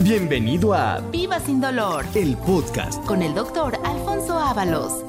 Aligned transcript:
Bienvenido 0.00 0.74
a 0.74 1.00
Viva 1.10 1.40
sin 1.40 1.60
dolor 1.60 2.04
el 2.14 2.36
podcast. 2.36 3.04
con 3.04 3.20
el 3.20 3.34
doctor 3.34 3.76
Alfonso 3.84 4.38
Ábalos. 4.38 5.04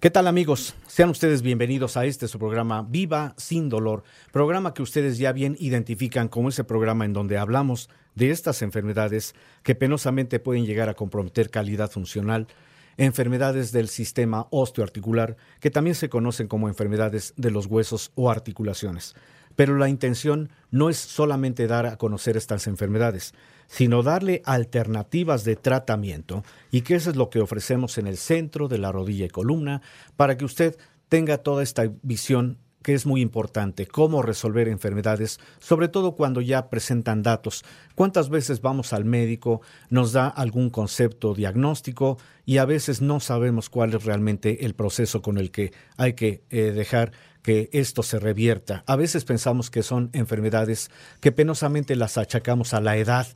¿Qué 0.00 0.10
tal 0.10 0.26
amigos? 0.26 0.74
Sean 0.86 1.10
ustedes 1.10 1.42
bienvenidos 1.42 1.98
a 1.98 2.06
este 2.06 2.26
su 2.26 2.38
programa 2.38 2.82
Viva 2.82 3.34
sin 3.36 3.68
dolor, 3.68 4.04
programa 4.32 4.72
que 4.72 4.82
ustedes 4.82 5.18
ya 5.18 5.32
bien 5.32 5.54
identifican 5.60 6.28
como 6.28 6.48
ese 6.48 6.64
programa 6.64 7.04
en 7.04 7.12
donde 7.12 7.36
hablamos 7.36 7.90
de 8.14 8.30
estas 8.30 8.62
enfermedades 8.62 9.34
que 9.62 9.74
penosamente 9.74 10.40
pueden 10.40 10.64
llegar 10.64 10.88
a 10.88 10.94
comprometer 10.94 11.50
calidad 11.50 11.90
funcional, 11.90 12.48
enfermedades 12.96 13.70
del 13.70 13.88
sistema 13.88 14.46
osteoarticular, 14.50 15.36
que 15.60 15.70
también 15.70 15.94
se 15.94 16.08
conocen 16.08 16.48
como 16.48 16.68
enfermedades 16.68 17.34
de 17.36 17.50
los 17.50 17.66
huesos 17.66 18.12
o 18.14 18.30
articulaciones. 18.30 19.14
Pero 19.56 19.76
la 19.76 19.90
intención 19.90 20.48
no 20.70 20.88
es 20.88 20.96
solamente 20.96 21.66
dar 21.66 21.84
a 21.86 21.98
conocer 21.98 22.38
estas 22.38 22.66
enfermedades, 22.66 23.34
sino 23.66 24.02
darle 24.02 24.42
alternativas 24.44 25.44
de 25.44 25.56
tratamiento 25.56 26.44
y 26.70 26.82
que 26.82 26.94
eso 26.94 27.10
es 27.10 27.16
lo 27.16 27.30
que 27.30 27.40
ofrecemos 27.40 27.98
en 27.98 28.06
el 28.06 28.16
centro 28.16 28.68
de 28.68 28.78
la 28.78 28.92
rodilla 28.92 29.26
y 29.26 29.30
columna 29.30 29.82
para 30.16 30.36
que 30.36 30.44
usted 30.44 30.76
tenga 31.08 31.38
toda 31.38 31.62
esta 31.62 31.90
visión 32.02 32.58
que 32.82 32.94
es 32.94 33.06
muy 33.06 33.20
importante, 33.20 33.86
cómo 33.86 34.22
resolver 34.22 34.68
enfermedades, 34.68 35.40
sobre 35.60 35.88
todo 35.88 36.16
cuando 36.16 36.40
ya 36.40 36.68
presentan 36.68 37.22
datos. 37.22 37.64
¿Cuántas 37.94 38.28
veces 38.28 38.60
vamos 38.60 38.92
al 38.92 39.04
médico, 39.04 39.62
nos 39.88 40.12
da 40.12 40.28
algún 40.28 40.70
concepto 40.70 41.34
diagnóstico 41.34 42.18
y 42.44 42.58
a 42.58 42.64
veces 42.64 43.00
no 43.00 43.20
sabemos 43.20 43.70
cuál 43.70 43.94
es 43.94 44.04
realmente 44.04 44.66
el 44.66 44.74
proceso 44.74 45.22
con 45.22 45.38
el 45.38 45.50
que 45.50 45.72
hay 45.96 46.14
que 46.14 46.42
eh, 46.50 46.72
dejar 46.72 47.12
que 47.42 47.68
esto 47.72 48.02
se 48.02 48.18
revierta? 48.18 48.84
A 48.86 48.96
veces 48.96 49.24
pensamos 49.24 49.70
que 49.70 49.82
son 49.82 50.10
enfermedades 50.12 50.90
que 51.20 51.32
penosamente 51.32 51.96
las 51.96 52.18
achacamos 52.18 52.74
a 52.74 52.80
la 52.80 52.96
edad, 52.96 53.26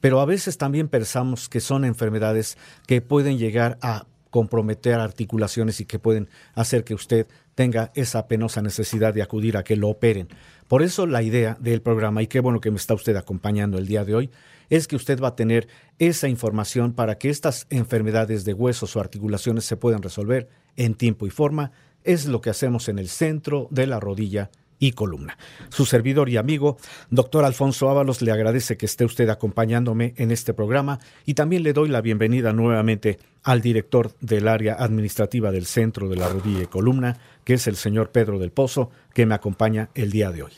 pero 0.00 0.20
a 0.20 0.24
veces 0.24 0.58
también 0.58 0.88
pensamos 0.88 1.48
que 1.48 1.60
son 1.60 1.84
enfermedades 1.84 2.58
que 2.86 3.00
pueden 3.00 3.38
llegar 3.38 3.78
a 3.82 4.06
comprometer 4.30 4.94
articulaciones 4.94 5.80
y 5.80 5.84
que 5.84 5.98
pueden 5.98 6.28
hacer 6.54 6.84
que 6.84 6.94
usted 6.94 7.26
tenga 7.54 7.92
esa 7.94 8.26
penosa 8.28 8.62
necesidad 8.62 9.12
de 9.12 9.22
acudir 9.22 9.58
a 9.58 9.62
que 9.62 9.76
lo 9.76 9.90
operen. 9.90 10.28
Por 10.68 10.82
eso 10.82 11.06
la 11.06 11.22
idea 11.22 11.58
del 11.60 11.82
programa, 11.82 12.22
y 12.22 12.28
qué 12.28 12.40
bueno 12.40 12.58
que 12.58 12.70
me 12.70 12.78
está 12.78 12.94
usted 12.94 13.14
acompañando 13.16 13.76
el 13.76 13.86
día 13.86 14.06
de 14.06 14.14
hoy, 14.14 14.30
es 14.70 14.88
que 14.88 14.96
usted 14.96 15.20
va 15.20 15.28
a 15.28 15.36
tener 15.36 15.68
esa 15.98 16.28
información 16.28 16.94
para 16.94 17.18
que 17.18 17.28
estas 17.28 17.66
enfermedades 17.68 18.46
de 18.46 18.54
huesos 18.54 18.96
o 18.96 19.00
articulaciones 19.00 19.66
se 19.66 19.76
puedan 19.76 20.02
resolver 20.02 20.48
en 20.76 20.94
tiempo 20.94 21.26
y 21.26 21.30
forma. 21.30 21.72
Es 22.04 22.26
lo 22.26 22.40
que 22.40 22.50
hacemos 22.50 22.88
en 22.88 22.98
el 22.98 23.08
centro 23.08 23.68
de 23.70 23.86
la 23.86 24.00
rodilla 24.00 24.50
y 24.82 24.92
columna. 24.92 25.38
Su 25.68 25.86
servidor 25.86 26.28
y 26.28 26.36
amigo, 26.36 26.76
doctor 27.08 27.44
Alfonso 27.44 27.88
Ábalos, 27.88 28.20
le 28.20 28.32
agradece 28.32 28.76
que 28.76 28.86
esté 28.86 29.04
usted 29.04 29.28
acompañándome 29.28 30.12
en 30.16 30.32
este 30.32 30.54
programa 30.54 30.98
y 31.24 31.34
también 31.34 31.62
le 31.62 31.72
doy 31.72 31.88
la 31.88 32.00
bienvenida 32.00 32.52
nuevamente 32.52 33.20
al 33.44 33.60
director 33.60 34.10
del 34.20 34.48
área 34.48 34.74
administrativa 34.74 35.52
del 35.52 35.66
Centro 35.66 36.08
de 36.08 36.16
la 36.16 36.28
Rodilla 36.28 36.64
y 36.64 36.66
Columna, 36.66 37.16
que 37.44 37.54
es 37.54 37.68
el 37.68 37.76
señor 37.76 38.10
Pedro 38.10 38.40
del 38.40 38.50
Pozo, 38.50 38.90
que 39.14 39.24
me 39.24 39.36
acompaña 39.36 39.90
el 39.94 40.10
día 40.10 40.32
de 40.32 40.42
hoy. 40.42 40.52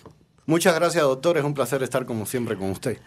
Muchas 0.46 0.74
gracias, 0.74 1.04
doctor. 1.04 1.36
Es 1.36 1.44
un 1.44 1.52
placer 1.52 1.82
estar 1.82 2.06
como 2.06 2.24
siempre 2.24 2.56
con 2.56 2.70
usted. 2.70 2.98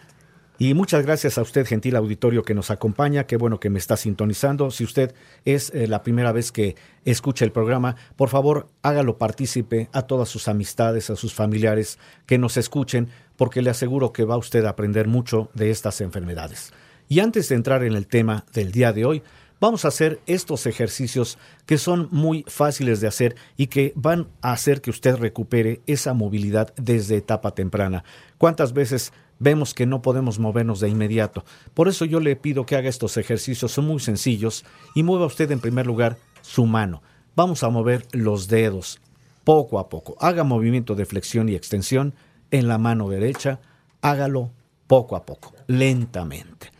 Y 0.60 0.74
muchas 0.74 1.06
gracias 1.06 1.38
a 1.38 1.42
usted, 1.42 1.64
gentil 1.64 1.94
auditorio 1.94 2.42
que 2.42 2.52
nos 2.52 2.72
acompaña. 2.72 3.28
Qué 3.28 3.36
bueno 3.36 3.60
que 3.60 3.70
me 3.70 3.78
está 3.78 3.96
sintonizando. 3.96 4.72
Si 4.72 4.82
usted 4.82 5.14
es 5.44 5.70
eh, 5.70 5.86
la 5.86 6.02
primera 6.02 6.32
vez 6.32 6.50
que 6.50 6.74
escucha 7.04 7.44
el 7.44 7.52
programa, 7.52 7.94
por 8.16 8.28
favor 8.28 8.66
hágalo 8.82 9.18
partícipe 9.18 9.88
a 9.92 10.02
todas 10.02 10.28
sus 10.28 10.48
amistades, 10.48 11.10
a 11.10 11.16
sus 11.16 11.32
familiares 11.32 12.00
que 12.26 12.38
nos 12.38 12.56
escuchen, 12.56 13.08
porque 13.36 13.62
le 13.62 13.70
aseguro 13.70 14.12
que 14.12 14.24
va 14.24 14.36
usted 14.36 14.64
a 14.64 14.70
aprender 14.70 15.06
mucho 15.06 15.48
de 15.54 15.70
estas 15.70 16.00
enfermedades. 16.00 16.72
Y 17.08 17.20
antes 17.20 17.48
de 17.48 17.54
entrar 17.54 17.84
en 17.84 17.94
el 17.94 18.08
tema 18.08 18.44
del 18.52 18.72
día 18.72 18.92
de 18.92 19.04
hoy, 19.04 19.22
vamos 19.60 19.84
a 19.84 19.88
hacer 19.88 20.20
estos 20.26 20.66
ejercicios 20.66 21.38
que 21.66 21.78
son 21.78 22.08
muy 22.10 22.44
fáciles 22.46 23.00
de 23.00 23.08
hacer 23.08 23.36
y 23.56 23.68
que 23.68 23.92
van 23.96 24.28
a 24.42 24.52
hacer 24.52 24.80
que 24.80 24.90
usted 24.90 25.16
recupere 25.16 25.80
esa 25.86 26.14
movilidad 26.14 26.72
desde 26.76 27.16
etapa 27.16 27.54
temprana. 27.54 28.04
¿Cuántas 28.38 28.72
veces 28.72 29.12
vemos 29.38 29.74
que 29.74 29.86
no 29.86 30.02
podemos 30.02 30.38
movernos 30.38 30.80
de 30.80 30.88
inmediato? 30.88 31.44
Por 31.74 31.88
eso 31.88 32.04
yo 32.04 32.20
le 32.20 32.36
pido 32.36 32.66
que 32.66 32.76
haga 32.76 32.88
estos 32.88 33.16
ejercicios, 33.16 33.72
son 33.72 33.86
muy 33.86 34.00
sencillos 34.00 34.64
y 34.94 35.02
mueva 35.02 35.26
usted 35.26 35.50
en 35.50 35.60
primer 35.60 35.86
lugar 35.86 36.16
su 36.42 36.66
mano. 36.66 37.02
Vamos 37.34 37.62
a 37.62 37.68
mover 37.68 38.06
los 38.12 38.48
dedos 38.48 39.00
poco 39.44 39.78
a 39.78 39.88
poco. 39.88 40.16
Haga 40.20 40.44
movimiento 40.44 40.94
de 40.94 41.06
flexión 41.06 41.48
y 41.48 41.54
extensión 41.54 42.14
en 42.50 42.68
la 42.68 42.78
mano 42.78 43.08
derecha, 43.08 43.60
hágalo 44.00 44.50
poco 44.86 45.16
a 45.16 45.24
poco, 45.24 45.54
lentamente. 45.66 46.77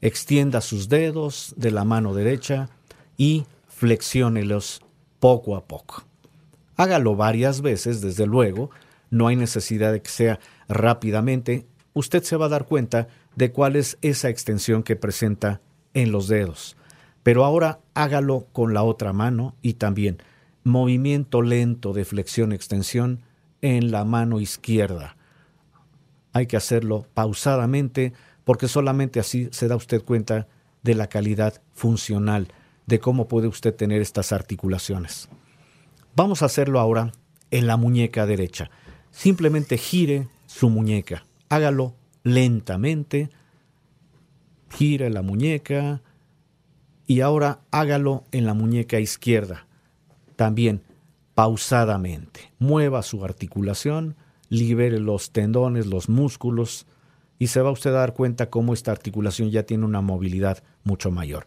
Extienda 0.00 0.60
sus 0.60 0.88
dedos 0.88 1.54
de 1.56 1.70
la 1.70 1.84
mano 1.84 2.14
derecha 2.14 2.68
y 3.16 3.46
flexiónelos 3.66 4.80
poco 5.20 5.56
a 5.56 5.64
poco. 5.66 6.04
Hágalo 6.76 7.16
varias 7.16 7.60
veces, 7.60 8.00
desde 8.00 8.26
luego, 8.26 8.70
no 9.10 9.26
hay 9.26 9.36
necesidad 9.36 9.92
de 9.92 10.02
que 10.02 10.10
sea 10.10 10.38
rápidamente. 10.68 11.66
Usted 11.94 12.22
se 12.22 12.36
va 12.36 12.46
a 12.46 12.50
dar 12.50 12.66
cuenta 12.66 13.08
de 13.34 13.50
cuál 13.50 13.76
es 13.76 13.98
esa 14.02 14.28
extensión 14.28 14.82
que 14.82 14.96
presenta 14.96 15.60
en 15.94 16.12
los 16.12 16.28
dedos. 16.28 16.76
Pero 17.22 17.44
ahora 17.44 17.80
hágalo 17.94 18.46
con 18.52 18.74
la 18.74 18.82
otra 18.82 19.12
mano 19.12 19.54
y 19.62 19.74
también 19.74 20.18
movimiento 20.64 21.42
lento 21.42 21.92
de 21.92 22.04
flexión-extensión 22.04 23.22
en 23.62 23.90
la 23.90 24.04
mano 24.04 24.40
izquierda. 24.40 25.16
Hay 26.32 26.46
que 26.46 26.56
hacerlo 26.56 27.06
pausadamente 27.14 28.12
porque 28.48 28.66
solamente 28.66 29.20
así 29.20 29.50
se 29.52 29.68
da 29.68 29.76
usted 29.76 30.02
cuenta 30.02 30.48
de 30.82 30.94
la 30.94 31.10
calidad 31.10 31.60
funcional, 31.74 32.48
de 32.86 32.98
cómo 32.98 33.28
puede 33.28 33.46
usted 33.46 33.74
tener 33.74 34.00
estas 34.00 34.32
articulaciones. 34.32 35.28
Vamos 36.16 36.40
a 36.40 36.46
hacerlo 36.46 36.80
ahora 36.80 37.12
en 37.50 37.66
la 37.66 37.76
muñeca 37.76 38.24
derecha. 38.24 38.70
Simplemente 39.10 39.76
gire 39.76 40.28
su 40.46 40.70
muñeca, 40.70 41.26
hágalo 41.50 41.94
lentamente, 42.22 43.28
gire 44.70 45.10
la 45.10 45.20
muñeca 45.20 46.00
y 47.06 47.20
ahora 47.20 47.60
hágalo 47.70 48.24
en 48.32 48.46
la 48.46 48.54
muñeca 48.54 48.98
izquierda, 48.98 49.66
también 50.36 50.80
pausadamente. 51.34 52.50
Mueva 52.58 53.02
su 53.02 53.26
articulación, 53.26 54.16
libere 54.48 55.00
los 55.00 55.32
tendones, 55.32 55.84
los 55.84 56.08
músculos, 56.08 56.86
y 57.38 57.48
se 57.48 57.60
va 57.60 57.70
usted 57.70 57.90
a 57.90 58.00
dar 58.00 58.14
cuenta 58.14 58.50
cómo 58.50 58.74
esta 58.74 58.90
articulación 58.90 59.50
ya 59.50 59.62
tiene 59.62 59.84
una 59.84 60.00
movilidad 60.00 60.62
mucho 60.84 61.10
mayor. 61.10 61.46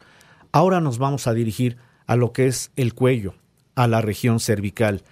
Ahora 0.51 0.81
nos 0.81 0.97
vamos 0.97 1.27
a 1.27 1.33
dirigir 1.33 1.77
a 2.07 2.15
lo 2.15 2.33
que 2.33 2.47
es 2.47 2.71
el 2.75 2.93
cuello, 2.93 3.35
a 3.75 3.87
la 3.87 4.01
región 4.01 4.39
cervical. 4.39 5.03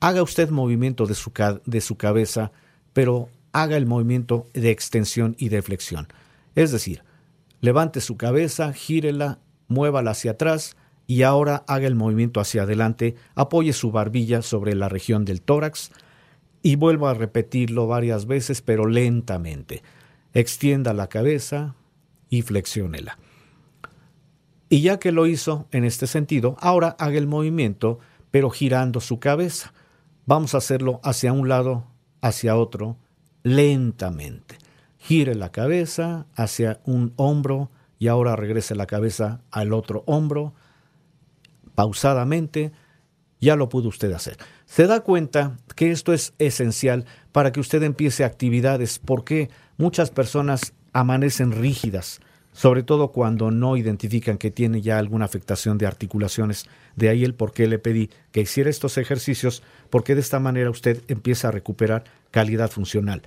Haga 0.00 0.22
usted 0.22 0.50
movimiento 0.50 1.06
de 1.06 1.14
su, 1.14 1.32
de 1.66 1.80
su 1.80 1.96
cabeza, 1.96 2.52
pero 2.92 3.28
haga 3.52 3.76
el 3.76 3.86
movimiento 3.86 4.46
de 4.54 4.70
extensión 4.70 5.34
y 5.38 5.48
de 5.48 5.62
flexión. 5.62 6.08
Es 6.54 6.70
decir, 6.70 7.02
levante 7.60 8.00
su 8.00 8.16
cabeza, 8.16 8.72
gírela, 8.72 9.38
muévala 9.66 10.12
hacia 10.12 10.32
atrás 10.32 10.76
y 11.06 11.22
ahora 11.22 11.64
haga 11.66 11.86
el 11.86 11.94
movimiento 11.94 12.40
hacia 12.40 12.62
adelante, 12.62 13.14
apoye 13.34 13.72
su 13.72 13.90
barbilla 13.90 14.42
sobre 14.42 14.74
la 14.74 14.88
región 14.88 15.24
del 15.24 15.42
tórax 15.42 15.90
y 16.62 16.76
vuelva 16.76 17.10
a 17.10 17.14
repetirlo 17.14 17.86
varias 17.86 18.26
veces, 18.26 18.62
pero 18.62 18.86
lentamente 18.86 19.82
extienda 20.40 20.94
la 20.94 21.08
cabeza 21.08 21.74
y 22.28 22.42
flexiónela. 22.42 23.18
Y 24.68 24.82
ya 24.82 24.98
que 24.98 25.12
lo 25.12 25.26
hizo 25.26 25.66
en 25.72 25.84
este 25.84 26.06
sentido, 26.06 26.56
ahora 26.60 26.94
haga 26.98 27.18
el 27.18 27.26
movimiento, 27.26 27.98
pero 28.30 28.50
girando 28.50 29.00
su 29.00 29.18
cabeza. 29.18 29.72
Vamos 30.26 30.54
a 30.54 30.58
hacerlo 30.58 31.00
hacia 31.02 31.32
un 31.32 31.48
lado, 31.48 31.86
hacia 32.20 32.56
otro, 32.56 32.98
lentamente. 33.42 34.58
Gire 34.98 35.34
la 35.34 35.50
cabeza 35.50 36.26
hacia 36.34 36.80
un 36.84 37.14
hombro 37.16 37.70
y 37.98 38.08
ahora 38.08 38.36
regrese 38.36 38.74
la 38.74 38.86
cabeza 38.86 39.40
al 39.50 39.72
otro 39.72 40.04
hombro. 40.06 40.54
Pausadamente, 41.74 42.72
ya 43.40 43.56
lo 43.56 43.68
pudo 43.68 43.88
usted 43.88 44.12
hacer. 44.12 44.36
Se 44.66 44.86
da 44.86 45.00
cuenta 45.00 45.56
que 45.74 45.90
esto 45.90 46.12
es 46.12 46.34
esencial 46.38 47.06
para 47.32 47.52
que 47.52 47.60
usted 47.60 47.82
empiece 47.82 48.24
actividades, 48.24 48.98
porque 48.98 49.48
muchas 49.78 50.10
personas 50.10 50.74
amanecen 50.92 51.52
rígidas, 51.52 52.20
sobre 52.52 52.82
todo 52.82 53.12
cuando 53.12 53.50
no 53.50 53.76
identifican 53.76 54.36
que 54.36 54.50
tiene 54.50 54.82
ya 54.82 54.98
alguna 54.98 55.24
afectación 55.24 55.78
de 55.78 55.86
articulaciones. 55.86 56.66
De 56.96 57.08
ahí 57.08 57.24
el 57.24 57.34
por 57.34 57.52
qué 57.52 57.68
le 57.68 57.78
pedí 57.78 58.10
que 58.32 58.40
hiciera 58.40 58.68
estos 58.68 58.98
ejercicios, 58.98 59.62
porque 59.88 60.14
de 60.14 60.20
esta 60.20 60.40
manera 60.40 60.68
usted 60.68 61.02
empieza 61.08 61.48
a 61.48 61.52
recuperar 61.52 62.04
calidad 62.30 62.70
funcional. 62.70 63.22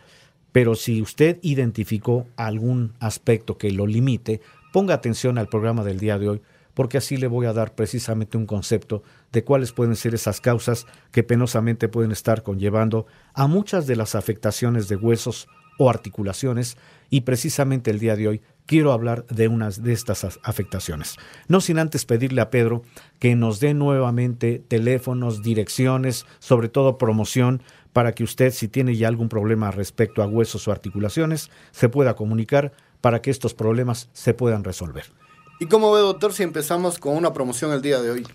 Pero 0.51 0.75
si 0.75 1.01
usted 1.01 1.39
identificó 1.41 2.27
algún 2.35 2.93
aspecto 2.99 3.57
que 3.57 3.71
lo 3.71 3.87
limite, 3.87 4.41
ponga 4.73 4.93
atención 4.93 5.37
al 5.37 5.47
programa 5.47 5.85
del 5.85 5.99
día 5.99 6.19
de 6.19 6.27
hoy, 6.27 6.41
porque 6.73 6.97
así 6.97 7.15
le 7.15 7.27
voy 7.27 7.45
a 7.45 7.53
dar 7.53 7.73
precisamente 7.73 8.37
un 8.37 8.45
concepto 8.45 9.03
de 9.31 9.43
cuáles 9.45 9.71
pueden 9.71 9.95
ser 9.95 10.13
esas 10.13 10.41
causas 10.41 10.87
que 11.11 11.23
penosamente 11.23 11.87
pueden 11.87 12.11
estar 12.11 12.43
conllevando 12.43 13.05
a 13.33 13.47
muchas 13.47 13.87
de 13.87 13.95
las 13.95 14.15
afectaciones 14.15 14.89
de 14.89 14.97
huesos 14.97 15.47
o 15.77 15.89
articulaciones 15.89 16.77
y 17.09 17.21
precisamente 17.21 17.91
el 17.91 17.99
día 17.99 18.15
de 18.15 18.27
hoy 18.27 18.41
quiero 18.65 18.93
hablar 18.93 19.25
de 19.27 19.47
unas 19.47 19.83
de 19.83 19.93
estas 19.93 20.39
afectaciones. 20.43 21.17
No 21.47 21.59
sin 21.61 21.77
antes 21.79 22.05
pedirle 22.05 22.41
a 22.41 22.49
Pedro 22.49 22.83
que 23.19 23.35
nos 23.35 23.59
dé 23.59 23.73
nuevamente 23.73 24.63
teléfonos, 24.65 25.41
direcciones, 25.41 26.25
sobre 26.39 26.69
todo 26.69 26.97
promoción, 26.97 27.61
para 27.93 28.13
que 28.13 28.23
usted, 28.23 28.51
si 28.51 28.67
tiene 28.67 28.95
ya 28.95 29.07
algún 29.07 29.27
problema 29.27 29.71
respecto 29.71 30.23
a 30.23 30.27
huesos 30.27 30.67
o 30.67 30.71
articulaciones, 30.71 31.51
se 31.71 31.89
pueda 31.89 32.15
comunicar 32.15 32.71
para 33.01 33.21
que 33.21 33.31
estos 33.31 33.53
problemas 33.53 34.09
se 34.13 34.33
puedan 34.33 34.63
resolver. 34.63 35.11
¿Y 35.59 35.65
cómo 35.65 35.91
ve, 35.91 35.99
doctor, 35.99 36.33
si 36.33 36.43
empezamos 36.43 36.97
con 36.97 37.15
una 37.15 37.33
promoción 37.33 37.71
el 37.73 37.81
día 37.81 38.01
de 38.01 38.11
hoy? 38.11 38.27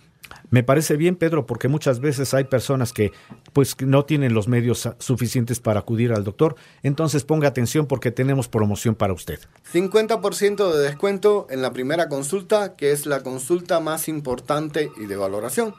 Me 0.50 0.62
parece 0.62 0.96
bien, 0.96 1.16
Pedro, 1.16 1.46
porque 1.46 1.68
muchas 1.68 2.00
veces 2.00 2.34
hay 2.34 2.44
personas 2.44 2.92
que 2.92 3.12
pues 3.52 3.76
no 3.80 4.04
tienen 4.04 4.34
los 4.34 4.48
medios 4.48 4.88
suficientes 4.98 5.60
para 5.60 5.80
acudir 5.80 6.12
al 6.12 6.24
doctor. 6.24 6.56
Entonces 6.82 7.24
ponga 7.24 7.48
atención 7.48 7.86
porque 7.86 8.10
tenemos 8.10 8.48
promoción 8.48 8.94
para 8.94 9.12
usted. 9.12 9.40
50% 9.72 10.72
de 10.72 10.82
descuento 10.82 11.46
en 11.50 11.62
la 11.62 11.72
primera 11.72 12.08
consulta, 12.08 12.76
que 12.76 12.92
es 12.92 13.06
la 13.06 13.22
consulta 13.22 13.80
más 13.80 14.08
importante 14.08 14.90
y 14.96 15.06
de 15.06 15.16
valoración. 15.16 15.74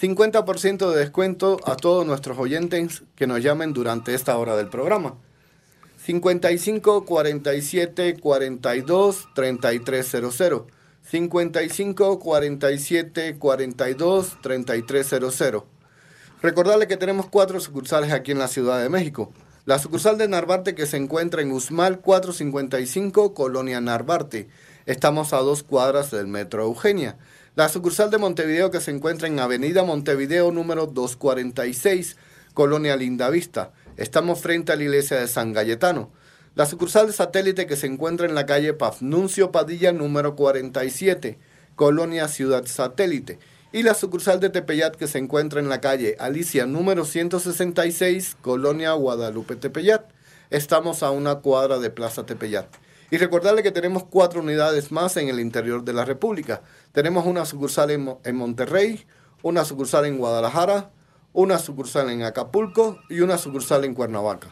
50% 0.00 0.90
de 0.90 0.98
descuento 0.98 1.58
a 1.64 1.76
todos 1.76 2.06
nuestros 2.06 2.38
oyentes 2.38 3.02
que 3.14 3.26
nos 3.26 3.42
llamen 3.42 3.72
durante 3.72 4.14
esta 4.14 4.36
hora 4.36 4.56
del 4.56 4.68
programa. 4.68 5.14
55 6.04 7.04
47 7.04 8.20
42 8.20 9.28
3300 9.34 10.62
55 11.08 12.18
47 12.18 13.38
42 13.38 14.38
3300. 14.42 15.62
Recordarle 16.42 16.88
que 16.88 16.96
tenemos 16.96 17.26
cuatro 17.26 17.60
sucursales 17.60 18.12
aquí 18.12 18.32
en 18.32 18.40
la 18.40 18.48
Ciudad 18.48 18.82
de 18.82 18.88
México. 18.88 19.32
La 19.66 19.78
sucursal 19.78 20.18
de 20.18 20.26
Narvarte 20.26 20.74
que 20.74 20.86
se 20.86 20.96
encuentra 20.96 21.42
en 21.42 21.52
Usmal 21.52 22.00
455, 22.00 23.34
Colonia 23.34 23.80
Narvarte. 23.80 24.48
Estamos 24.86 25.32
a 25.32 25.38
dos 25.38 25.62
cuadras 25.62 26.10
del 26.10 26.26
Metro 26.26 26.64
Eugenia. 26.64 27.16
La 27.54 27.68
sucursal 27.68 28.10
de 28.10 28.18
Montevideo 28.18 28.72
que 28.72 28.80
se 28.80 28.90
encuentra 28.90 29.28
en 29.28 29.38
Avenida 29.38 29.84
Montevideo 29.84 30.50
número 30.50 30.86
246, 30.86 32.16
Colonia 32.52 32.96
Lindavista. 32.96 33.72
Estamos 33.96 34.40
frente 34.40 34.72
a 34.72 34.76
la 34.76 34.82
iglesia 34.82 35.20
de 35.20 35.28
San 35.28 35.52
Galletano. 35.52 36.10
La 36.56 36.64
sucursal 36.64 37.06
de 37.06 37.12
satélite 37.12 37.66
que 37.66 37.76
se 37.76 37.86
encuentra 37.86 38.26
en 38.26 38.34
la 38.34 38.46
calle 38.46 38.72
Pafnuncio 38.72 39.52
Padilla 39.52 39.92
número 39.92 40.36
47, 40.36 41.38
Colonia 41.74 42.28
Ciudad 42.28 42.64
Satélite. 42.64 43.38
Y 43.72 43.82
la 43.82 43.92
sucursal 43.92 44.40
de 44.40 44.48
Tepeyat 44.48 44.96
que 44.96 45.06
se 45.06 45.18
encuentra 45.18 45.60
en 45.60 45.68
la 45.68 45.82
calle 45.82 46.16
Alicia 46.18 46.64
número 46.64 47.04
166, 47.04 48.38
Colonia 48.40 48.94
Guadalupe 48.94 49.56
Tepeyat. 49.56 50.06
Estamos 50.48 51.02
a 51.02 51.10
una 51.10 51.40
cuadra 51.40 51.78
de 51.78 51.90
Plaza 51.90 52.24
Tepeyat. 52.24 52.74
Y 53.10 53.18
recordarle 53.18 53.62
que 53.62 53.70
tenemos 53.70 54.04
cuatro 54.04 54.40
unidades 54.40 54.90
más 54.90 55.18
en 55.18 55.28
el 55.28 55.40
interior 55.40 55.84
de 55.84 55.92
la 55.92 56.06
República. 56.06 56.62
Tenemos 56.92 57.26
una 57.26 57.44
sucursal 57.44 57.90
en, 57.90 58.16
en 58.24 58.34
Monterrey, 58.34 59.04
una 59.42 59.66
sucursal 59.66 60.06
en 60.06 60.16
Guadalajara, 60.16 60.90
una 61.34 61.58
sucursal 61.58 62.08
en 62.08 62.22
Acapulco 62.22 62.98
y 63.10 63.20
una 63.20 63.36
sucursal 63.36 63.84
en 63.84 63.92
Cuernavaca. 63.92 64.48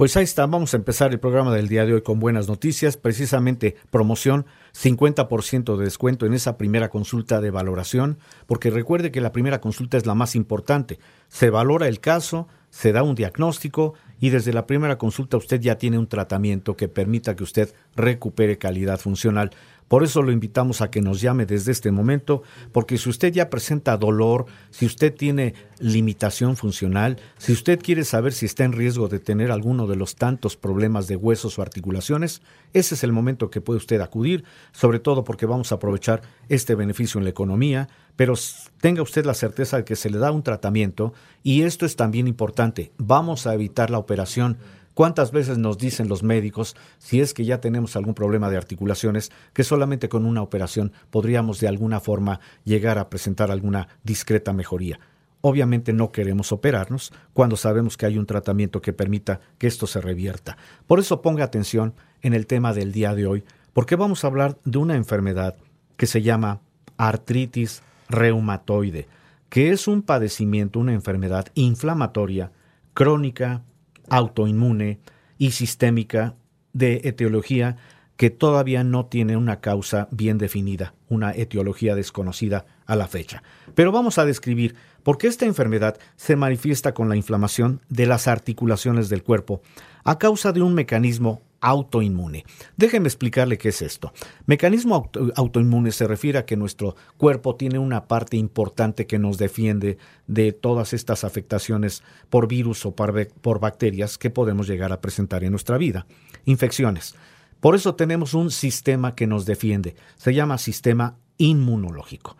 Pues 0.00 0.16
ahí 0.16 0.24
está, 0.24 0.46
vamos 0.46 0.72
a 0.72 0.78
empezar 0.78 1.12
el 1.12 1.20
programa 1.20 1.54
del 1.54 1.68
día 1.68 1.84
de 1.84 1.92
hoy 1.92 2.00
con 2.00 2.20
buenas 2.20 2.48
noticias, 2.48 2.96
precisamente 2.96 3.76
promoción, 3.90 4.46
50% 4.72 5.76
de 5.76 5.84
descuento 5.84 6.24
en 6.24 6.32
esa 6.32 6.56
primera 6.56 6.88
consulta 6.88 7.42
de 7.42 7.50
valoración, 7.50 8.16
porque 8.46 8.70
recuerde 8.70 9.12
que 9.12 9.20
la 9.20 9.32
primera 9.32 9.60
consulta 9.60 9.98
es 9.98 10.06
la 10.06 10.14
más 10.14 10.36
importante. 10.36 10.98
Se 11.28 11.50
valora 11.50 11.86
el 11.86 12.00
caso, 12.00 12.48
se 12.70 12.92
da 12.92 13.02
un 13.02 13.14
diagnóstico 13.14 13.92
y 14.18 14.30
desde 14.30 14.54
la 14.54 14.66
primera 14.66 14.96
consulta 14.96 15.36
usted 15.36 15.60
ya 15.60 15.76
tiene 15.76 15.98
un 15.98 16.06
tratamiento 16.06 16.78
que 16.78 16.88
permita 16.88 17.36
que 17.36 17.44
usted 17.44 17.74
recupere 17.94 18.56
calidad 18.56 19.00
funcional. 19.00 19.50
Por 19.90 20.04
eso 20.04 20.22
lo 20.22 20.30
invitamos 20.30 20.82
a 20.82 20.90
que 20.92 21.02
nos 21.02 21.20
llame 21.20 21.46
desde 21.46 21.72
este 21.72 21.90
momento, 21.90 22.44
porque 22.70 22.96
si 22.96 23.10
usted 23.10 23.32
ya 23.32 23.50
presenta 23.50 23.96
dolor, 23.96 24.46
si 24.70 24.86
usted 24.86 25.12
tiene 25.12 25.54
limitación 25.80 26.56
funcional, 26.56 27.16
si 27.38 27.50
usted 27.50 27.80
quiere 27.80 28.04
saber 28.04 28.32
si 28.32 28.46
está 28.46 28.62
en 28.62 28.72
riesgo 28.72 29.08
de 29.08 29.18
tener 29.18 29.50
alguno 29.50 29.88
de 29.88 29.96
los 29.96 30.14
tantos 30.14 30.56
problemas 30.56 31.08
de 31.08 31.16
huesos 31.16 31.58
o 31.58 31.62
articulaciones, 31.62 32.40
ese 32.72 32.94
es 32.94 33.02
el 33.02 33.10
momento 33.10 33.50
que 33.50 33.60
puede 33.60 33.78
usted 33.78 34.00
acudir, 34.00 34.44
sobre 34.70 35.00
todo 35.00 35.24
porque 35.24 35.44
vamos 35.44 35.72
a 35.72 35.74
aprovechar 35.74 36.22
este 36.48 36.76
beneficio 36.76 37.18
en 37.18 37.24
la 37.24 37.30
economía, 37.30 37.88
pero 38.14 38.34
tenga 38.80 39.02
usted 39.02 39.24
la 39.24 39.34
certeza 39.34 39.78
de 39.78 39.84
que 39.84 39.96
se 39.96 40.08
le 40.08 40.18
da 40.18 40.30
un 40.30 40.44
tratamiento 40.44 41.14
y 41.42 41.62
esto 41.62 41.84
es 41.84 41.96
también 41.96 42.28
importante, 42.28 42.92
vamos 42.96 43.48
a 43.48 43.54
evitar 43.54 43.90
la 43.90 43.98
operación 43.98 44.56
¿Cuántas 45.00 45.32
veces 45.32 45.56
nos 45.56 45.78
dicen 45.78 46.08
los 46.08 46.22
médicos, 46.22 46.76
si 46.98 47.22
es 47.22 47.32
que 47.32 47.46
ya 47.46 47.58
tenemos 47.58 47.96
algún 47.96 48.12
problema 48.12 48.50
de 48.50 48.58
articulaciones, 48.58 49.32
que 49.54 49.64
solamente 49.64 50.10
con 50.10 50.26
una 50.26 50.42
operación 50.42 50.92
podríamos 51.08 51.58
de 51.58 51.68
alguna 51.68 52.00
forma 52.00 52.38
llegar 52.64 52.98
a 52.98 53.08
presentar 53.08 53.50
alguna 53.50 53.88
discreta 54.04 54.52
mejoría? 54.52 55.00
Obviamente 55.40 55.94
no 55.94 56.12
queremos 56.12 56.52
operarnos 56.52 57.14
cuando 57.32 57.56
sabemos 57.56 57.96
que 57.96 58.04
hay 58.04 58.18
un 58.18 58.26
tratamiento 58.26 58.82
que 58.82 58.92
permita 58.92 59.40
que 59.56 59.68
esto 59.68 59.86
se 59.86 60.02
revierta. 60.02 60.58
Por 60.86 60.98
eso 60.98 61.22
ponga 61.22 61.44
atención 61.44 61.94
en 62.20 62.34
el 62.34 62.46
tema 62.46 62.74
del 62.74 62.92
día 62.92 63.14
de 63.14 63.26
hoy, 63.26 63.44
porque 63.72 63.96
vamos 63.96 64.22
a 64.22 64.26
hablar 64.26 64.58
de 64.66 64.76
una 64.76 64.96
enfermedad 64.96 65.56
que 65.96 66.06
se 66.06 66.20
llama 66.20 66.60
artritis 66.98 67.80
reumatoide, 68.10 69.08
que 69.48 69.70
es 69.70 69.88
un 69.88 70.02
padecimiento, 70.02 70.78
una 70.78 70.92
enfermedad 70.92 71.46
inflamatoria, 71.54 72.52
crónica, 72.92 73.62
autoinmune 74.10 75.00
y 75.38 75.52
sistémica 75.52 76.34
de 76.72 77.00
etiología 77.04 77.76
que 78.20 78.28
todavía 78.28 78.84
no 78.84 79.06
tiene 79.06 79.38
una 79.38 79.60
causa 79.60 80.06
bien 80.10 80.36
definida, 80.36 80.92
una 81.08 81.32
etiología 81.32 81.94
desconocida 81.94 82.66
a 82.84 82.94
la 82.94 83.08
fecha. 83.08 83.42
Pero 83.74 83.92
vamos 83.92 84.18
a 84.18 84.26
describir 84.26 84.74
por 85.02 85.16
qué 85.16 85.26
esta 85.26 85.46
enfermedad 85.46 85.96
se 86.16 86.36
manifiesta 86.36 86.92
con 86.92 87.08
la 87.08 87.16
inflamación 87.16 87.80
de 87.88 88.04
las 88.04 88.28
articulaciones 88.28 89.08
del 89.08 89.22
cuerpo 89.22 89.62
a 90.04 90.18
causa 90.18 90.52
de 90.52 90.60
un 90.60 90.74
mecanismo 90.74 91.40
autoinmune. 91.60 92.44
Déjeme 92.76 93.08
explicarle 93.08 93.58
qué 93.58 93.68
es 93.70 93.82
esto. 93.82 94.12
Mecanismo 94.46 95.10
autoinmune 95.36 95.92
se 95.92 96.06
refiere 96.06 96.38
a 96.38 96.46
que 96.46 96.56
nuestro 96.56 96.96
cuerpo 97.16 97.56
tiene 97.56 97.78
una 97.78 98.06
parte 98.06 98.36
importante 98.36 99.06
que 99.06 99.18
nos 99.18 99.38
defiende 99.38 99.98
de 100.26 100.52
todas 100.52 100.92
estas 100.92 101.24
afectaciones 101.24 102.02
por 102.28 102.48
virus 102.48 102.86
o 102.86 102.94
por 102.94 103.60
bacterias 103.60 104.18
que 104.18 104.30
podemos 104.30 104.66
llegar 104.66 104.92
a 104.92 105.00
presentar 105.00 105.44
en 105.44 105.50
nuestra 105.50 105.78
vida. 105.78 106.06
Infecciones. 106.44 107.14
Por 107.60 107.74
eso 107.74 107.94
tenemos 107.94 108.32
un 108.32 108.50
sistema 108.50 109.14
que 109.14 109.26
nos 109.26 109.44
defiende. 109.44 109.94
Se 110.16 110.32
llama 110.32 110.56
sistema 110.56 111.16
inmunológico. 111.36 112.36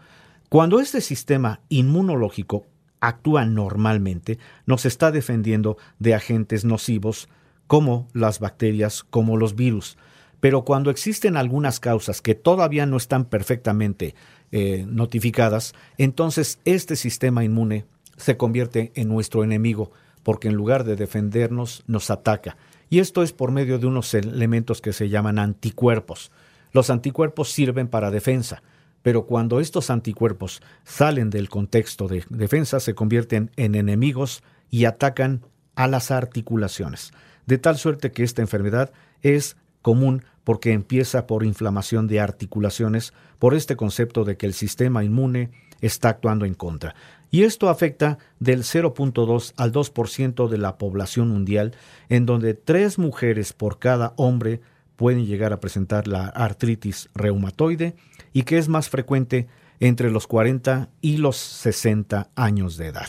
Cuando 0.49 0.81
este 0.81 1.01
sistema 1.01 1.61
inmunológico 1.69 2.67
actúa 3.01 3.45
normalmente, 3.45 4.39
nos 4.67 4.85
está 4.87 5.11
defendiendo 5.11 5.77
de 5.99 6.15
agentes 6.15 6.65
nocivos 6.65 7.29
como 7.71 8.09
las 8.15 8.41
bacterias, 8.41 9.05
como 9.05 9.37
los 9.37 9.55
virus. 9.55 9.97
Pero 10.41 10.65
cuando 10.65 10.91
existen 10.91 11.37
algunas 11.37 11.79
causas 11.79 12.21
que 12.21 12.35
todavía 12.35 12.85
no 12.85 12.97
están 12.97 13.27
perfectamente 13.27 14.17
eh, 14.51 14.85
notificadas, 14.89 15.73
entonces 15.97 16.59
este 16.65 16.97
sistema 16.97 17.45
inmune 17.45 17.85
se 18.17 18.37
convierte 18.37 18.91
en 18.97 19.07
nuestro 19.07 19.45
enemigo, 19.45 19.93
porque 20.25 20.49
en 20.49 20.55
lugar 20.55 20.83
de 20.83 20.97
defendernos, 20.97 21.85
nos 21.87 22.11
ataca. 22.11 22.57
Y 22.89 22.99
esto 22.99 23.23
es 23.23 23.33
por 23.33 23.53
medio 23.53 23.79
de 23.79 23.87
unos 23.87 24.15
elementos 24.15 24.81
que 24.81 24.93
se 24.93 25.09
llaman 25.09 25.39
anticuerpos. 25.39 26.33
Los 26.73 26.91
anticuerpos 26.91 27.53
sirven 27.53 27.87
para 27.87 28.11
defensa, 28.11 28.65
pero 29.03 29.27
cuando 29.27 29.61
estos 29.61 29.91
anticuerpos 29.91 30.61
salen 30.83 31.31
del 31.31 31.49
contexto 31.49 32.09
de 32.09 32.25
defensa, 32.31 32.81
se 32.81 32.97
convierten 32.97 33.53
en 33.55 33.77
enemigos 33.77 34.43
y 34.71 34.87
atacan 34.87 35.47
a 35.77 35.87
las 35.87 36.11
articulaciones 36.11 37.13
de 37.47 37.59
tal 37.59 37.79
suerte 37.79 38.13
que 38.13 38.23
esta 38.23 38.43
enfermedad 38.43 38.93
es 39.23 39.57
común 39.83 40.25
porque 40.45 40.73
empieza 40.73 41.27
por 41.27 41.45
inflamación 41.45 42.07
de 42.07 42.21
articulaciones, 42.21 43.13
por 43.39 43.55
este 43.55 43.77
concepto 43.77 44.25
de 44.25 44.37
que 44.37 44.47
el 44.47 44.55
sistema 44.55 45.05
inmune 45.05 45.51
está 45.81 46.11
actuando 46.11 46.45
en 46.45 46.55
contra. 46.55 46.95
Y 47.31 47.45
esto 47.45 47.69
afecta 47.69 48.19
del 48.41 48.65
0.2 48.65 49.53
al 49.57 49.73
2% 49.73 50.49
de 50.49 50.59
la 50.59 50.79
población 50.79 51.29
mundial, 51.29 51.75
en 52.09 52.27
donde 52.27 52.55
tres 52.55 52.99
mujeres 52.99 53.53
por 53.53 53.79
cada 53.79 54.13
hombre 54.17 54.61
pueden 54.97 55.25
llegar 55.25 55.53
a 55.53 55.61
presentar 55.61 56.09
la 56.09 56.27
artritis 56.27 57.09
reumatoide 57.15 57.95
y 58.33 58.43
que 58.43 58.59
es 58.59 58.69
más 58.69 58.89
frecuente 58.89 59.47
entre 59.79 60.11
los 60.11 60.27
40 60.27 60.91
y 61.01 61.17
los 61.17 61.37
60 61.37 62.31
años 62.35 62.77
de 62.77 62.89
edad. 62.89 63.09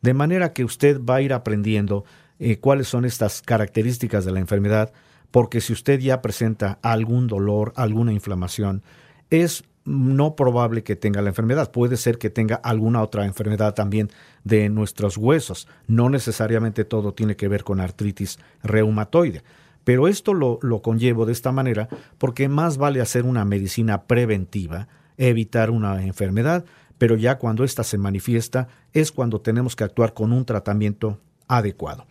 De 0.00 0.14
manera 0.14 0.52
que 0.52 0.64
usted 0.64 1.00
va 1.02 1.16
a 1.16 1.22
ir 1.22 1.32
aprendiendo 1.32 2.04
eh, 2.38 2.58
cuáles 2.58 2.88
son 2.88 3.04
estas 3.04 3.42
características 3.42 4.24
de 4.24 4.32
la 4.32 4.40
enfermedad, 4.40 4.92
porque 5.30 5.60
si 5.60 5.72
usted 5.72 6.00
ya 6.00 6.22
presenta 6.22 6.78
algún 6.82 7.26
dolor, 7.26 7.72
alguna 7.76 8.12
inflamación, 8.12 8.82
es 9.30 9.64
no 9.86 10.34
probable 10.34 10.82
que 10.82 10.96
tenga 10.96 11.22
la 11.22 11.28
enfermedad. 11.28 11.70
Puede 11.70 11.96
ser 11.96 12.18
que 12.18 12.28
tenga 12.28 12.56
alguna 12.56 13.02
otra 13.02 13.24
enfermedad 13.24 13.74
también 13.74 14.10
de 14.44 14.68
nuestros 14.68 15.16
huesos. 15.16 15.68
No 15.86 16.10
necesariamente 16.10 16.84
todo 16.84 17.14
tiene 17.14 17.36
que 17.36 17.48
ver 17.48 17.64
con 17.64 17.80
artritis 17.80 18.38
reumatoide. 18.62 19.42
Pero 19.84 20.08
esto 20.08 20.34
lo, 20.34 20.58
lo 20.62 20.82
conllevo 20.82 21.26
de 21.26 21.32
esta 21.32 21.52
manera 21.52 21.88
porque 22.18 22.48
más 22.48 22.76
vale 22.76 23.00
hacer 23.00 23.24
una 23.24 23.44
medicina 23.44 24.02
preventiva, 24.04 24.88
evitar 25.16 25.70
una 25.70 26.02
enfermedad, 26.02 26.64
pero 26.98 27.16
ya 27.16 27.38
cuando 27.38 27.62
ésta 27.62 27.84
se 27.84 27.96
manifiesta 27.96 28.66
es 28.92 29.12
cuando 29.12 29.40
tenemos 29.40 29.76
que 29.76 29.84
actuar 29.84 30.12
con 30.12 30.32
un 30.32 30.44
tratamiento 30.44 31.20
adecuado. 31.48 32.06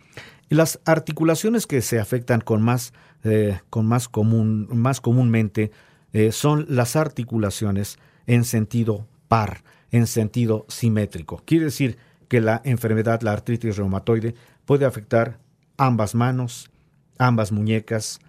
las 0.48 0.78
articulaciones 0.84 1.66
que 1.66 1.82
se 1.82 1.98
afectan 1.98 2.40
con 2.40 2.62
más, 2.62 2.92
eh, 3.24 3.60
con 3.68 3.86
más, 3.86 4.08
común, 4.08 4.68
más 4.70 5.00
comúnmente 5.00 5.72
eh, 6.12 6.30
son 6.30 6.66
las 6.68 6.94
articulaciones 6.94 7.98
en 8.26 8.44
sentido 8.44 9.06
par, 9.28 9.64
en 9.90 10.06
sentido 10.06 10.64
simétrico. 10.68 11.42
Quiere 11.44 11.66
decir 11.66 11.98
que 12.28 12.40
la 12.40 12.60
enfermedad, 12.64 13.22
la 13.22 13.32
artritis 13.32 13.76
reumatoide, 13.76 14.34
puede 14.64 14.84
afectar 14.84 15.38
ambas 15.76 16.14
manos, 16.14 16.70
ambas 17.18 17.52
muñecas, 17.52 18.20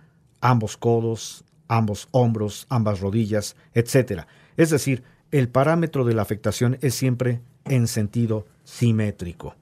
ambos 0.41 0.77
codos, 0.77 1.43
ambos 1.67 2.07
hombros, 2.11 2.65
ambas 2.69 2.99
rodillas, 2.99 3.55
etc. 3.73 4.23
Es 4.55 4.69
decir, 4.69 5.03
el 5.31 5.49
parámetro 5.49 6.05
de 6.05 6.13
la 6.13 6.21
afectación 6.21 6.77
es 6.81 6.95
siempre 6.95 7.41
en 7.65 7.87
sentido 7.87 8.45
simétrico. 8.63 9.55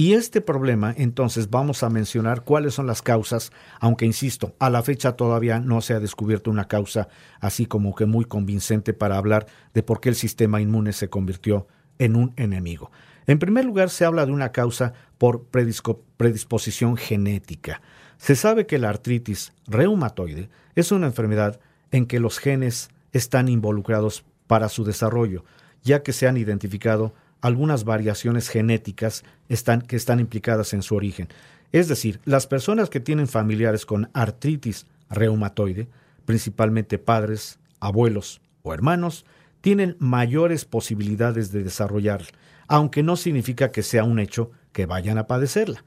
Y 0.00 0.14
este 0.14 0.40
problema, 0.40 0.94
entonces, 0.96 1.50
vamos 1.50 1.82
a 1.82 1.90
mencionar 1.90 2.42
cuáles 2.42 2.72
son 2.72 2.86
las 2.86 3.02
causas, 3.02 3.52
aunque 3.80 4.06
insisto, 4.06 4.56
a 4.58 4.70
la 4.70 4.82
fecha 4.82 5.12
todavía 5.12 5.60
no 5.60 5.82
se 5.82 5.92
ha 5.92 6.00
descubierto 6.00 6.50
una 6.50 6.68
causa 6.68 7.08
así 7.38 7.66
como 7.66 7.94
que 7.94 8.06
muy 8.06 8.24
convincente 8.24 8.94
para 8.94 9.18
hablar 9.18 9.44
de 9.74 9.82
por 9.82 10.00
qué 10.00 10.08
el 10.08 10.14
sistema 10.14 10.62
inmune 10.62 10.94
se 10.94 11.10
convirtió 11.10 11.66
en 11.98 12.16
un 12.16 12.32
enemigo. 12.38 12.90
En 13.26 13.38
primer 13.38 13.66
lugar, 13.66 13.90
se 13.90 14.06
habla 14.06 14.24
de 14.24 14.32
una 14.32 14.52
causa 14.52 14.94
por 15.18 15.44
predisposición 15.50 16.96
genética. 16.96 17.82
Se 18.16 18.36
sabe 18.36 18.64
que 18.66 18.78
la 18.78 18.88
artritis 18.88 19.52
reumatoide 19.66 20.48
es 20.76 20.92
una 20.92 21.08
enfermedad 21.08 21.60
en 21.90 22.06
que 22.06 22.20
los 22.20 22.38
genes 22.38 22.88
están 23.12 23.50
involucrados 23.50 24.24
para 24.46 24.70
su 24.70 24.82
desarrollo, 24.82 25.44
ya 25.82 26.02
que 26.02 26.14
se 26.14 26.26
han 26.26 26.38
identificado 26.38 27.12
algunas 27.40 27.84
variaciones 27.84 28.48
genéticas 28.48 29.24
están, 29.48 29.82
que 29.82 29.96
están 29.96 30.20
implicadas 30.20 30.72
en 30.72 30.82
su 30.82 30.94
origen. 30.94 31.28
Es 31.72 31.88
decir, 31.88 32.20
las 32.24 32.46
personas 32.46 32.90
que 32.90 33.00
tienen 33.00 33.28
familiares 33.28 33.86
con 33.86 34.10
artritis 34.12 34.86
reumatoide, 35.08 35.88
principalmente 36.24 36.98
padres, 36.98 37.58
abuelos 37.78 38.40
o 38.62 38.74
hermanos, 38.74 39.24
tienen 39.60 39.96
mayores 39.98 40.64
posibilidades 40.64 41.52
de 41.52 41.62
desarrollarla, 41.62 42.28
aunque 42.66 43.02
no 43.02 43.16
significa 43.16 43.70
que 43.70 43.82
sea 43.82 44.04
un 44.04 44.18
hecho 44.18 44.50
que 44.72 44.86
vayan 44.86 45.18
a 45.18 45.26
padecerla. 45.26 45.84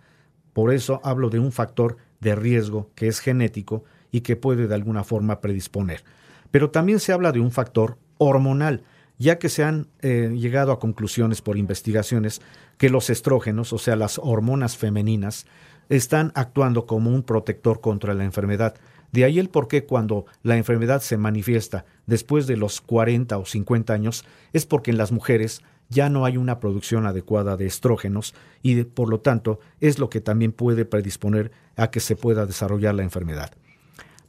Por 0.54 0.74
eso 0.74 1.02
hablo 1.04 1.30
de 1.30 1.40
un 1.40 1.52
factor 1.52 1.98
de 2.20 2.36
riesgo 2.36 2.92
que 2.96 3.08
es 3.08 3.20
genético 3.20 3.84
y 4.12 4.22
que 4.22 4.36
puede 4.36 4.68
de 4.68 4.76
alguna 4.76 5.04
forma 5.04 5.42
predisponer. 5.42 6.04
Pero 6.52 6.70
también 6.70 7.00
se 7.00 7.12
habla 7.12 7.32
de 7.32 7.40
un 7.40 7.52
factor 7.52 7.98
hormonal, 8.18 8.84
ya 9.18 9.40
que 9.40 9.50
se 9.50 9.64
han 9.64 9.88
eh, 10.02 10.34
llegado 10.36 10.72
a 10.72 10.80
conclusiones 10.80 11.42
por 11.42 11.58
investigaciones 11.58 12.42
que 12.78 12.90
los 12.90 13.10
estrógenos, 13.10 13.74
o 13.74 13.78
sea, 13.78 13.96
las 13.96 14.20
hormonas 14.20 14.78
femeninas, 14.78 15.46
están 15.90 16.32
actuando 16.36 16.86
como 16.86 17.10
un 17.10 17.24
protector 17.24 17.82
contra 17.82 18.14
la 18.14 18.24
enfermedad. 18.24 18.76
De 19.12 19.26
ahí 19.26 19.38
el 19.38 19.50
por 19.50 19.68
qué 19.68 19.86
cuando 19.86 20.26
la 20.42 20.58
enfermedad 20.58 21.02
se 21.02 21.18
manifiesta 21.18 21.86
después 22.08 22.48
de 22.48 22.58
los 22.58 22.82
40 22.82 23.38
o 23.38 23.46
50 23.46 23.94
años 23.94 24.26
es 24.54 24.66
porque 24.66 24.92
en 24.92 24.98
las 24.98 25.12
mujeres 25.12 25.62
ya 25.90 26.10
no 26.10 26.26
hay 26.26 26.38
una 26.38 26.60
producción 26.60 27.06
adecuada 27.06 27.56
de 27.56 27.68
estrógenos 27.68 28.34
y 28.64 28.84
por 28.84 29.10
lo 29.10 29.20
tanto 29.20 29.60
es 29.80 30.00
lo 30.00 30.10
que 30.10 30.22
también 30.22 30.52
puede 30.52 30.86
predisponer 30.86 31.52
a 31.76 31.92
que 31.92 32.00
se 32.00 32.16
pueda 32.16 32.46
desarrollar 32.46 32.96
la 32.96 33.04
enfermedad. 33.04 33.52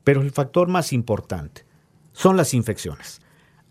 Pero 0.03 0.21
el 0.21 0.31
factor 0.33 0.69
más 0.69 0.93
importante 0.93 1.65
son 2.13 2.37
las 2.37 2.53
infecciones. 2.53 3.23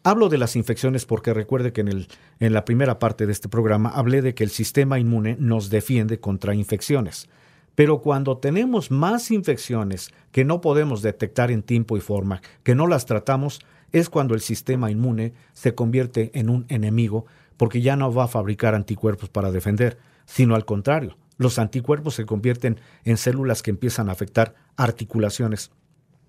Hablo 0.06 0.28
de 0.28 0.38
las 0.38 0.58
infecciones 0.58 1.06
porque 1.06 1.34
recuerde 1.34 1.72
que 1.72 1.80
en, 1.80 1.88
el, 1.88 2.08
en 2.42 2.54
la 2.54 2.66
primera 2.66 3.00
parte 3.00 3.26
de 3.26 3.32
este 3.32 3.48
programa 3.48 3.90
hablé 3.90 4.22
de 4.22 4.36
que 4.36 4.44
el 4.44 4.50
sistema 4.50 5.00
inmune 5.00 5.38
nos 5.40 5.70
defiende 5.70 6.20
contra 6.20 6.54
infecciones. 6.54 7.30
Pero 7.74 8.02
cuando 8.02 8.38
tenemos 8.38 8.92
más 8.92 9.32
infecciones 9.32 10.12
que 10.32 10.44
no 10.44 10.60
podemos 10.60 11.02
detectar 11.02 11.52
en 11.52 11.64
tiempo 11.64 11.96
y 11.96 12.02
forma, 12.02 12.42
que 12.64 12.76
no 12.76 12.86
las 12.86 13.06
tratamos, 13.06 13.62
es 13.94 14.10
cuando 14.10 14.34
el 14.34 14.42
sistema 14.42 14.92
inmune 14.92 15.34
se 15.54 15.74
convierte 15.74 16.32
en 16.38 16.50
un 16.50 16.66
enemigo 16.68 17.26
porque 17.56 17.82
ya 17.82 17.96
no 17.96 18.14
va 18.14 18.26
a 18.26 18.28
fabricar 18.28 18.76
anticuerpos 18.76 19.30
para 19.30 19.52
defender, 19.52 19.98
sino 20.26 20.56
al 20.56 20.66
contrario, 20.66 21.18
los 21.38 21.60
anticuerpos 21.60 22.16
se 22.16 22.26
convierten 22.26 22.80
en 23.06 23.16
células 23.16 23.64
que 23.64 23.72
empiezan 23.72 24.10
a 24.10 24.12
afectar 24.12 24.54
articulaciones. 24.76 25.72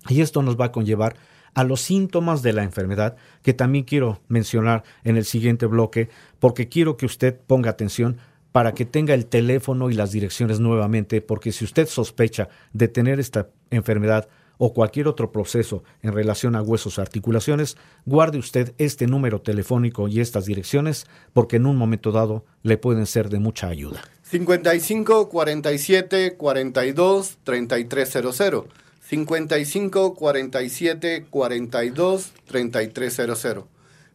Y 0.07 0.21
esto 0.21 0.41
nos 0.43 0.59
va 0.59 0.65
a 0.65 0.71
conllevar 0.71 1.15
a 1.55 1.63
los 1.63 1.81
síntomas 1.81 2.43
de 2.43 2.53
la 2.53 2.63
enfermedad, 2.63 3.15
que 3.41 3.53
también 3.53 3.85
quiero 3.85 4.21
mencionar 4.27 4.83
en 5.03 5.17
el 5.17 5.25
siguiente 5.25 5.65
bloque, 5.65 6.09
porque 6.39 6.69
quiero 6.69 6.97
que 6.97 7.05
usted 7.05 7.35
ponga 7.47 7.71
atención 7.71 8.17
para 8.51 8.73
que 8.73 8.85
tenga 8.85 9.13
el 9.13 9.25
teléfono 9.25 9.89
y 9.89 9.95
las 9.95 10.11
direcciones 10.11 10.59
nuevamente, 10.59 11.21
porque 11.21 11.51
si 11.51 11.65
usted 11.65 11.87
sospecha 11.87 12.49
de 12.73 12.87
tener 12.87 13.19
esta 13.19 13.49
enfermedad 13.71 14.29
o 14.57 14.73
cualquier 14.73 15.07
otro 15.07 15.31
proceso 15.31 15.83
en 16.01 16.13
relación 16.13 16.55
a 16.55 16.61
huesos 16.61 16.97
o 16.97 17.01
articulaciones, 17.01 17.77
guarde 18.05 18.37
usted 18.37 18.73
este 18.77 19.07
número 19.07 19.41
telefónico 19.41 20.07
y 20.07 20.19
estas 20.19 20.45
direcciones, 20.45 21.07
porque 21.33 21.57
en 21.57 21.65
un 21.65 21.77
momento 21.77 22.11
dado 22.11 22.45
le 22.63 22.77
pueden 22.77 23.05
ser 23.05 23.29
de 23.29 23.39
mucha 23.39 23.67
ayuda. 23.67 24.01
55 24.23 25.29
47 25.29 26.35
42 26.37 27.37
3300 27.43 28.65
55 29.07 30.15
47 30.15 31.27
42 31.29 32.33
3300. 32.47 33.65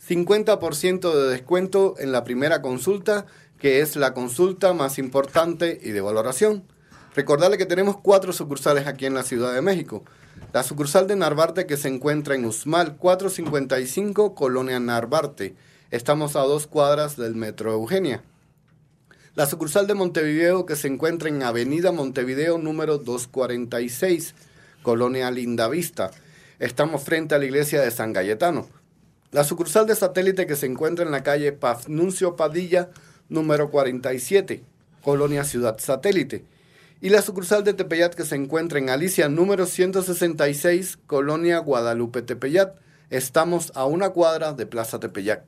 50% 0.08 1.14
de 1.14 1.30
descuento 1.30 1.94
en 1.98 2.10
la 2.10 2.24
primera 2.24 2.60
consulta, 2.60 3.26
que 3.58 3.82
es 3.82 3.94
la 3.94 4.14
consulta 4.14 4.72
más 4.72 4.98
importante 4.98 5.78
y 5.80 5.90
de 5.90 6.00
valoración. 6.00 6.64
Recordarle 7.14 7.56
que 7.56 7.66
tenemos 7.66 7.98
cuatro 7.98 8.32
sucursales 8.32 8.88
aquí 8.88 9.06
en 9.06 9.14
la 9.14 9.22
Ciudad 9.22 9.54
de 9.54 9.62
México. 9.62 10.02
La 10.52 10.64
sucursal 10.64 11.06
de 11.06 11.14
Narvarte 11.14 11.66
que 11.66 11.76
se 11.76 11.86
encuentra 11.86 12.34
en 12.34 12.44
Usmal 12.44 12.96
455, 12.96 14.34
Colonia 14.34 14.80
Narvarte. 14.80 15.54
Estamos 15.92 16.34
a 16.34 16.40
dos 16.40 16.66
cuadras 16.66 17.16
del 17.16 17.36
Metro 17.36 17.72
Eugenia. 17.72 18.24
La 19.36 19.46
sucursal 19.46 19.86
de 19.86 19.94
Montevideo 19.94 20.66
que 20.66 20.74
se 20.74 20.88
encuentra 20.88 21.28
en 21.28 21.44
Avenida 21.44 21.92
Montevideo 21.92 22.58
número 22.58 22.98
246 22.98 24.34
Colonia 24.82 25.30
Lindavista. 25.30 26.10
Estamos 26.58 27.02
frente 27.02 27.34
a 27.34 27.38
la 27.38 27.44
iglesia 27.44 27.80
de 27.80 27.90
San 27.90 28.12
Galletano. 28.12 28.68
La 29.30 29.44
sucursal 29.44 29.86
de 29.86 29.94
satélite 29.94 30.46
que 30.46 30.56
se 30.56 30.66
encuentra 30.66 31.04
en 31.04 31.12
la 31.12 31.22
calle 31.22 31.52
Pafnuncio 31.52 32.36
Padilla, 32.36 32.90
número 33.28 33.70
47, 33.70 34.62
Colonia 35.02 35.44
Ciudad 35.44 35.78
Satélite. 35.78 36.44
Y 37.00 37.08
la 37.08 37.22
sucursal 37.22 37.64
de 37.64 37.72
Tepeyat 37.72 38.14
que 38.14 38.24
se 38.24 38.36
encuentra 38.36 38.78
en 38.78 38.90
Alicia, 38.90 39.28
número 39.28 39.66
166, 39.66 40.98
Colonia 41.06 41.58
Guadalupe 41.58 42.22
Tepeyat. 42.22 42.74
Estamos 43.08 43.72
a 43.74 43.86
una 43.86 44.10
cuadra 44.10 44.52
de 44.52 44.66
Plaza 44.66 45.00
Tepeyat. 45.00 45.44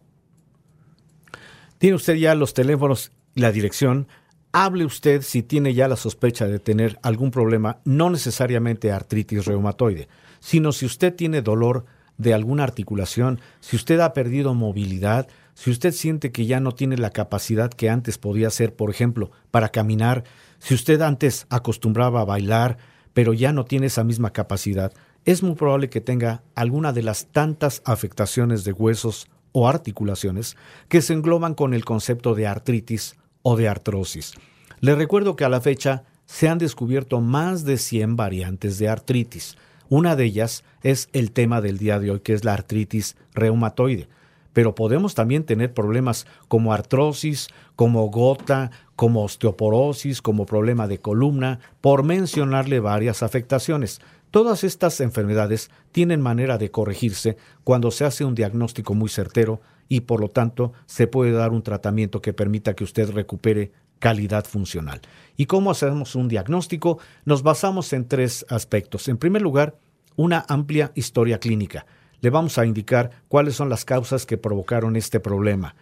Tiene 1.79 1.97
usted 1.97 2.15
ya 2.15 2.35
los 2.35 2.55
teléfonos 2.55 3.11
y 3.35 3.41
la 3.41 3.53
dirección 3.53 4.07
hable 4.53 4.85
usted 4.85 5.23
si 5.23 5.43
tiene 5.43 5.75
ya 5.75 5.89
la 5.89 5.97
sospecha 5.97 6.47
de 6.47 6.59
tener 6.59 6.99
algún 7.03 7.31
problema, 7.31 7.81
no 7.85 8.11
necesariamente 8.11 8.93
artritis 8.93 9.47
reumatoide, 9.47 10.09
sino 10.41 10.73
si 10.73 10.87
usted 10.87 11.15
tiene 11.15 11.43
dolor 11.43 11.87
de 12.19 12.35
alguna 12.35 12.65
articulación, 12.65 13.41
si 13.61 13.77
usted 13.77 13.99
ha 14.01 14.13
perdido 14.13 14.55
movilidad, 14.55 15.27
si 15.55 15.71
usted 15.71 15.93
siente 15.93 16.31
que 16.31 16.47
ya 16.47 16.61
no 16.61 16.73
tiene 16.73 16.97
la 16.97 17.11
capacidad 17.11 17.71
que 17.71 17.91
antes 17.91 18.19
podía 18.19 18.49
hacer, 18.49 18.75
por 18.77 18.91
ejemplo, 18.91 19.31
para 19.51 19.71
caminar, 19.71 20.25
si 20.59 20.75
usted 20.75 21.01
antes 21.01 21.47
acostumbraba 21.49 22.21
a 22.21 22.27
bailar, 22.27 22.77
pero 23.15 23.33
ya 23.33 23.53
no 23.53 23.65
tiene 23.65 23.87
esa 23.87 24.05
misma 24.05 24.33
capacidad, 24.33 24.93
es 25.25 25.43
muy 25.43 25.55
probable 25.55 25.89
que 25.89 26.01
tenga 26.01 26.43
alguna 26.55 26.93
de 26.93 27.03
las 27.03 27.27
tantas 27.27 27.83
afectaciones 27.85 28.65
de 28.65 28.73
huesos 28.73 29.29
o 29.53 29.69
articulaciones 29.69 30.57
que 30.89 31.03
se 31.03 31.13
engloban 31.13 31.55
con 31.55 31.75
el 31.75 31.85
concepto 31.85 32.35
de 32.35 32.47
artritis 32.47 33.17
o 33.43 33.57
de 33.57 33.69
artrosis. 33.69 34.35
Le 34.81 34.95
recuerdo 34.95 35.37
que 35.37 35.45
a 35.45 35.49
la 35.49 35.61
fecha 35.61 36.05
se 36.27 36.49
han 36.49 36.59
descubierto 36.59 37.21
más 37.21 37.65
de 37.65 37.77
100 37.77 38.17
variantes 38.17 38.79
de 38.79 38.89
artritis. 38.89 39.57
Una 39.89 40.17
de 40.17 40.25
ellas 40.25 40.65
es 40.83 41.09
el 41.13 41.33
tema 41.33 41.61
del 41.61 41.79
día 41.79 41.99
de 41.99 42.11
hoy, 42.11 42.21
que 42.21 42.33
es 42.33 42.45
la 42.45 42.55
artritis 42.55 43.17
reumatoide. 43.35 44.09
Pero 44.53 44.75
podemos 44.75 45.15
también 45.15 45.45
tener 45.45 45.73
problemas 45.73 46.27
como 46.49 46.73
artrosis, 46.73 47.49
como 47.77 48.07
gota, 48.11 48.71
como 48.97 49.25
osteoporosis, 49.25 50.21
como 50.23 50.47
problema 50.47 50.87
de 50.89 50.99
columna, 50.99 51.61
por 51.81 52.03
mencionarle 52.03 52.81
varias 52.81 53.23
afectaciones. 53.23 54.01
Todas 54.31 54.65
estas 54.65 55.01
enfermedades 55.01 55.71
tienen 55.91 56.23
manera 56.23 56.57
de 56.57 56.71
corregirse 56.71 57.37
cuando 57.65 57.91
se 57.91 58.07
hace 58.07 58.25
un 58.25 58.35
diagnóstico 58.35 58.95
muy 58.95 59.11
certero 59.11 59.61
y 59.93 60.01
por 60.01 60.23
lo 60.23 60.31
tanto 60.31 60.73
se 60.87 61.07
puede 61.07 61.33
dar 61.33 61.51
un 61.51 61.63
tratamiento 61.63 62.23
que 62.23 62.33
permita 62.33 62.73
que 62.73 62.83
usted 62.83 63.11
recupere 63.11 63.73
calidad 63.99 64.47
funcional. 64.47 65.03
¿Y 65.37 65.45
cómo 65.45 65.71
hacemos 65.71 66.15
un 66.15 66.29
diagnóstico? 66.29 66.99
Nos 67.27 67.43
basamos 67.43 67.93
en 67.93 68.09
tres 68.09 68.47
aspectos. 68.49 69.07
En 69.09 69.19
primer 69.19 69.43
lugar, 69.43 69.77
una 70.17 70.47
amplia 70.49 70.93
historia 70.95 71.41
clínica. 71.41 71.85
Le 72.23 72.31
vamos 72.31 72.57
a 72.57 72.65
indicar 72.65 73.11
cuáles 73.29 73.55
son 73.55 73.69
las 73.69 73.85
causas 73.85 74.25
que 74.25 74.39
provocaron 74.39 74.97
este 74.97 75.21
problema. 75.21 75.75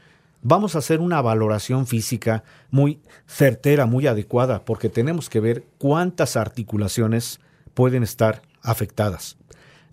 Vamos 0.42 0.74
a 0.74 0.78
hacer 0.78 0.98
una 0.98 1.22
valoración 1.22 1.86
física 1.86 2.42
muy 2.72 2.98
certera, 3.28 3.86
muy 3.86 4.08
adecuada, 4.08 4.64
porque 4.64 4.88
tenemos 4.88 5.30
que 5.30 5.38
ver 5.38 5.64
cuántas 5.78 6.36
articulaciones 6.36 7.38
pueden 7.74 8.02
estar 8.02 8.42
afectadas. 8.60 9.36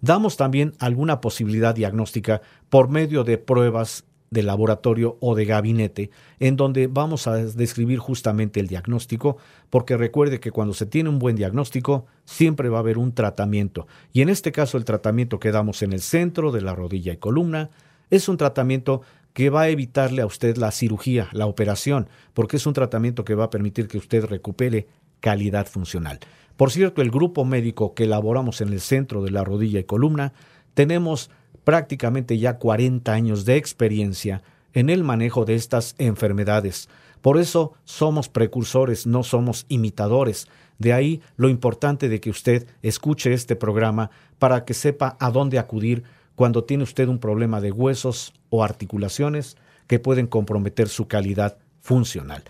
Damos 0.02 0.38
también 0.38 0.74
alguna 0.80 1.22
posibilidad 1.22 1.74
diagnóstica 1.74 2.42
por 2.70 2.90
medio 2.90 3.24
de 3.24 3.38
pruebas 3.38 4.06
de 4.30 4.44
laboratorio 4.44 5.18
o 5.22 5.36
de 5.36 5.46
gabinete, 5.46 6.10
en 6.40 6.58
donde 6.58 6.88
vamos 6.88 7.28
a 7.28 7.36
describir 7.38 8.00
justamente 8.00 8.60
el 8.60 8.68
diagnóstico, 8.68 9.38
porque 9.70 9.96
recuerde 9.96 10.40
que 10.40 10.52
cuando 10.52 10.74
se 10.74 10.86
tiene 10.86 11.10
un 11.10 11.20
buen 11.20 11.36
diagnóstico, 11.36 12.06
siempre 12.26 12.70
va 12.70 12.78
a 12.78 12.82
haber 12.82 12.98
un 12.98 13.14
tratamiento. 13.14 13.88
Y 14.12 14.22
en 14.22 14.30
este 14.30 14.52
caso, 14.52 14.78
el 14.78 14.86
tratamiento 14.86 15.40
que 15.40 15.52
damos 15.52 15.82
en 15.82 15.94
el 15.94 16.02
centro 16.02 16.52
de 16.52 16.62
la 16.62 16.76
rodilla 16.76 17.14
y 17.14 17.18
columna 17.18 17.70
es 18.10 18.30
un 18.30 18.38
tratamiento 18.38 19.02
que 19.34 19.50
va 19.50 19.62
a 19.62 19.70
evitarle 19.70 20.22
a 20.22 20.26
usted 20.26 20.58
la 20.58 20.72
cirugía, 20.72 21.30
la 21.32 21.46
operación, 21.46 22.10
porque 22.34 22.58
es 22.58 22.66
un 22.66 22.74
tratamiento 22.74 23.24
que 23.24 23.36
va 23.36 23.46
a 23.46 23.50
permitir 23.50 23.88
que 23.88 23.98
usted 23.98 24.26
recupere 24.26 24.88
calidad 25.20 25.68
funcional. 25.68 26.20
Por 26.58 26.72
cierto, 26.72 27.02
el 27.02 27.12
grupo 27.12 27.46
médico 27.46 27.94
que 27.94 28.04
elaboramos 28.06 28.62
en 28.62 28.70
el 28.70 28.82
centro 28.82 29.24
de 29.24 29.32
la 29.32 29.44
rodilla 29.44 29.80
y 29.80 29.84
columna, 29.84 30.34
tenemos 30.74 31.30
prácticamente 31.64 32.38
ya 32.40 32.58
40 32.58 33.14
años 33.14 33.46
de 33.46 33.58
experiencia 33.58 34.42
en 34.74 34.90
el 34.90 35.04
manejo 35.04 35.46
de 35.46 35.56
estas 35.56 35.96
enfermedades. 35.98 36.90
Por 37.22 37.38
eso 37.38 37.74
somos 37.84 38.30
precursores, 38.30 39.06
no 39.06 39.24
somos 39.24 39.66
imitadores. 39.70 40.48
De 40.80 40.94
ahí 40.94 41.22
lo 41.36 41.50
importante 41.50 42.10
de 42.10 42.20
que 42.20 42.30
usted 42.30 42.68
escuche 42.82 43.34
este 43.34 43.56
programa 43.56 44.10
para 44.40 44.66
que 44.66 44.74
sepa 44.74 45.16
a 45.20 45.32
dónde 45.32 45.60
acudir 45.60 46.04
cuando 46.36 46.64
tiene 46.64 46.84
usted 46.84 47.08
un 47.08 47.20
problema 47.20 47.62
de 47.62 47.72
huesos 47.72 48.34
o 48.50 48.64
articulaciones 48.64 49.58
que 49.88 50.00
pueden 50.00 50.28
comprometer 50.28 50.90
su 50.90 51.08
calidad 51.08 51.58
funcional. 51.82 52.44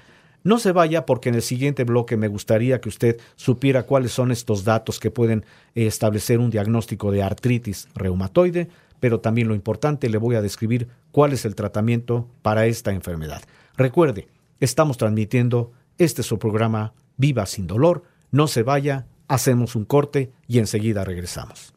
No 0.43 0.59
se 0.59 0.71
vaya 0.71 1.05
porque 1.05 1.29
en 1.29 1.35
el 1.35 1.41
siguiente 1.41 1.83
bloque 1.83 2.17
me 2.17 2.27
gustaría 2.27 2.79
que 2.79 2.89
usted 2.89 3.19
supiera 3.35 3.83
cuáles 3.83 4.11
son 4.11 4.31
estos 4.31 4.63
datos 4.63 4.99
que 4.99 5.11
pueden 5.11 5.45
establecer 5.75 6.39
un 6.39 6.49
diagnóstico 6.49 7.11
de 7.11 7.23
artritis 7.23 7.89
reumatoide, 7.95 8.69
pero 8.99 9.19
también 9.19 9.47
lo 9.47 9.55
importante, 9.55 10.09
le 10.09 10.17
voy 10.17 10.35
a 10.35 10.41
describir 10.41 10.87
cuál 11.11 11.33
es 11.33 11.45
el 11.45 11.55
tratamiento 11.55 12.27
para 12.41 12.65
esta 12.65 12.91
enfermedad. 12.91 13.41
Recuerde, 13.75 14.27
estamos 14.59 14.97
transmitiendo 14.97 15.71
este 15.97 16.23
su 16.23 16.39
programa 16.39 16.93
Viva 17.17 17.45
sin 17.45 17.67
dolor. 17.67 18.03
No 18.31 18.47
se 18.47 18.63
vaya, 18.63 19.07
hacemos 19.27 19.75
un 19.75 19.85
corte 19.85 20.31
y 20.47 20.59
enseguida 20.59 21.03
regresamos. 21.03 21.76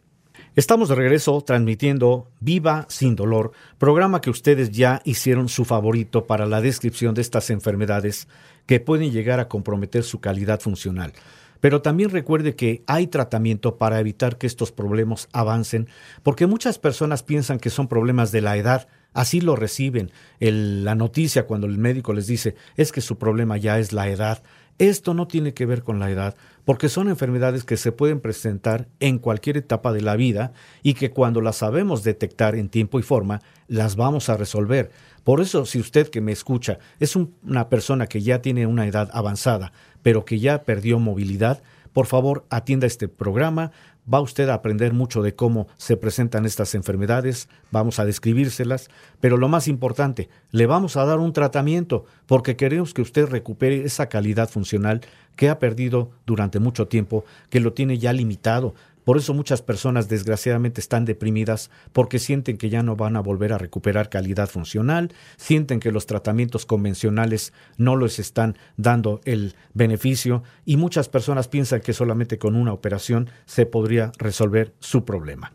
Estamos 0.57 0.89
de 0.89 0.97
regreso 0.97 1.41
transmitiendo 1.43 2.29
Viva 2.41 2.85
sin 2.89 3.15
dolor, 3.15 3.53
programa 3.79 4.21
que 4.21 4.31
ustedes 4.31 4.73
ya 4.73 5.01
hicieron 5.05 5.49
su 5.49 5.65
favorito 5.65 6.27
para 6.27 6.45
la 6.45 6.61
descripción 6.61 7.15
de 7.15 7.21
estas 7.21 7.51
enfermedades 7.51 8.27
que 8.67 8.81
pueden 8.81 9.13
llegar 9.13 9.39
a 9.39 9.47
comprometer 9.47 10.03
su 10.03 10.19
calidad 10.21 10.59
funcional. 10.59 11.13
Pero 11.61 11.83
también 11.83 12.11
recuerde 12.11 12.57
que 12.57 12.83
hay 12.89 13.07
tratamiento 13.07 13.77
para 13.77 14.01
evitar 14.01 14.39
que 14.39 14.49
estos 14.49 14.73
problemas 14.73 15.29
avancen, 15.33 15.89
porque 16.25 16.49
muchas 16.49 16.81
personas 16.81 17.23
piensan 17.23 17.61
que 17.61 17.71
son 17.71 17.87
problemas 17.87 18.33
de 18.33 18.41
la 18.41 18.57
edad, 18.57 18.89
así 19.13 19.41
lo 19.41 19.55
reciben. 19.55 20.11
la 20.41 20.97
noticia 20.97 21.47
cuando 21.47 21.69
el 21.69 21.79
médico 21.79 22.13
les 22.13 22.27
dice 22.27 22.57
es 22.77 22.91
que 22.91 23.03
su 23.03 23.19
problema 23.19 23.57
ya 23.57 23.79
es 23.79 23.93
la 23.93 24.09
edad. 24.09 24.43
Esto 24.81 25.13
no 25.13 25.29
tiene 25.29 25.53
que 25.53 25.67
ver 25.67 25.83
con 25.83 25.99
la 25.99 26.11
edad, 26.11 26.35
porque 26.65 26.89
son 26.89 27.11
enfermedades 27.11 27.65
que 27.65 27.77
se 27.77 27.93
pueden 27.93 28.19
presentar 28.19 28.89
en 28.99 29.19
cualquier 29.19 29.59
etapa 29.59 29.93
de 29.93 30.01
la 30.01 30.17
vida 30.17 30.55
y 30.83 30.95
que 30.95 31.11
cuando 31.11 31.43
las 31.43 31.57
sabemos 31.57 32.03
detectar 32.03 32.55
en 32.55 32.71
tiempo 32.71 32.99
y 32.99 33.03
forma, 33.03 33.43
las 33.69 33.97
vamos 33.97 34.31
a 34.31 34.39
resolver. 34.39 34.91
Por 35.23 35.43
eso, 35.43 35.67
si 35.67 35.81
usted 35.81 36.09
que 36.09 36.23
me 36.23 36.33
escucha 36.33 36.79
es 36.99 37.15
una 37.15 37.69
persona 37.69 38.07
que 38.07 38.23
ya 38.23 38.41
tiene 38.41 38.67
una 38.67 38.87
edad 38.87 39.11
avanzada, 39.13 39.75
pero 40.03 40.25
que 40.25 40.39
ya 40.39 40.65
perdió 40.65 40.99
movilidad, 40.99 41.63
por 41.93 42.07
favor 42.07 42.47
atienda 42.49 42.87
este 42.87 43.07
programa. 43.07 43.73
Va 44.13 44.21
usted 44.21 44.49
a 44.49 44.55
aprender 44.55 44.93
mucho 44.93 45.23
de 45.23 45.35
cómo 45.35 45.69
se 45.77 45.97
presentan 45.97 46.45
estas 46.45 46.75
enfermedades, 46.75 47.49
vamos 47.71 47.99
a 47.99 48.05
describírselas, 48.05 48.89
pero 49.21 49.37
lo 49.37 49.49
más 49.49 49.69
importante, 49.69 50.29
le 50.51 50.67
vamos 50.67 50.97
a 50.97 51.05
dar 51.05 51.19
un 51.19 51.33
tratamiento 51.33 52.07
porque 52.27 52.57
queremos 52.57 52.93
que 52.93 53.03
usted 53.03 53.27
recupere 53.27 53.85
esa 53.85 54.09
calidad 54.09 54.49
funcional 54.49 55.03
que 55.37 55.49
ha 55.49 55.59
perdido 55.59 56.11
durante 56.27 56.59
mucho 56.59 56.89
tiempo, 56.89 57.25
que 57.51 57.61
lo 57.61 57.73
tiene 57.73 57.99
ya 57.99 58.13
limitado, 58.13 58.75
por 59.11 59.17
eso 59.17 59.35
muchas 59.35 59.61
personas 59.61 60.09
desgraciadamente 60.09 60.81
están 60.81 61.05
deprimidas 61.05 61.69
porque 61.93 62.21
sienten 62.21 62.57
que 62.57 62.71
ya 62.71 62.85
no 62.85 62.95
van 62.95 63.17
a 63.17 63.21
volver 63.21 63.53
a 63.53 63.59
recuperar 63.59 64.09
calidad 64.09 64.49
funcional, 64.49 65.13
sienten 65.37 65.81
que 65.81 65.91
los 65.91 66.07
tratamientos 66.07 66.65
convencionales 66.65 67.53
no 67.77 67.97
les 67.97 68.21
están 68.21 68.57
dando 68.77 69.21
el 69.25 69.57
beneficio 69.75 70.45
y 70.65 70.77
muchas 70.77 71.09
personas 71.09 71.49
piensan 71.49 71.81
que 71.81 71.93
solamente 71.93 72.39
con 72.39 72.55
una 72.55 72.73
operación 72.73 73.29
se 73.47 73.67
podría 73.67 74.13
resolver 74.17 74.75
su 74.79 75.05
problema. 75.05 75.53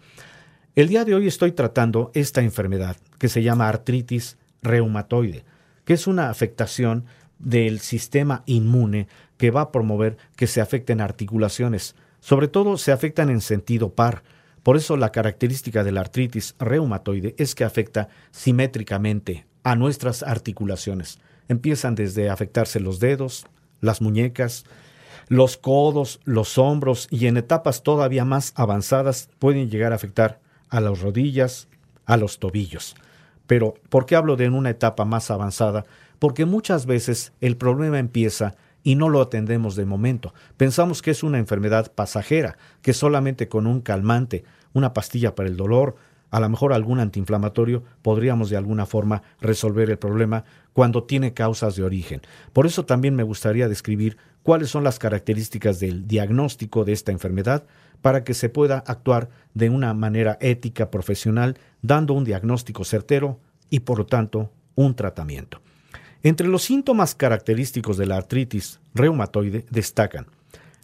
El 0.76 0.90
día 0.90 1.06
de 1.06 1.16
hoy 1.16 1.26
estoy 1.26 1.54
tratando 1.54 2.12
esta 2.14 2.42
enfermedad 2.42 2.98
que 3.20 3.30
se 3.30 3.42
llama 3.42 3.70
artritis 3.70 4.38
reumatoide, 4.64 5.46
que 5.86 5.94
es 5.94 6.08
una 6.08 6.30
afectación 6.30 7.06
del 7.40 7.80
sistema 7.80 8.44
inmune 8.48 9.08
que 9.38 9.52
va 9.52 9.62
a 9.62 9.72
promover 9.72 10.18
que 10.36 10.46
se 10.46 10.60
afecten 10.60 11.00
articulaciones, 11.00 11.96
sobre 12.26 12.48
todo 12.48 12.80
se 12.80 12.92
afectan 12.92 13.30
en 13.30 13.40
sentido 13.40 13.94
par. 13.94 14.24
Por 14.64 14.78
eso 14.78 14.98
la 14.98 15.12
característica 15.12 15.84
de 15.84 15.92
la 15.92 16.02
artritis 16.02 16.56
reumatoide 16.58 17.36
es 17.38 17.54
que 17.54 17.64
afecta 17.64 18.10
simétricamente 18.32 19.46
a 19.62 19.76
nuestras 19.76 20.24
articulaciones. 20.24 21.20
Empiezan 21.50 21.94
desde 21.94 22.32
afectarse 22.32 22.80
los 22.80 23.00
dedos, 23.00 23.46
las 23.80 24.02
muñecas, 24.02 24.66
los 25.28 25.56
codos, 25.56 26.20
los 26.24 26.58
hombros 26.58 27.08
y 27.12 27.28
en 27.28 27.38
etapas 27.38 27.84
todavía 27.84 28.26
más 28.26 28.54
avanzadas 28.56 29.30
pueden 29.38 29.70
llegar 29.70 29.92
a 29.92 29.98
afectar 29.98 30.40
a 30.70 30.82
las 30.82 31.02
rodillas, 31.02 31.68
a 32.08 32.18
los 32.18 32.40
tobillos. 32.40 32.96
Pero, 33.46 33.76
¿por 33.90 34.08
qué 34.08 34.16
hablo 34.16 34.36
de 34.36 34.50
una 34.50 34.72
etapa 34.72 35.06
más 35.06 35.30
avanzada? 35.30 35.86
Porque 36.18 36.46
muchas 36.46 36.88
veces 36.88 37.34
el 37.40 37.56
problema 37.56 38.00
empieza 38.00 38.56
y 38.86 38.96
no 38.96 39.10
lo 39.10 39.20
atendemos 39.20 39.76
de 39.76 39.84
momento. 39.84 40.34
Pensamos 40.58 41.02
que 41.02 41.10
es 41.10 41.24
una 41.24 41.40
enfermedad 41.40 41.92
pasajera, 41.94 42.58
que 42.84 42.94
solamente 42.94 43.50
con 43.50 43.66
un 43.66 43.82
calmante, 43.82 44.46
una 44.74 44.94
pastilla 44.94 45.34
para 45.34 45.50
el 45.50 45.58
dolor, 45.58 45.96
a 46.30 46.40
lo 46.40 46.48
mejor 46.50 46.72
algún 46.72 47.00
antiinflamatorio, 47.00 47.84
podríamos 48.04 48.52
de 48.52 48.58
alguna 48.58 48.86
forma 48.86 49.24
resolver 49.42 49.90
el 49.90 49.98
problema 49.98 50.46
cuando 50.72 51.04
tiene 51.04 51.34
causas 51.34 51.76
de 51.76 51.84
origen. 51.84 52.22
Por 52.54 52.68
eso 52.68 52.86
también 52.86 53.16
me 53.16 53.24
gustaría 53.24 53.68
describir 53.68 54.18
cuáles 54.44 54.70
son 54.70 54.84
las 54.84 55.00
características 55.00 55.80
del 55.80 56.08
diagnóstico 56.08 56.86
de 56.86 56.94
esta 56.94 57.12
enfermedad 57.12 57.66
para 58.04 58.24
que 58.24 58.36
se 58.36 58.50
pueda 58.50 58.84
actuar 58.86 59.30
de 59.56 59.72
una 59.72 59.96
manera 59.96 60.38
ética, 60.42 60.92
profesional, 60.92 61.58
dando 61.82 62.14
un 62.14 62.24
diagnóstico 62.24 62.84
certero 62.84 63.40
y, 63.72 63.80
por 63.80 63.98
lo 63.98 64.06
tanto, 64.06 64.52
un 64.76 64.96
tratamiento. 64.96 65.60
Entre 66.26 66.48
los 66.48 66.64
síntomas 66.64 67.14
característicos 67.14 67.98
de 67.98 68.08
la 68.08 68.18
artritis 68.18 68.80
reumatoide 68.96 69.64
destacan 69.70 70.26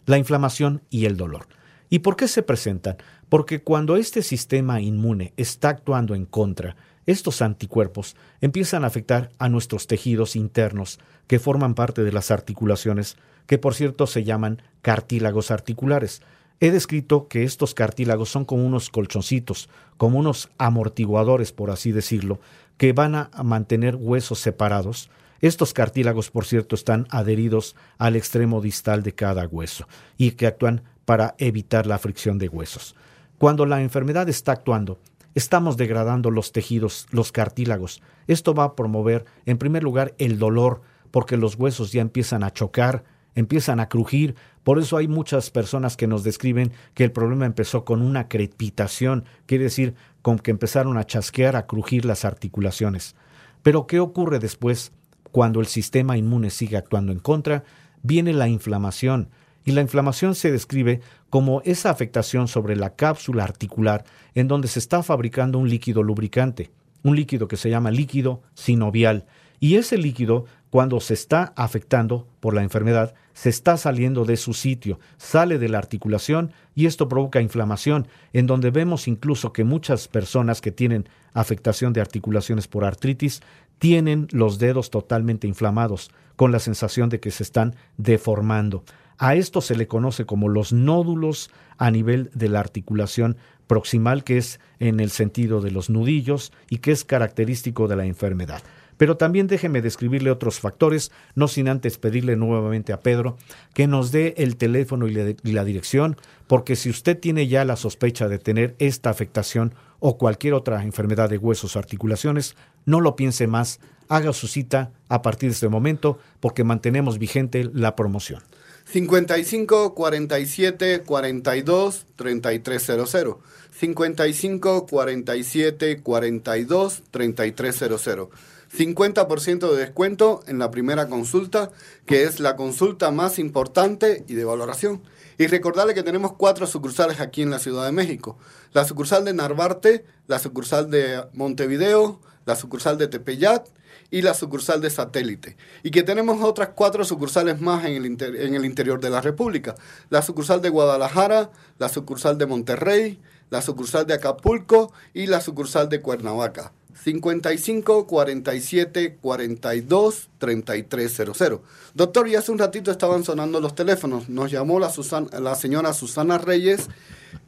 la 0.06 0.20
inflamación 0.20 0.84
y 0.92 1.06
el 1.06 1.18
dolor. 1.18 1.48
¿Y 1.90 2.00
por 2.00 2.16
qué 2.16 2.28
se 2.28 2.44
presentan? 2.44 2.98
Porque 3.28 3.64
cuando 3.64 3.96
este 3.96 4.22
sistema 4.22 4.82
inmune 4.82 5.34
está 5.38 5.70
actuando 5.70 6.14
en 6.14 6.26
contra, 6.28 6.76
estos 7.08 7.42
anticuerpos 7.42 8.16
empiezan 8.40 8.84
a 8.84 8.88
afectar 8.88 9.32
a 9.40 9.50
nuestros 9.50 9.88
tejidos 9.88 10.36
internos 10.36 11.00
que 11.26 11.40
forman 11.40 11.74
parte 11.74 12.04
de 12.04 12.12
las 12.12 12.30
articulaciones, 12.30 13.18
que 13.48 13.58
por 13.58 13.74
cierto 13.74 14.06
se 14.06 14.24
llaman 14.24 14.62
cartílagos 14.84 15.50
articulares. 15.50 16.22
He 16.60 16.70
descrito 16.70 17.28
que 17.28 17.46
estos 17.46 17.74
cartílagos 17.74 18.30
son 18.30 18.46
como 18.46 18.64
unos 18.64 18.92
colchoncitos, 18.92 19.70
como 19.98 20.20
unos 20.20 20.52
amortiguadores, 20.60 21.52
por 21.52 21.72
así 21.72 21.92
decirlo, 21.92 22.40
que 22.78 22.94
van 22.94 23.16
a 23.16 23.32
mantener 23.44 23.96
huesos 23.96 24.38
separados 24.38 25.10
estos 25.42 25.74
cartílagos, 25.74 26.30
por 26.30 26.46
cierto, 26.46 26.76
están 26.76 27.08
adheridos 27.10 27.76
al 27.98 28.16
extremo 28.16 28.62
distal 28.62 29.02
de 29.02 29.14
cada 29.14 29.48
hueso 29.48 29.88
y 30.18 30.32
que 30.32 30.48
actúan 30.48 30.84
para 31.06 31.36
evitar 31.40 31.88
la 31.88 31.98
fricción 31.98 32.38
de 32.38 32.48
huesos. 32.48 32.96
Cuando 33.40 33.66
la 33.66 33.82
enfermedad 33.82 34.30
está 34.30 34.52
actuando, 34.52 35.00
estamos 35.34 35.78
degradando 35.78 36.30
los 36.30 36.52
tejidos, 36.52 37.08
los 37.10 37.32
cartílagos. 37.32 38.02
Esto 38.28 38.54
va 38.54 38.66
a 38.66 38.76
promover, 38.76 39.26
en 39.48 39.58
primer 39.58 39.84
lugar, 39.84 40.14
el 40.20 40.38
dolor, 40.38 40.82
porque 41.10 41.38
los 41.38 41.56
huesos 41.56 41.92
ya 41.92 42.02
empiezan 42.02 42.44
a 42.44 42.52
chocar, 42.52 43.04
empiezan 43.34 43.80
a 43.80 43.90
crujir. 43.90 44.36
Por 44.64 44.78
eso 44.78 44.98
hay 44.98 45.08
muchas 45.08 45.50
personas 45.50 45.98
que 45.98 46.06
nos 46.06 46.24
describen 46.24 46.72
que 46.94 47.04
el 47.04 47.12
problema 47.12 47.48
empezó 47.48 47.84
con 47.84 48.04
una 48.04 48.28
crepitación, 48.28 49.26
quiere 49.48 49.66
decir 49.66 49.96
con 50.22 50.38
que 50.38 50.52
empezaron 50.52 50.98
a 50.98 51.06
chasquear, 51.06 51.56
a 51.56 51.66
crujir 51.66 52.06
las 52.06 52.26
articulaciones. 52.26 53.16
Pero 53.64 53.88
¿qué 53.88 54.00
ocurre 54.00 54.40
después? 54.40 54.92
Cuando 55.32 55.60
el 55.60 55.68
sistema 55.68 56.18
inmune 56.18 56.50
sigue 56.50 56.78
actuando 56.78 57.12
en 57.12 57.20
contra, 57.20 57.64
viene 58.04 58.34
la 58.34 58.48
inflamación. 58.48 59.30
Y 59.64 59.72
la 59.72 59.82
inflamación 59.82 60.36
se 60.36 60.52
describe 60.52 61.02
como 61.30 61.62
esa 61.64 61.92
afectación 61.92 62.48
sobre 62.48 62.76
la 62.76 62.96
cápsula 62.96 63.44
articular 63.44 64.04
en 64.34 64.48
donde 64.48 64.68
se 64.68 64.80
está 64.80 65.04
fabricando 65.04 65.60
un 65.60 65.70
líquido 65.70 66.04
lubricante, 66.04 66.72
un 67.04 67.16
líquido 67.16 67.48
que 67.48 67.58
se 67.58 67.70
llama 67.70 67.92
líquido 67.92 68.42
sinovial. 68.54 69.26
Y 69.60 69.76
ese 69.76 69.98
líquido, 69.98 70.46
cuando 70.72 71.00
se 71.00 71.14
está 71.14 71.54
afectando 71.56 72.28
por 72.40 72.56
la 72.56 72.64
enfermedad, 72.64 73.14
se 73.34 73.50
está 73.50 73.78
saliendo 73.78 74.26
de 74.26 74.38
su 74.38 74.54
sitio, 74.54 75.00
sale 75.18 75.58
de 75.60 75.70
la 75.70 75.78
articulación 75.78 76.52
y 76.76 76.88
esto 76.88 77.08
provoca 77.08 77.42
inflamación, 77.42 78.08
en 78.34 78.48
donde 78.48 78.72
vemos 78.72 79.08
incluso 79.08 79.54
que 79.54 79.64
muchas 79.64 80.08
personas 80.08 80.62
que 80.62 80.72
tienen 80.72 81.08
afectación 81.34 81.94
de 81.94 82.02
articulaciones 82.02 82.68
por 82.68 82.84
artritis 82.84 83.42
tienen 83.82 84.28
los 84.30 84.60
dedos 84.60 84.92
totalmente 84.92 85.48
inflamados, 85.48 86.12
con 86.36 86.52
la 86.52 86.60
sensación 86.60 87.10
de 87.10 87.20
que 87.20 87.32
se 87.32 87.42
están 87.42 87.76
deformando. 87.98 88.84
A 89.18 89.34
esto 89.34 89.60
se 89.60 89.76
le 89.76 89.88
conoce 89.88 90.28
como 90.28 90.50
los 90.50 90.72
nódulos 90.72 91.50
a 91.80 91.90
nivel 91.90 92.30
de 92.36 92.48
la 92.48 92.60
articulación 92.60 93.38
proximal, 93.66 94.24
que 94.24 94.38
es 94.38 94.60
en 94.78 95.00
el 95.00 95.10
sentido 95.10 95.62
de 95.62 95.72
los 95.72 95.90
nudillos 95.90 96.54
y 96.70 96.78
que 96.78 96.92
es 96.92 97.04
característico 97.04 97.88
de 97.88 97.96
la 97.96 98.06
enfermedad. 98.06 98.62
Pero 99.02 99.18
también 99.18 99.48
déjeme 99.48 99.82
describirle 99.82 100.30
otros 100.30 100.60
factores, 100.60 101.12
no 101.34 101.48
sin 101.48 101.70
antes 101.70 101.98
pedirle 101.98 102.36
nuevamente 102.36 102.94
a 102.94 103.00
Pedro 103.00 103.36
que 103.74 103.88
nos 103.88 104.12
dé 104.12 104.36
el 104.38 104.58
teléfono 104.58 105.08
y 105.08 105.36
la, 105.54 105.66
dirección, 105.66 106.18
porque 106.46 106.76
si 106.76 106.92
usted 106.92 107.18
tiene 107.18 107.48
ya 107.48 107.66
la 107.66 107.78
sospecha 107.78 108.28
de 108.28 108.38
tener 108.38 108.76
esta 108.78 109.10
afectación 109.10 109.74
o 109.98 110.20
cualquier 110.20 110.54
otra 110.54 110.84
enfermedad 110.84 111.32
de 111.32 111.40
huesos 111.40 111.76
o 111.76 111.80
articulaciones, 111.80 112.56
no 112.86 113.02
lo 113.02 113.16
piense 113.16 113.48
más, 113.48 113.80
haga 114.08 114.34
su 114.34 114.48
cita 114.48 114.92
a 115.10 115.24
partir 115.24 115.50
de 115.50 115.56
este 115.56 115.68
momento 115.68 116.20
porque 116.40 116.64
mantenemos 116.64 117.18
vigente 117.18 117.68
la 117.74 117.96
promoción. 117.96 118.44
55 118.86 119.96
47 119.96 121.02
42 121.02 122.06
3300. 122.18 123.38
55 123.72 124.86
47 124.86 126.02
42 126.04 127.04
3300. 127.10 128.30
50% 128.76 129.72
de 129.72 129.78
descuento 129.78 130.44
en 130.48 130.60
la 130.60 130.72
primera 130.72 131.08
consulta, 131.08 131.72
que 132.06 132.24
es 132.24 132.40
la 132.40 132.56
consulta 132.56 133.12
más 133.12 133.40
importante 133.40 134.24
y 134.28 134.36
de 134.36 134.46
valoración. 134.46 135.02
Y 135.38 135.48
recordarle 135.48 135.94
que 135.94 136.04
tenemos 136.04 136.34
cuatro 136.34 136.68
sucursales 136.68 137.20
aquí 137.20 137.42
en 137.42 137.50
la 137.50 137.60
Ciudad 137.60 137.86
de 137.86 137.92
México. 137.92 138.38
La 138.74 138.86
sucursal 138.86 139.26
de 139.26 139.34
Narvarte, 139.34 140.06
la 140.28 140.40
sucursal 140.40 140.90
de 140.90 141.24
Montevideo, 141.34 142.22
la 142.46 142.56
sucursal 142.56 142.98
de 142.98 143.08
Tepeyat 143.08 143.68
y 144.10 144.22
la 144.22 144.34
sucursal 144.34 144.82
de 144.82 144.90
satélite. 144.90 145.58
Y 145.84 145.92
que 145.92 146.04
tenemos 146.04 146.44
otras 146.44 146.70
cuatro 146.76 147.04
sucursales 147.04 147.60
más 147.60 147.86
en 147.86 147.94
el, 147.94 148.06
en 148.22 148.56
el 148.56 148.66
interior 148.66 149.00
de 149.00 149.10
la 149.10 149.22
República. 149.22 149.76
La 150.10 150.22
sucursal 150.22 150.62
de 150.62 150.70
Guadalajara, 150.70 151.52
la 151.80 151.90
sucursal 151.90 152.38
de 152.38 152.46
Monterrey, 152.46 153.20
la 153.50 153.62
sucursal 153.62 154.06
de 154.06 154.14
Acapulco 154.14 154.94
y 155.14 155.28
la 155.28 155.42
sucursal 155.42 155.90
de 155.90 156.02
Cuernavaca. 156.02 156.74
55 156.96 158.08
47 158.08 159.18
42 159.22 160.30
3300. 160.38 161.60
Doctor, 161.94 162.28
y 162.28 162.36
hace 162.36 162.52
un 162.52 162.60
ratito 162.60 162.92
estaban 162.92 163.24
sonando 163.24 163.60
los 163.60 163.76
teléfonos. 163.76 164.30
Nos 164.30 164.52
llamó 164.52 164.80
la, 164.80 164.92
la 165.40 165.56
señora 165.56 165.94
Susana 165.94 166.38
Reyes 166.38 166.88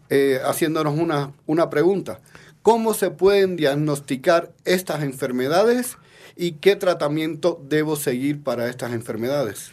eh, 0.09 0.39
haciéndonos 0.45 0.97
una, 0.97 1.31
una 1.45 1.69
pregunta. 1.69 2.19
¿Cómo 2.61 2.93
se 2.93 3.11
pueden 3.11 3.55
diagnosticar 3.55 4.51
estas 4.63 5.03
enfermedades 5.03 5.97
y 6.35 6.53
qué 6.53 6.75
tratamiento 6.75 7.61
debo 7.67 7.95
seguir 7.95 8.43
para 8.43 8.69
estas 8.69 8.93
enfermedades? 8.93 9.69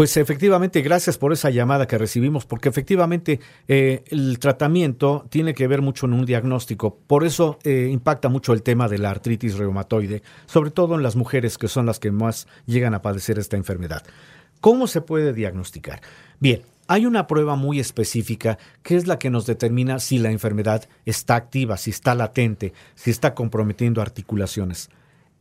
Pues 0.00 0.16
efectivamente, 0.16 0.80
gracias 0.80 1.18
por 1.18 1.30
esa 1.30 1.50
llamada 1.50 1.86
que 1.86 1.98
recibimos, 1.98 2.46
porque 2.46 2.70
efectivamente 2.70 3.38
eh, 3.68 4.02
el 4.06 4.38
tratamiento 4.38 5.26
tiene 5.28 5.52
que 5.52 5.66
ver 5.66 5.82
mucho 5.82 6.06
en 6.06 6.14
un 6.14 6.24
diagnóstico. 6.24 6.96
Por 7.06 7.22
eso 7.22 7.58
eh, 7.64 7.90
impacta 7.92 8.30
mucho 8.30 8.54
el 8.54 8.62
tema 8.62 8.88
de 8.88 8.96
la 8.96 9.10
artritis 9.10 9.58
reumatoide, 9.58 10.22
sobre 10.46 10.70
todo 10.70 10.94
en 10.94 11.02
las 11.02 11.16
mujeres 11.16 11.58
que 11.58 11.68
son 11.68 11.84
las 11.84 11.98
que 11.98 12.12
más 12.12 12.48
llegan 12.64 12.94
a 12.94 13.02
padecer 13.02 13.38
esta 13.38 13.58
enfermedad. 13.58 14.02
¿Cómo 14.62 14.86
se 14.86 15.02
puede 15.02 15.34
diagnosticar? 15.34 16.00
Bien, 16.38 16.62
hay 16.88 17.04
una 17.04 17.26
prueba 17.26 17.54
muy 17.56 17.78
específica 17.78 18.56
que 18.82 18.96
es 18.96 19.06
la 19.06 19.18
que 19.18 19.28
nos 19.28 19.44
determina 19.44 19.98
si 19.98 20.18
la 20.18 20.30
enfermedad 20.30 20.88
está 21.04 21.34
activa, 21.34 21.76
si 21.76 21.90
está 21.90 22.14
latente, 22.14 22.72
si 22.94 23.10
está 23.10 23.34
comprometiendo 23.34 24.00
articulaciones. 24.00 24.88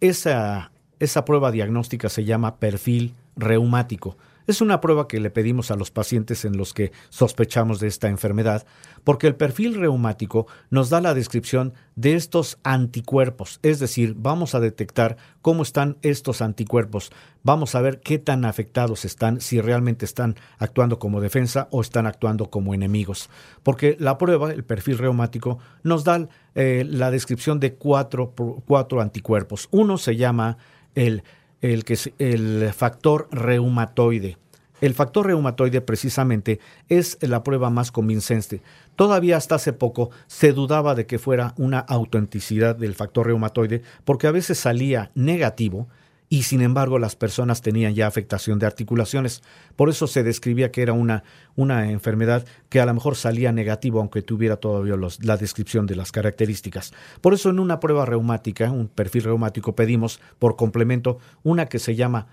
Esa, 0.01 0.73
esa 0.99 1.23
prueba 1.23 1.49
diagnóstica 1.49 2.09
se 2.09 2.25
llama 2.25 2.57
perfil 2.57 3.13
reumático. 3.37 4.17
Es 4.49 4.62
una 4.62 4.81
prueba 4.81 5.07
que 5.07 5.19
le 5.19 5.29
pedimos 5.29 5.69
a 5.69 5.75
los 5.75 5.91
pacientes 5.91 6.43
en 6.43 6.57
los 6.57 6.73
que 6.73 6.91
sospechamos 7.09 7.79
de 7.79 7.88
esta 7.88 8.09
enfermedad, 8.09 8.65
porque 9.03 9.27
el 9.27 9.35
perfil 9.35 9.75
reumático 9.75 10.47
nos 10.71 10.89
da 10.89 11.01
la 11.01 11.13
descripción 11.13 11.75
de 11.95 12.15
estos 12.15 12.57
anticuerpos, 12.63 13.59
es 13.62 13.77
decir, 13.77 14.15
vamos 14.17 14.55
a 14.55 14.59
detectar 14.59 15.17
cómo 15.43 15.62
están 15.62 15.97
estos 16.01 16.41
anticuerpos, 16.41 17.12
vamos 17.43 17.75
a 17.75 17.81
ver 17.81 18.01
qué 18.01 18.17
tan 18.17 18.43
afectados 18.43 19.05
están, 19.05 19.39
si 19.39 19.62
realmente 19.62 20.03
están 20.03 20.35
actuando 20.57 20.97
como 20.97 21.21
defensa 21.21 21.67
o 21.69 21.81
están 21.81 22.07
actuando 22.07 22.49
como 22.49 22.73
enemigos, 22.73 23.29
porque 23.62 23.97
la 23.99 24.17
prueba, 24.17 24.51
el 24.51 24.63
perfil 24.63 24.97
reumático, 24.97 25.59
nos 25.83 26.03
da 26.03 26.27
eh, 26.55 26.88
la 26.89 27.12
descripción 27.12 27.59
de 27.59 27.75
cuatro, 27.75 28.33
cuatro 28.65 28.99
anticuerpos. 28.99 29.67
Uno 29.69 29.99
se 29.99 30.15
llama 30.15 30.57
el 30.95 31.21
el, 31.61 31.83
que 31.85 31.97
el 32.19 32.71
factor 32.73 33.27
reumatoide. 33.31 34.37
El 34.81 34.93
factor 34.93 35.25
reumatoide 35.25 35.81
precisamente 35.81 36.59
es 36.87 37.17
la 37.21 37.43
prueba 37.43 37.69
más 37.69 37.91
convincente. 37.91 38.61
Todavía 38.95 39.35
hasta 39.35 39.55
hace 39.55 39.73
poco 39.73 40.09
se 40.27 40.53
dudaba 40.53 40.95
de 40.95 41.05
que 41.05 41.19
fuera 41.19 41.53
una 41.57 41.79
autenticidad 41.79 42.75
del 42.75 42.95
factor 42.95 43.27
reumatoide 43.27 43.81
porque 44.05 44.27
a 44.27 44.31
veces 44.31 44.57
salía 44.57 45.11
negativo 45.15 45.89
y 46.29 46.43
sin 46.43 46.61
embargo 46.61 46.99
las 46.99 47.15
personas 47.15 47.63
tenían 47.63 47.95
ya 47.95 48.05
afectación 48.05 48.59
de 48.59 48.67
articulaciones. 48.67 49.41
Por 49.75 49.89
eso 49.89 50.05
se 50.05 50.21
describía 50.23 50.71
que 50.71 50.83
era 50.83 50.93
una, 50.93 51.23
una 51.55 51.89
enfermedad 51.89 52.45
que 52.69 52.79
a 52.79 52.85
lo 52.85 52.93
mejor 52.93 53.15
salía 53.15 53.51
negativo 53.51 53.99
aunque 53.99 54.21
tuviera 54.21 54.57
todavía 54.57 54.95
la 55.21 55.37
descripción 55.37 55.87
de 55.87 55.95
las 55.95 56.11
características. 56.11 56.93
Por 57.21 57.33
eso 57.33 57.49
en 57.49 57.59
una 57.59 57.79
prueba 57.79 58.05
reumática, 58.05 58.71
un 58.71 58.87
perfil 58.87 59.23
reumático, 59.23 59.75
pedimos 59.75 60.21
por 60.37 60.55
complemento 60.55 61.17
una 61.41 61.65
que 61.65 61.79
se 61.79 61.95
llama 61.95 62.27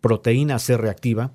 proteína 0.00 0.58
C 0.58 0.78
reactiva, 0.78 1.32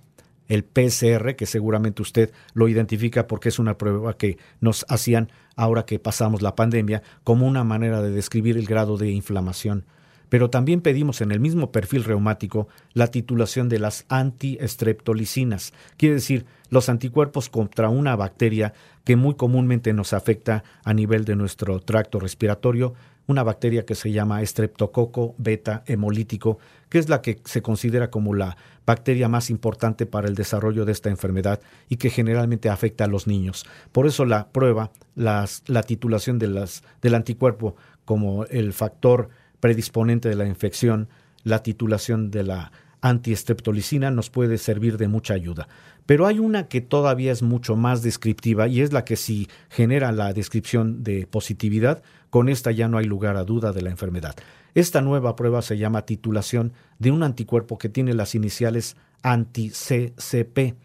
el 0.48 0.64
PCR, 0.64 1.36
que 1.36 1.46
seguramente 1.46 2.02
usted 2.02 2.32
lo 2.54 2.68
identifica 2.68 3.28
porque 3.28 3.50
es 3.50 3.60
una 3.60 3.78
prueba 3.78 4.18
que 4.18 4.38
nos 4.60 4.86
hacían 4.90 5.30
ahora 5.56 5.86
que 5.86 6.00
pasamos 6.00 6.42
la 6.42 6.56
pandemia 6.56 7.04
como 7.24 7.46
una 7.46 7.64
manera 7.64 8.02
de 8.02 8.12
describir 8.12 8.58
el 8.58 8.66
grado 8.66 8.98
de 8.98 9.12
inflamación 9.12 9.86
pero 10.30 10.50
también 10.50 10.82
pedimos 10.82 11.22
en 11.22 11.32
el 11.32 11.40
mismo 11.40 11.72
perfil 11.72 12.04
reumático 12.04 12.68
la 12.94 13.08
titulación 13.08 13.70
de 13.70 13.80
las 13.80 14.06
antiestreptolicinas, 14.10 15.74
quiere 15.98 16.16
decir 16.16 16.46
los 16.70 16.90
anticuerpos 16.90 17.50
contra 17.50 17.90
una 17.90 18.16
bacteria 18.16 18.74
que 19.04 19.16
muy 19.16 19.36
comúnmente 19.36 19.94
nos 19.94 20.14
afecta 20.14 20.64
a 20.84 20.94
nivel 20.94 21.24
de 21.24 21.36
nuestro 21.36 21.80
tracto 21.80 22.20
respiratorio, 22.20 22.94
una 23.26 23.44
bacteria 23.44 23.86
que 23.86 23.96
se 23.96 24.12
llama 24.12 24.42
estreptococo 24.42 25.36
beta 25.38 25.84
hemolítico, 25.86 26.60
que 26.90 26.98
es 26.98 27.10
la 27.10 27.22
que 27.22 27.40
se 27.44 27.62
considera 27.62 28.10
como 28.10 28.34
la 28.34 28.58
bacteria 28.86 29.28
más 29.28 29.50
importante 29.50 30.06
para 30.06 30.30
el 30.30 30.36
desarrollo 30.36 30.86
de 30.86 30.94
esta 30.94 31.10
enfermedad 31.10 31.60
y 31.90 31.98
que 31.98 32.10
generalmente 32.10 32.70
afecta 32.70 33.04
a 33.04 33.08
los 33.08 33.28
niños. 33.28 33.66
Por 33.92 34.08
eso 34.08 34.26
la 34.26 34.48
prueba, 34.48 34.92
la 35.16 35.84
titulación 35.86 36.40
del 36.40 37.16
anticuerpo 37.16 37.76
como 38.06 38.46
el 38.46 38.72
factor 38.72 39.30
predisponente 39.60 40.30
de 40.30 40.36
la 40.36 40.48
infección, 40.48 41.10
la 41.44 41.64
titulación 41.64 42.32
de 42.32 42.44
la 42.44 42.72
antiestreptolicina 43.02 44.12
nos 44.12 44.30
puede 44.30 44.58
servir 44.58 44.98
de 44.98 45.08
mucha 45.08 45.34
ayuda. 45.34 45.68
Pero 46.06 46.26
hay 46.26 46.40
una 46.40 46.68
que 46.68 46.82
todavía 46.82 47.32
es 47.32 47.44
mucho 47.44 47.76
más 47.76 48.02
descriptiva 48.02 48.68
y 48.68 48.82
es 48.82 48.94
la 48.94 49.06
que 49.06 49.16
si 49.16 49.48
genera 49.70 50.12
la 50.12 50.34
descripción 50.34 51.04
de 51.04 51.28
positividad, 51.28 52.02
con 52.30 52.50
esta 52.50 52.72
ya 52.72 52.88
no 52.88 52.98
hay 52.98 53.06
lugar 53.06 53.38
a 53.38 53.44
duda 53.44 53.72
de 53.72 53.82
la 53.82 53.90
enfermedad. 53.90 54.36
Esta 54.74 55.02
nueva 55.02 55.36
prueba 55.36 55.62
se 55.62 55.78
llama 55.78 56.06
titulación 56.06 56.74
de 57.00 57.12
un 57.12 57.24
anticuerpo 57.24 57.78
que 57.78 57.90
tiene 57.90 58.14
las 58.14 58.36
iniciales 58.36 58.96
anti-CCP. 59.24 60.76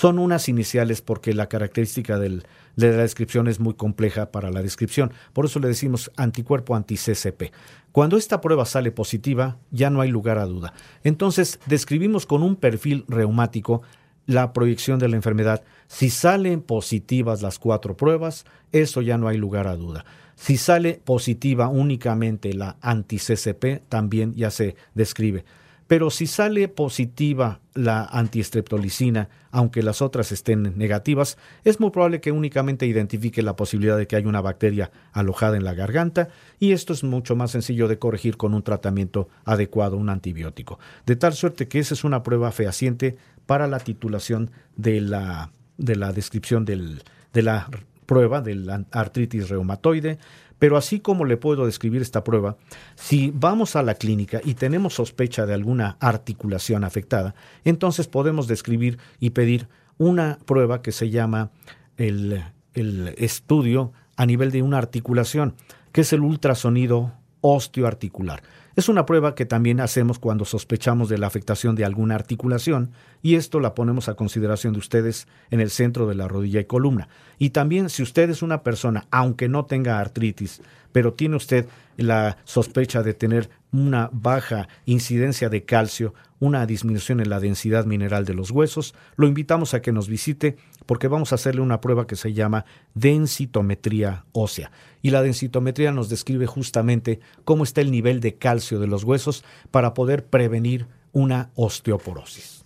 Son 0.00 0.18
unas 0.18 0.48
iniciales 0.48 1.02
porque 1.02 1.34
la 1.34 1.50
característica 1.50 2.18
de 2.18 2.40
la 2.76 2.88
descripción 3.02 3.48
es 3.48 3.60
muy 3.60 3.74
compleja 3.74 4.30
para 4.32 4.50
la 4.50 4.62
descripción. 4.62 5.12
Por 5.34 5.44
eso 5.44 5.60
le 5.60 5.68
decimos 5.68 6.10
anticuerpo 6.16 6.74
anti-CCP. 6.74 7.52
Cuando 7.92 8.16
esta 8.16 8.40
prueba 8.40 8.64
sale 8.64 8.92
positiva, 8.92 9.58
ya 9.70 9.90
no 9.90 10.00
hay 10.00 10.08
lugar 10.08 10.38
a 10.38 10.46
duda. 10.46 10.72
Entonces, 11.04 11.60
describimos 11.66 12.24
con 12.24 12.42
un 12.42 12.56
perfil 12.56 13.04
reumático 13.08 13.82
la 14.24 14.54
proyección 14.54 14.98
de 14.98 15.08
la 15.08 15.16
enfermedad. 15.16 15.64
Si 15.86 16.08
salen 16.08 16.62
positivas 16.62 17.42
las 17.42 17.58
cuatro 17.58 17.94
pruebas, 17.94 18.46
eso 18.72 19.02
ya 19.02 19.18
no 19.18 19.28
hay 19.28 19.36
lugar 19.36 19.66
a 19.66 19.76
duda. 19.76 20.06
Si 20.34 20.56
sale 20.56 20.98
positiva 21.04 21.68
únicamente 21.68 22.54
la 22.54 22.78
anti-CCP, 22.80 23.86
también 23.90 24.32
ya 24.34 24.50
se 24.50 24.76
describe. 24.94 25.44
Pero 25.90 26.10
si 26.10 26.28
sale 26.28 26.68
positiva 26.68 27.58
la 27.74 28.04
antiestreptolicina, 28.04 29.28
aunque 29.50 29.82
las 29.82 30.02
otras 30.02 30.30
estén 30.30 30.78
negativas, 30.78 31.36
es 31.64 31.80
muy 31.80 31.90
probable 31.90 32.20
que 32.20 32.30
únicamente 32.30 32.86
identifique 32.86 33.42
la 33.42 33.56
posibilidad 33.56 33.98
de 33.98 34.06
que 34.06 34.14
haya 34.14 34.28
una 34.28 34.40
bacteria 34.40 34.92
alojada 35.10 35.56
en 35.56 35.64
la 35.64 35.74
garganta 35.74 36.28
y 36.60 36.70
esto 36.70 36.92
es 36.92 37.02
mucho 37.02 37.34
más 37.34 37.50
sencillo 37.50 37.88
de 37.88 37.98
corregir 37.98 38.36
con 38.36 38.54
un 38.54 38.62
tratamiento 38.62 39.30
adecuado, 39.44 39.96
un 39.96 40.10
antibiótico. 40.10 40.78
De 41.06 41.16
tal 41.16 41.32
suerte 41.32 41.66
que 41.66 41.80
esa 41.80 41.94
es 41.94 42.04
una 42.04 42.22
prueba 42.22 42.52
fehaciente 42.52 43.16
para 43.46 43.66
la 43.66 43.80
titulación 43.80 44.52
de 44.76 45.00
la, 45.00 45.50
de 45.76 45.96
la 45.96 46.12
descripción 46.12 46.64
de 46.64 47.02
la 47.42 47.68
prueba 48.06 48.40
de 48.40 48.54
la 48.54 48.84
artritis 48.92 49.48
reumatoide, 49.48 50.18
pero 50.60 50.76
así 50.76 51.00
como 51.00 51.24
le 51.24 51.38
puedo 51.38 51.66
describir 51.66 52.02
esta 52.02 52.22
prueba, 52.22 52.56
si 52.94 53.32
vamos 53.34 53.74
a 53.74 53.82
la 53.82 53.94
clínica 53.94 54.40
y 54.44 54.54
tenemos 54.54 54.94
sospecha 54.94 55.46
de 55.46 55.54
alguna 55.54 55.96
articulación 56.00 56.84
afectada, 56.84 57.34
entonces 57.64 58.06
podemos 58.06 58.46
describir 58.46 58.98
y 59.18 59.30
pedir 59.30 59.68
una 59.96 60.38
prueba 60.44 60.82
que 60.82 60.92
se 60.92 61.08
llama 61.08 61.50
el, 61.96 62.44
el 62.74 63.14
estudio 63.16 63.92
a 64.16 64.26
nivel 64.26 64.50
de 64.50 64.60
una 64.60 64.76
articulación, 64.76 65.54
que 65.92 66.02
es 66.02 66.12
el 66.12 66.20
ultrasonido 66.20 67.14
osteoarticular. 67.40 68.42
Es 68.80 68.88
una 68.88 69.04
prueba 69.04 69.34
que 69.34 69.44
también 69.44 69.78
hacemos 69.78 70.18
cuando 70.18 70.46
sospechamos 70.46 71.10
de 71.10 71.18
la 71.18 71.26
afectación 71.26 71.76
de 71.76 71.84
alguna 71.84 72.14
articulación 72.14 72.92
y 73.20 73.34
esto 73.34 73.60
la 73.60 73.74
ponemos 73.74 74.08
a 74.08 74.14
consideración 74.14 74.72
de 74.72 74.78
ustedes 74.78 75.28
en 75.50 75.60
el 75.60 75.68
centro 75.68 76.06
de 76.06 76.14
la 76.14 76.28
rodilla 76.28 76.60
y 76.60 76.64
columna. 76.64 77.10
Y 77.38 77.50
también 77.50 77.90
si 77.90 78.02
usted 78.02 78.30
es 78.30 78.40
una 78.40 78.62
persona, 78.62 79.04
aunque 79.10 79.50
no 79.50 79.66
tenga 79.66 80.00
artritis, 80.00 80.62
pero 80.92 81.14
tiene 81.14 81.36
usted 81.36 81.66
la 81.96 82.38
sospecha 82.44 83.02
de 83.02 83.14
tener 83.14 83.50
una 83.72 84.10
baja 84.12 84.68
incidencia 84.84 85.48
de 85.48 85.64
calcio, 85.64 86.14
una 86.38 86.66
disminución 86.66 87.20
en 87.20 87.30
la 87.30 87.40
densidad 87.40 87.84
mineral 87.84 88.24
de 88.24 88.34
los 88.34 88.50
huesos, 88.50 88.94
lo 89.16 89.26
invitamos 89.26 89.74
a 89.74 89.82
que 89.82 89.92
nos 89.92 90.08
visite 90.08 90.56
porque 90.86 91.08
vamos 91.08 91.32
a 91.32 91.34
hacerle 91.36 91.60
una 91.60 91.80
prueba 91.80 92.06
que 92.06 92.16
se 92.16 92.32
llama 92.32 92.64
densitometría 92.94 94.24
ósea. 94.32 94.72
Y 95.02 95.10
la 95.10 95.22
densitometría 95.22 95.92
nos 95.92 96.08
describe 96.08 96.46
justamente 96.46 97.20
cómo 97.44 97.64
está 97.64 97.80
el 97.80 97.90
nivel 97.90 98.20
de 98.20 98.34
calcio 98.34 98.80
de 98.80 98.86
los 98.86 99.04
huesos 99.04 99.44
para 99.70 99.94
poder 99.94 100.24
prevenir 100.24 100.86
una 101.12 101.50
osteoporosis. 101.54 102.64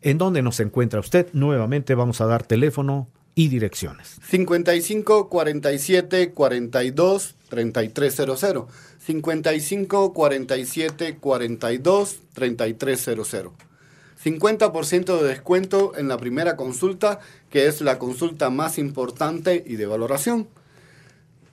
¿En 0.00 0.16
dónde 0.16 0.42
nos 0.42 0.60
encuentra 0.60 1.00
usted? 1.00 1.28
Nuevamente 1.32 1.94
vamos 1.94 2.20
a 2.20 2.26
dar 2.26 2.44
teléfono 2.44 3.08
y 3.38 3.46
direcciones. 3.46 4.18
55 4.28 5.28
47 5.28 6.32
42 6.32 7.36
3300. 7.48 8.64
55 8.98 10.12
47 10.12 11.16
42 11.18 12.18
3300. 12.32 13.52
50% 14.24 15.20
de 15.20 15.28
descuento 15.28 15.92
en 15.96 16.08
la 16.08 16.16
primera 16.16 16.56
consulta, 16.56 17.20
que 17.48 17.68
es 17.68 17.80
la 17.80 18.00
consulta 18.00 18.50
más 18.50 18.76
importante 18.76 19.62
y 19.64 19.76
de 19.76 19.86
valoración. 19.86 20.48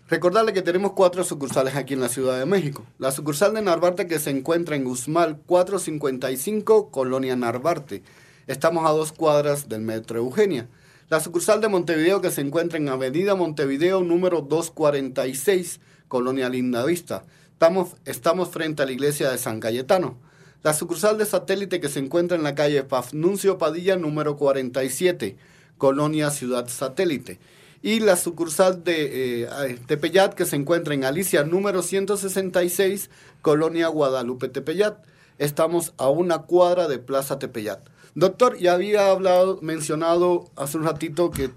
Recordarle 0.10 0.54
que 0.54 0.63
tenemos 0.63 0.93
cuatro 0.93 1.24
sucursales 1.24 1.76
aquí 1.76 1.93
en 1.93 2.02
la 2.02 2.10
Ciudad 2.10 2.39
de 2.39 2.48
México. 2.48 2.84
La 2.98 3.12
sucursal 3.12 3.54
de 3.54 3.62
Narvarte 3.62 4.08
que 4.08 4.17
se 4.17 4.32
encuentra 4.32 4.76
en 4.76 4.86
Guzmán 4.86 5.39
455, 5.45 6.89
Colonia 6.89 7.36
Narvarte. 7.36 8.02
Estamos 8.48 8.89
a 8.89 8.93
dos 8.93 9.12
cuadras 9.12 9.69
del 9.69 9.82
Metro 9.82 10.17
Eugenia. 10.17 10.67
La 11.08 11.20
sucursal 11.20 11.62
de 11.62 11.68
Montevideo 11.68 12.20
que 12.20 12.32
se 12.32 12.41
encuentra 12.41 12.80
en 12.80 12.89
Avenida 12.89 13.36
Montevideo 13.36 14.02
número 14.02 14.41
246, 14.41 15.80
Colonia 16.08 16.50
Lindavista. 16.50 17.26
Estamos, 17.52 17.89
estamos 18.06 18.50
frente 18.50 18.82
a 18.82 18.88
la 18.88 18.91
iglesia 18.91 19.30
de 19.30 19.38
San 19.38 19.60
Cayetano. 19.60 20.18
La 20.63 20.74
sucursal 20.74 21.20
de 21.20 21.28
satélite 21.28 21.80
que 21.80 21.89
se 21.89 22.00
encuentra 22.00 22.36
en 22.36 22.41
la 22.41 22.56
calle 22.56 22.82
Pafnuncio 22.82 23.60
Padilla 23.60 23.98
número 23.98 24.36
47, 24.36 25.38
Colonia 25.78 26.32
Ciudad 26.32 26.68
Satélite. 26.70 27.38
Y 27.84 28.00
la 28.00 28.15
sucursal 28.15 28.84
de 28.84 29.44
eh, 29.44 29.80
Tepeyat 29.86 30.34
que 30.34 30.46
se 30.46 30.56
encuentra 30.56 30.96
en 30.96 31.04
Alicia 31.04 31.44
número 31.44 31.84
166, 31.84 33.12
Colonia 33.44 33.89
Guadalupe 33.89 34.50
Tepeyat. 34.50 34.98
Estamos 35.38 35.93
a 35.98 36.10
una 36.10 36.39
cuadra 36.39 36.88
de 36.88 37.00
Plaza 37.00 37.39
Tepeyat. 37.39 37.80
Doctor, 38.13 38.58
ya 38.58 38.74
había 38.74 39.10
hablado, 39.12 39.60
mencionado 39.62 40.45
hace 40.56 40.78
un 40.78 40.86
ratito 40.86 41.32
que 41.32 41.50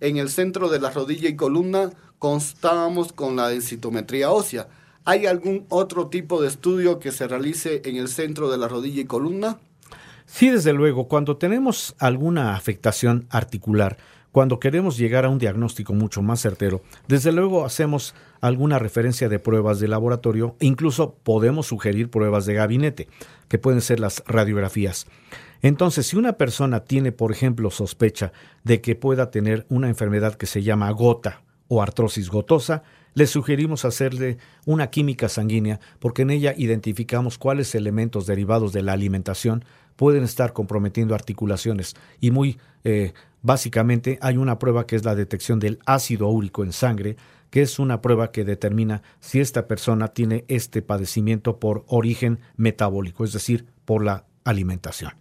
en 0.00 0.18
el 0.18 0.28
centro 0.28 0.68
de 0.68 0.78
la 0.78 0.90
rodilla 0.90 1.28
y 1.28 1.36
columna 1.36 1.90
constábamos 2.18 3.12
con 3.12 3.36
la 3.36 3.48
densitometría 3.48 4.30
ósea. 4.30 4.68
¿Hay 5.06 5.26
algún 5.26 5.64
otro 5.68 6.08
tipo 6.08 6.42
de 6.42 6.48
estudio 6.48 6.98
que 6.98 7.12
se 7.12 7.28
realice 7.28 7.82
en 7.84 7.96
el 7.96 8.08
centro 8.08 8.50
de 8.50 8.58
la 8.58 8.68
rodilla 8.68 9.00
y 9.00 9.06
columna? 9.06 9.58
Sí, 10.26 10.50
desde 10.50 10.72
luego, 10.72 11.08
cuando 11.08 11.36
tenemos 11.36 11.94
alguna 11.98 12.56
afectación 12.56 13.26
articular, 13.30 13.96
cuando 14.36 14.60
queremos 14.60 14.98
llegar 14.98 15.24
a 15.24 15.30
un 15.30 15.38
diagnóstico 15.38 15.94
mucho 15.94 16.20
más 16.20 16.42
certero, 16.42 16.82
desde 17.08 17.32
luego 17.32 17.64
hacemos 17.64 18.14
alguna 18.42 18.78
referencia 18.78 19.30
de 19.30 19.38
pruebas 19.38 19.80
de 19.80 19.88
laboratorio 19.88 20.56
incluso 20.60 21.14
podemos 21.22 21.68
sugerir 21.68 22.10
pruebas 22.10 22.44
de 22.44 22.52
gabinete, 22.52 23.08
que 23.48 23.56
pueden 23.56 23.80
ser 23.80 23.98
las 23.98 24.22
radiografías. 24.26 25.06
Entonces, 25.62 26.08
si 26.08 26.16
una 26.16 26.34
persona 26.34 26.80
tiene, 26.80 27.12
por 27.12 27.32
ejemplo, 27.32 27.70
sospecha 27.70 28.32
de 28.62 28.82
que 28.82 28.94
pueda 28.94 29.30
tener 29.30 29.64
una 29.70 29.88
enfermedad 29.88 30.34
que 30.34 30.44
se 30.44 30.62
llama 30.62 30.90
gota 30.90 31.40
o 31.68 31.80
artrosis 31.80 32.28
gotosa, 32.28 32.82
le 33.14 33.26
sugerimos 33.26 33.86
hacerle 33.86 34.36
una 34.66 34.88
química 34.88 35.30
sanguínea 35.30 35.80
porque 35.98 36.20
en 36.20 36.30
ella 36.30 36.52
identificamos 36.54 37.38
cuáles 37.38 37.74
elementos 37.74 38.26
derivados 38.26 38.74
de 38.74 38.82
la 38.82 38.92
alimentación 38.92 39.64
pueden 39.96 40.24
estar 40.24 40.52
comprometiendo 40.52 41.14
articulaciones 41.14 41.96
y 42.20 42.30
muy 42.30 42.58
eh, 42.88 43.14
básicamente 43.42 44.16
hay 44.22 44.36
una 44.36 44.60
prueba 44.60 44.86
que 44.86 44.94
es 44.94 45.04
la 45.04 45.16
detección 45.16 45.58
del 45.58 45.80
ácido 45.86 46.28
úrico 46.28 46.62
en 46.62 46.72
sangre 46.72 47.16
que 47.50 47.62
es 47.62 47.80
una 47.80 48.00
prueba 48.00 48.30
que 48.30 48.44
determina 48.44 49.02
si 49.18 49.40
esta 49.40 49.66
persona 49.66 50.08
tiene 50.08 50.44
este 50.46 50.82
padecimiento 50.82 51.58
por 51.58 51.84
origen 51.88 52.38
metabólico, 52.56 53.24
es 53.24 53.32
decir, 53.32 53.66
por 53.84 54.04
la 54.04 54.26
alimentación. 54.44 55.12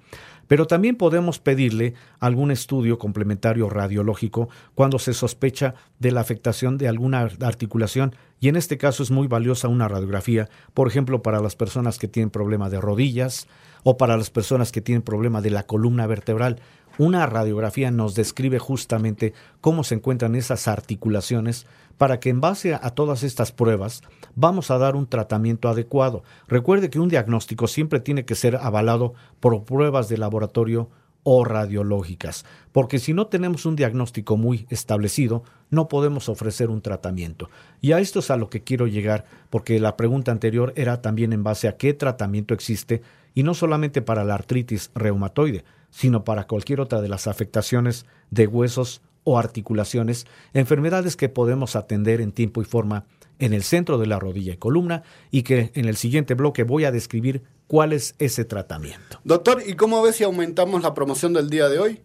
Pero 0.47 0.67
también 0.67 0.95
podemos 0.95 1.39
pedirle 1.39 1.95
algún 2.19 2.51
estudio 2.51 2.99
complementario 2.99 3.67
radiológico 3.67 4.49
cuando 4.75 4.99
se 4.99 5.15
sospecha 5.15 5.73
de 5.97 6.11
la 6.11 6.21
afectación 6.21 6.77
de 6.77 6.87
alguna 6.87 7.21
articulación 7.41 8.15
y 8.39 8.49
en 8.49 8.55
este 8.55 8.77
caso 8.77 9.01
es 9.01 9.09
muy 9.09 9.27
valiosa 9.27 9.69
una 9.69 9.87
radiografía, 9.87 10.49
por 10.75 10.87
ejemplo, 10.87 11.23
para 11.23 11.41
las 11.41 11.55
personas 11.55 11.97
que 11.97 12.07
tienen 12.07 12.29
problema 12.29 12.69
de 12.69 12.79
rodillas 12.79 13.47
o 13.83 13.97
para 13.97 14.17
las 14.17 14.29
personas 14.29 14.71
que 14.71 14.81
tienen 14.81 15.01
problema 15.01 15.41
de 15.41 15.51
la 15.51 15.63
columna 15.63 16.05
vertebral. 16.07 16.59
Una 16.97 17.25
radiografía 17.25 17.91
nos 17.91 18.15
describe 18.15 18.57
justamente 18.57 19.33
cómo 19.59 19.83
se 19.83 19.95
encuentran 19.95 20.35
esas 20.35 20.69
articulaciones 20.69 21.65
para 21.97 22.19
que 22.19 22.29
en 22.29 22.39
base 22.39 22.73
a, 22.73 22.89
todas 22.91 23.23
estas 23.23 23.51
pruebas 23.51 24.01
vamos 24.35 24.71
a 24.71 24.77
dar 24.77 24.95
un 24.95 25.07
tratamiento 25.07 25.67
adecuado. 25.67 26.23
Recuerde 26.47 26.89
que 26.89 26.99
un 26.99 27.09
diagnóstico 27.09 27.67
siempre 27.67 27.99
tiene 27.99 28.23
que 28.25 28.35
ser 28.35 28.55
avalado 28.55 29.13
por 29.39 29.63
pruebas 29.63 30.07
de 30.07 30.17
laboratorio 30.17 30.89
o 31.27 31.43
radiológicas, 31.43 32.45
porque 32.71 32.99
si 32.99 33.13
no 33.13 33.27
tenemos 33.27 33.65
un 33.65 33.75
diagnóstico 33.75 34.37
muy 34.37 34.67
establecido, 34.69 35.43
no 35.71 35.87
podemos 35.87 36.29
ofrecer 36.29 36.69
un 36.69 36.81
tratamiento. 36.81 37.49
Y 37.81 37.93
a 37.93 37.99
esto 37.99 38.19
es 38.19 38.29
a 38.29 38.37
lo 38.37 38.49
que 38.49 38.61
quiero 38.61 38.85
llegar, 38.85 39.25
porque 39.49 39.79
la 39.79 39.97
pregunta 39.97 40.31
anterior 40.31 40.71
era 40.75 41.01
también 41.01 41.33
en 41.33 41.43
base 41.43 41.67
a 41.67 41.77
qué 41.77 41.95
tratamiento 41.95 42.53
existe, 42.53 43.01
y 43.33 43.41
no 43.41 43.55
solamente 43.55 44.03
para 44.03 44.23
la 44.23 44.35
artritis 44.35 44.91
reumatoide, 44.93 45.65
sino 45.95 46.25
para 46.25 46.45
cualquier 46.45 46.81
otra 46.81 46.99
de 46.99 47.07
las 47.07 47.25
afectaciones 47.25 48.05
de 48.29 48.47
huesos 48.47 49.01
o 49.23 49.39
articulaciones, 49.39 50.27
enfermedades 50.53 51.15
que 51.15 51.29
podemos 51.29 51.77
atender 51.77 52.19
en 52.19 52.33
tiempo 52.33 52.61
y 52.61 52.65
forma 52.65 53.05
en 53.39 53.53
el 53.53 53.63
centro 53.63 53.97
de 53.97 54.05
la 54.05 54.19
rodilla 54.19 54.53
y 54.53 54.57
columna 54.57 55.03
y 55.31 55.43
que 55.43 55.71
en 55.73 55.85
el 55.85 55.95
siguiente 55.95 56.33
bloque 56.33 56.63
voy 56.63 56.83
a 56.83 56.91
describir 56.91 57.43
cuál 57.67 57.93
es 57.93 58.13
ese 58.19 58.43
tratamiento. 58.43 59.21
Doctor, 59.23 59.63
¿y 59.65 59.75
cómo 59.75 60.01
ves 60.01 60.17
si 60.17 60.25
aumentamos 60.25 60.83
la 60.83 60.93
promoción 60.93 61.31
del 61.31 61.49
día 61.49 61.69
de 61.69 61.79
hoy? 61.79 62.01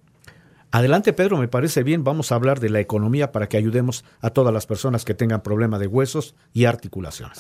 Adelante, 0.70 1.12
Pedro, 1.12 1.36
me 1.38 1.48
parece 1.48 1.82
bien. 1.82 2.04
Vamos 2.04 2.30
a 2.30 2.36
hablar 2.36 2.60
de 2.60 2.70
la 2.70 2.78
economía 2.78 3.32
para 3.32 3.48
que 3.48 3.56
ayudemos 3.56 4.04
a 4.20 4.30
todas 4.30 4.54
las 4.54 4.66
personas 4.66 5.04
que 5.04 5.14
tengan 5.14 5.42
problema 5.42 5.80
de 5.80 5.88
huesos 5.88 6.36
y 6.52 6.66
articulaciones. 6.66 7.38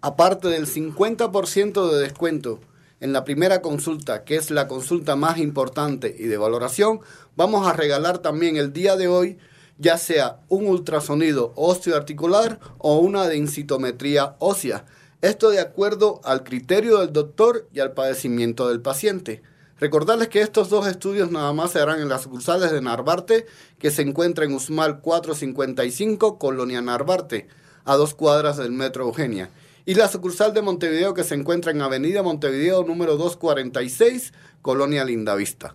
aparte 0.00 0.48
del 0.48 0.66
50% 0.66 1.90
de 1.90 1.98
descuento 1.98 2.60
en 3.04 3.12
la 3.12 3.22
primera 3.22 3.60
consulta, 3.60 4.24
que 4.24 4.36
es 4.36 4.50
la 4.50 4.66
consulta 4.66 5.14
más 5.14 5.36
importante 5.36 6.16
y 6.18 6.22
de 6.22 6.38
valoración, 6.38 7.00
vamos 7.36 7.66
a 7.66 7.74
regalar 7.74 8.20
también 8.20 8.56
el 8.56 8.72
día 8.72 8.96
de 8.96 9.08
hoy 9.08 9.36
ya 9.76 9.98
sea 9.98 10.40
un 10.48 10.66
ultrasonido 10.66 11.52
osteoarticular 11.54 12.60
o 12.78 12.96
una 13.00 13.28
densitometría 13.28 14.36
ósea. 14.38 14.86
Esto 15.20 15.50
de 15.50 15.60
acuerdo 15.60 16.22
al 16.24 16.44
criterio 16.44 17.00
del 17.00 17.12
doctor 17.12 17.68
y 17.74 17.80
al 17.80 17.92
padecimiento 17.92 18.70
del 18.70 18.80
paciente. 18.80 19.42
Recordarles 19.78 20.28
que 20.28 20.40
estos 20.40 20.70
dos 20.70 20.86
estudios 20.86 21.30
nada 21.30 21.52
más 21.52 21.72
se 21.72 21.80
harán 21.80 22.00
en 22.00 22.08
las 22.08 22.22
sucursales 22.22 22.72
de 22.72 22.80
Narvarte, 22.80 23.44
que 23.78 23.90
se 23.90 24.00
encuentra 24.00 24.46
en 24.46 24.54
Usmal 24.54 25.00
455, 25.02 26.38
Colonia 26.38 26.80
Narvarte, 26.80 27.48
a 27.84 27.96
dos 27.96 28.14
cuadras 28.14 28.56
del 28.56 28.72
Metro 28.72 29.04
Eugenia 29.04 29.50
y 29.86 29.94
la 29.94 30.08
sucursal 30.08 30.54
de 30.54 30.62
Montevideo 30.62 31.14
que 31.14 31.24
se 31.24 31.34
encuentra 31.34 31.72
en 31.72 31.82
Avenida 31.82 32.22
Montevideo 32.22 32.84
número 32.84 33.16
246, 33.16 34.32
Colonia 34.62 35.04
Lindavista. 35.04 35.74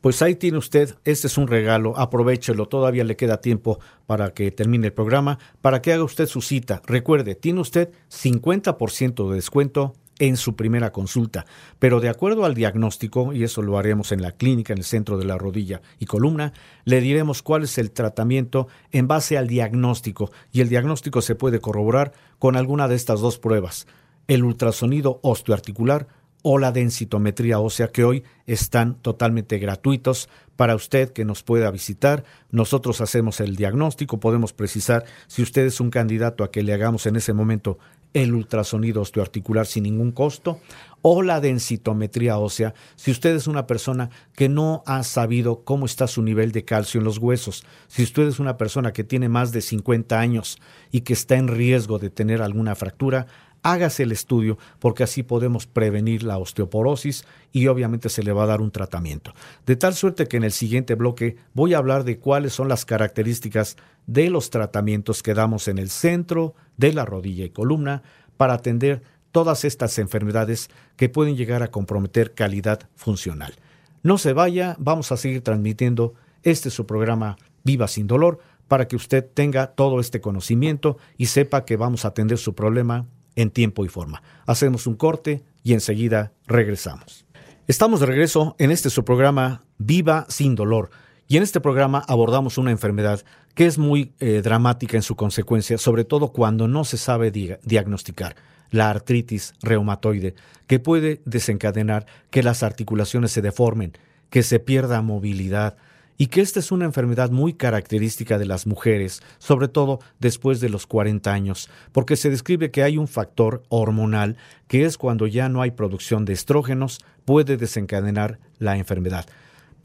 Pues 0.00 0.22
ahí 0.22 0.36
tiene 0.36 0.58
usted, 0.58 0.94
este 1.04 1.26
es 1.26 1.38
un 1.38 1.48
regalo, 1.48 1.98
aprovechelo, 1.98 2.66
todavía 2.66 3.02
le 3.02 3.16
queda 3.16 3.40
tiempo 3.40 3.80
para 4.06 4.32
que 4.32 4.52
termine 4.52 4.86
el 4.86 4.92
programa, 4.92 5.40
para 5.60 5.82
que 5.82 5.92
haga 5.92 6.04
usted 6.04 6.26
su 6.26 6.40
cita. 6.40 6.82
Recuerde, 6.86 7.34
tiene 7.34 7.60
usted 7.60 7.90
50% 8.10 9.28
de 9.28 9.34
descuento 9.34 9.94
en 10.18 10.36
su 10.36 10.56
primera 10.56 10.92
consulta, 10.92 11.46
pero 11.78 12.00
de 12.00 12.08
acuerdo 12.08 12.44
al 12.44 12.54
diagnóstico, 12.54 13.32
y 13.32 13.44
eso 13.44 13.62
lo 13.62 13.78
haremos 13.78 14.12
en 14.12 14.22
la 14.22 14.32
clínica 14.32 14.72
en 14.72 14.78
el 14.78 14.84
centro 14.84 15.18
de 15.18 15.24
la 15.24 15.38
rodilla 15.38 15.80
y 15.98 16.06
columna, 16.06 16.52
le 16.84 17.00
diremos 17.00 17.42
cuál 17.42 17.64
es 17.64 17.78
el 17.78 17.90
tratamiento 17.90 18.68
en 18.90 19.08
base 19.08 19.38
al 19.38 19.46
diagnóstico, 19.46 20.30
y 20.52 20.60
el 20.60 20.68
diagnóstico 20.68 21.22
se 21.22 21.34
puede 21.34 21.60
corroborar 21.60 22.12
con 22.38 22.56
alguna 22.56 22.88
de 22.88 22.96
estas 22.96 23.20
dos 23.20 23.38
pruebas, 23.38 23.86
el 24.26 24.44
ultrasonido 24.44 25.20
osteoarticular 25.22 26.08
o 26.42 26.58
la 26.58 26.72
densitometría 26.72 27.58
ósea 27.58 27.88
que 27.88 28.04
hoy 28.04 28.24
están 28.46 28.94
totalmente 29.02 29.58
gratuitos 29.58 30.28
para 30.56 30.74
usted 30.74 31.12
que 31.12 31.24
nos 31.24 31.42
pueda 31.42 31.70
visitar. 31.70 32.24
Nosotros 32.50 33.00
hacemos 33.00 33.40
el 33.40 33.56
diagnóstico, 33.56 34.20
podemos 34.20 34.52
precisar 34.52 35.04
si 35.26 35.42
usted 35.42 35.66
es 35.66 35.80
un 35.80 35.90
candidato 35.90 36.44
a 36.44 36.50
que 36.50 36.62
le 36.62 36.72
hagamos 36.72 37.06
en 37.06 37.16
ese 37.16 37.32
momento 37.32 37.78
el 38.14 38.34
ultrasonido 38.34 39.02
osteoarticular 39.02 39.66
sin 39.66 39.84
ningún 39.84 40.12
costo 40.12 40.60
o 41.02 41.22
la 41.22 41.40
densitometría 41.40 42.38
ósea 42.38 42.74
si 42.96 43.10
usted 43.10 43.36
es 43.36 43.46
una 43.46 43.66
persona 43.66 44.10
que 44.34 44.48
no 44.48 44.82
ha 44.86 45.02
sabido 45.04 45.64
cómo 45.64 45.86
está 45.86 46.06
su 46.06 46.22
nivel 46.22 46.52
de 46.52 46.64
calcio 46.64 46.98
en 46.98 47.04
los 47.04 47.18
huesos, 47.18 47.64
si 47.86 48.02
usted 48.02 48.26
es 48.26 48.40
una 48.40 48.56
persona 48.56 48.92
que 48.92 49.04
tiene 49.04 49.28
más 49.28 49.52
de 49.52 49.60
50 49.60 50.18
años 50.18 50.58
y 50.90 51.02
que 51.02 51.12
está 51.12 51.36
en 51.36 51.48
riesgo 51.48 51.98
de 51.98 52.10
tener 52.10 52.42
alguna 52.42 52.74
fractura, 52.74 53.26
hágase 53.62 54.04
el 54.04 54.12
estudio 54.12 54.58
porque 54.78 55.02
así 55.02 55.22
podemos 55.22 55.66
prevenir 55.66 56.22
la 56.22 56.38
osteoporosis 56.38 57.24
y 57.52 57.66
obviamente 57.66 58.08
se 58.08 58.22
le 58.22 58.32
va 58.32 58.44
a 58.44 58.46
dar 58.46 58.60
un 58.60 58.70
tratamiento. 58.70 59.34
De 59.66 59.76
tal 59.76 59.94
suerte 59.94 60.26
que 60.26 60.36
en 60.36 60.44
el 60.44 60.52
siguiente 60.52 60.94
bloque 60.94 61.36
voy 61.54 61.74
a 61.74 61.78
hablar 61.78 62.04
de 62.04 62.18
cuáles 62.18 62.52
son 62.52 62.68
las 62.68 62.84
características 62.84 63.76
de 64.06 64.30
los 64.30 64.50
tratamientos 64.50 65.22
que 65.22 65.34
damos 65.34 65.68
en 65.68 65.78
el 65.78 65.90
centro 65.90 66.54
de 66.76 66.92
la 66.92 67.04
rodilla 67.04 67.44
y 67.44 67.50
columna 67.50 68.02
para 68.36 68.54
atender 68.54 69.02
todas 69.32 69.64
estas 69.64 69.98
enfermedades 69.98 70.70
que 70.96 71.08
pueden 71.08 71.36
llegar 71.36 71.62
a 71.62 71.70
comprometer 71.70 72.34
calidad 72.34 72.88
funcional. 72.96 73.54
No 74.02 74.16
se 74.18 74.32
vaya, 74.32 74.76
vamos 74.78 75.12
a 75.12 75.16
seguir 75.16 75.42
transmitiendo 75.42 76.14
este 76.42 76.70
su 76.70 76.86
programa 76.86 77.36
Viva 77.64 77.88
sin 77.88 78.06
dolor 78.06 78.38
para 78.68 78.86
que 78.86 78.96
usted 78.96 79.26
tenga 79.34 79.68
todo 79.68 80.00
este 80.00 80.20
conocimiento 80.20 80.98
y 81.16 81.26
sepa 81.26 81.64
que 81.64 81.76
vamos 81.76 82.04
a 82.04 82.08
atender 82.08 82.38
su 82.38 82.54
problema 82.54 83.06
en 83.38 83.50
tiempo 83.50 83.84
y 83.84 83.88
forma. 83.88 84.22
Hacemos 84.46 84.88
un 84.88 84.96
corte 84.96 85.44
y 85.62 85.72
enseguida 85.72 86.32
regresamos. 86.48 87.24
Estamos 87.68 88.00
de 88.00 88.06
regreso 88.06 88.56
en 88.58 88.72
este 88.72 88.90
su 88.90 89.04
programa 89.04 89.62
Viva 89.78 90.26
sin 90.28 90.56
dolor. 90.56 90.90
Y 91.28 91.36
en 91.36 91.44
este 91.44 91.60
programa 91.60 92.02
abordamos 92.08 92.58
una 92.58 92.72
enfermedad 92.72 93.22
que 93.54 93.66
es 93.66 93.78
muy 93.78 94.12
eh, 94.18 94.40
dramática 94.42 94.96
en 94.96 95.04
su 95.04 95.14
consecuencia, 95.14 95.78
sobre 95.78 96.04
todo 96.04 96.32
cuando 96.32 96.66
no 96.66 96.84
se 96.84 96.96
sabe 96.96 97.30
diagnosticar, 97.30 98.34
la 98.70 98.90
artritis 98.90 99.54
reumatoide, 99.62 100.34
que 100.66 100.80
puede 100.80 101.20
desencadenar 101.24 102.06
que 102.30 102.42
las 102.42 102.64
articulaciones 102.64 103.30
se 103.30 103.42
deformen, 103.42 103.92
que 104.30 104.42
se 104.42 104.58
pierda 104.58 105.00
movilidad, 105.00 105.76
y 106.20 106.26
que 106.26 106.40
esta 106.40 106.58
es 106.58 106.72
una 106.72 106.84
enfermedad 106.84 107.30
muy 107.30 107.54
característica 107.54 108.38
de 108.38 108.44
las 108.44 108.66
mujeres, 108.66 109.22
sobre 109.38 109.68
todo 109.68 110.00
después 110.18 110.60
de 110.60 110.68
los 110.68 110.86
40 110.86 111.32
años, 111.32 111.70
porque 111.92 112.16
se 112.16 112.28
describe 112.28 112.72
que 112.72 112.82
hay 112.82 112.98
un 112.98 113.06
factor 113.06 113.62
hormonal 113.68 114.36
que 114.66 114.84
es 114.84 114.98
cuando 114.98 115.28
ya 115.28 115.48
no 115.48 115.62
hay 115.62 115.70
producción 115.70 116.24
de 116.24 116.32
estrógenos, 116.32 116.98
puede 117.24 117.56
desencadenar 117.56 118.40
la 118.58 118.76
enfermedad. 118.76 119.26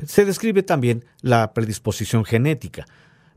Se 0.06 0.26
describe 0.26 0.64
también 0.64 1.06
la 1.22 1.54
predisposición 1.54 2.26
genética, 2.26 2.88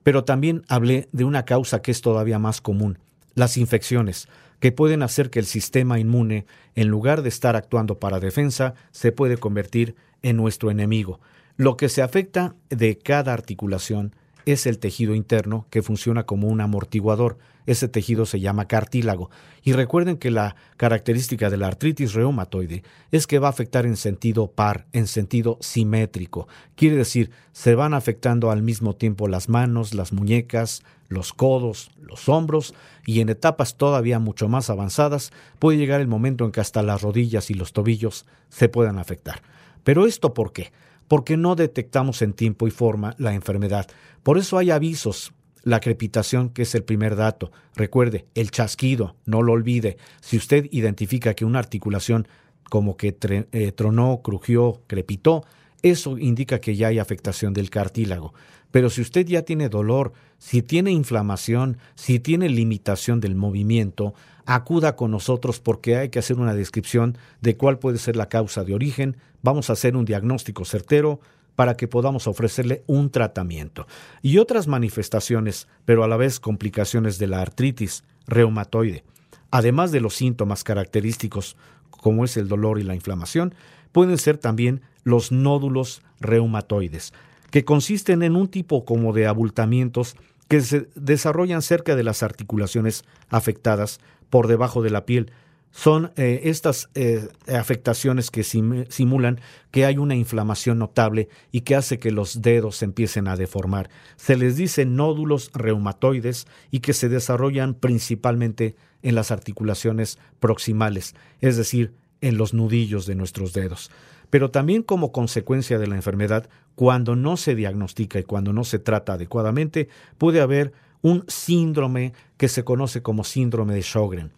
pero 0.03 0.25
también 0.25 0.63
hablé 0.69 1.09
de 1.13 1.25
una 1.25 1.45
causa 1.45 1.83
que 1.83 1.91
es 1.91 2.01
todavía 2.01 2.39
más 2.39 2.63
común, 2.63 2.99
las 3.35 3.59
infecciones, 3.59 4.27
que 4.59 4.73
pueden 4.73 5.03
hacer 5.03 5.29
que 5.29 5.39
el 5.39 5.45
sistema 5.45 5.99
inmune, 5.99 6.47
en 6.75 6.89
lugar 6.89 7.21
de 7.21 7.29
estar 7.29 7.57
actuando 7.57 7.99
para 7.99 8.21
defensa, 8.21 8.75
se 8.91 9.13
puede 9.13 9.37
convertir 9.37 9.97
en 10.23 10.39
nuestro 10.39 10.71
enemigo. 10.71 11.21
Lo 11.57 11.79
que 11.79 11.89
se 11.89 12.03
afecta 12.03 12.55
de 12.69 12.99
cada 12.99 13.33
articulación 13.33 14.15
es 14.45 14.67
el 14.67 14.79
tejido 14.79 15.15
interno 15.15 15.67
que 15.71 15.83
funciona 15.83 16.25
como 16.25 16.49
un 16.49 16.61
amortiguador. 16.61 17.39
Ese 17.65 17.89
tejido 17.89 18.27
se 18.27 18.41
llama 18.41 18.69
cartílago. 18.69 19.31
Y 19.65 19.73
recuerden 19.73 20.19
que 20.19 20.31
la 20.31 20.55
característica 20.77 21.49
de 21.49 21.57
la 21.57 21.67
artritis 21.67 22.13
reumatoide 22.13 22.85
es 23.11 23.27
que 23.27 23.39
va 23.39 23.49
a 23.49 23.51
afectar 23.51 23.87
en 23.87 23.97
sentido 23.97 24.53
par, 24.53 24.87
en 24.93 25.07
sentido 25.07 25.57
simétrico. 25.61 26.47
Quiere 26.77 26.97
decir, 26.97 27.31
se 27.53 27.75
van 27.75 27.95
afectando 27.95 28.51
al 28.51 28.63
mismo 28.63 28.95
tiempo 28.95 29.27
las 29.27 29.49
manos, 29.49 29.95
las 29.95 30.13
muñecas, 30.13 30.83
los 31.09 31.33
codos, 31.33 31.91
los 31.99 32.29
hombros 32.29 32.75
y 33.07 33.21
en 33.21 33.31
etapas 33.31 33.77
todavía 33.77 34.19
mucho 34.19 34.49
más 34.49 34.69
avanzadas 34.69 35.33
puede 35.59 35.79
llegar 35.79 36.01
el 36.03 36.07
momento 36.07 36.45
en 36.45 36.53
que 36.53 36.61
hasta 36.61 36.83
las 36.83 37.03
rodillas 37.03 37.51
y 37.51 37.55
los 37.55 37.73
tobillos 37.73 38.27
se 38.51 38.69
puedan 38.69 38.99
afectar. 38.99 39.41
Pero 39.83 40.07
esto 40.07 40.35
por 40.35 40.53
qué? 40.53 40.71
Porque 41.09 41.37
no 41.37 41.55
detectamos 41.55 42.23
en 42.23 42.33
tiempo 42.33 42.67
y 42.67 42.71
forma 42.71 43.15
la 43.19 43.35
enfermedad. 43.35 43.87
Por 44.23 44.39
eso 44.39 44.59
hay 44.59 44.71
avisos. 44.71 45.33
La 45.63 45.81
crepitación, 45.81 46.51
que 46.51 46.63
es 46.63 46.77
el 46.77 46.85
primer 46.85 47.17
dato. 47.17 47.51
Recuerde, 47.75 48.27
el 48.37 48.53
chasquido, 48.53 49.17
no 49.25 49.43
lo 49.43 49.53
olvide. 49.53 49.97
Si 50.21 50.37
usted 50.37 50.69
identifica 50.71 51.35
que 51.35 51.45
una 51.45 51.59
articulación 51.59 52.29
como 52.71 52.97
que 52.97 53.17
eh, 53.53 53.73
tronó, 53.73 54.21
crujió, 54.23 54.83
crepitó, 54.87 55.45
eso 55.83 56.19
indica 56.19 56.61
que 56.61 56.77
ya 56.77 56.89
hay 56.89 57.01
afectación 57.01 57.53
del 57.53 57.71
cartílago. 57.71 58.33
Pero 58.71 58.91
si 58.91 59.01
usted 59.01 59.27
ya 59.27 59.43
tiene 59.43 59.69
dolor, 59.69 60.13
si 60.39 60.63
tiene 60.63 60.91
inflamación, 60.91 61.79
si 61.95 62.21
tiene 62.21 62.49
limitación 62.49 63.21
del 63.21 63.35
movimiento, 63.35 64.15
acuda 64.45 64.97
con 64.97 65.11
nosotros 65.11 65.61
porque 65.61 65.97
hay 65.97 66.09
que 66.09 66.19
hacer 66.19 66.39
una 66.39 66.55
descripción 66.55 67.19
de 67.41 67.57
cuál 67.57 67.79
puede 67.79 67.99
ser 67.99 68.17
la 68.17 68.29
causa 68.29 68.65
de 68.65 68.75
origen. 68.75 69.17
Vamos 69.43 69.71
a 69.71 69.75
hacer 69.75 69.97
un 69.97 70.05
diagnóstico 70.05 70.65
certero 70.65 71.21
para 71.57 71.77
que 71.77 71.89
podamos 71.89 72.27
ofrecerle 72.27 72.85
un 72.87 73.11
tratamiento. 73.11 73.87
Y 74.23 74.39
otras 74.39 74.67
manifestaciones, 74.69 75.69
pero 75.85 76.05
a 76.05 76.09
la 76.09 76.17
vez 76.17 76.39
complicaciones 76.39 77.19
de 77.19 77.27
la 77.27 77.41
artritis 77.41 78.05
reumatoide. 78.27 79.05
Además 79.51 79.91
de 79.91 80.01
los 80.01 80.15
síntomas 80.15 80.65
característicos 80.65 81.57
como 81.91 82.25
es 82.25 82.37
el 82.37 82.47
dolor 82.47 82.79
y 82.79 82.85
la 82.85 82.95
inflamación, 82.95 83.55
pueden 83.91 84.19
ser 84.19 84.39
también 84.39 84.83
los 85.03 85.33
nódulos 85.33 86.03
reumatoides, 86.21 87.13
que 87.51 87.65
consisten 87.65 88.23
en 88.23 88.37
un 88.37 88.49
tipo 88.49 88.85
como 88.85 89.13
de 89.13 89.27
abultamientos 89.27 90.17
que 90.49 90.61
se 90.61 90.89
desarrollan 90.95 91.63
cerca 91.63 91.97
de 91.97 92.05
las 92.05 92.23
articulaciones 92.23 93.05
afectadas 93.29 94.01
por 94.31 94.47
debajo 94.47 94.83
de 94.83 94.91
la 94.91 95.05
piel. 95.07 95.33
Son 95.73 96.13
eh, 96.17 96.43
estas 96.45 96.89
eh, 96.95 97.29
afectaciones 97.49 98.31
que 98.31 98.45
simulan 98.45 99.41
que 99.71 99.85
hay 99.85 99.99
una 99.99 100.15
inflamación 100.15 100.79
notable 100.79 101.29
y 101.53 101.63
que 101.63 101.77
hace 101.77 101.99
que 101.99 102.13
los 102.13 102.41
dedos 102.41 102.77
se 102.77 102.87
empiecen 102.87 103.29
a 103.29 103.37
deformar. 103.37 103.91
Se 104.17 104.37
les 104.37 104.57
dice 104.57 104.87
nódulos 104.87 105.51
reumatoides 105.53 106.47
y 106.71 106.81
que 106.81 106.95
se 106.95 107.11
desarrollan 107.11 107.75
principalmente 107.75 108.75
en 109.03 109.15
las 109.15 109.31
articulaciones 109.31 110.19
proximales, 110.41 111.15
es 111.41 111.59
decir, 111.59 111.93
en 112.23 112.39
los 112.39 112.55
nudillos 112.55 113.05
de 113.05 113.15
nuestros 113.15 113.53
dedos 113.53 113.91
pero 114.31 114.51
también 114.51 114.83
como 114.83 115.13
consecuencia 115.13 115.79
de 115.79 115.87
la 115.87 115.97
enfermedad, 115.97 116.49
cuando 116.77 117.17
no 117.17 117.37
se 117.37 117.57
diagnostica 117.57 118.21
y 118.21 118.25
cuando 118.25 118.53
no 118.53 118.63
se 118.63 118.79
trata 118.79 119.15
adecuadamente, 119.15 119.89
puede 120.19 120.41
haber 120.41 120.73
un 121.03 121.25
síndrome 121.27 122.13
que 122.37 122.49
se 122.49 122.63
conoce 122.63 123.03
como 123.03 123.25
síndrome 123.25 123.75
de 123.75 123.83
Sjögren. 123.83 124.31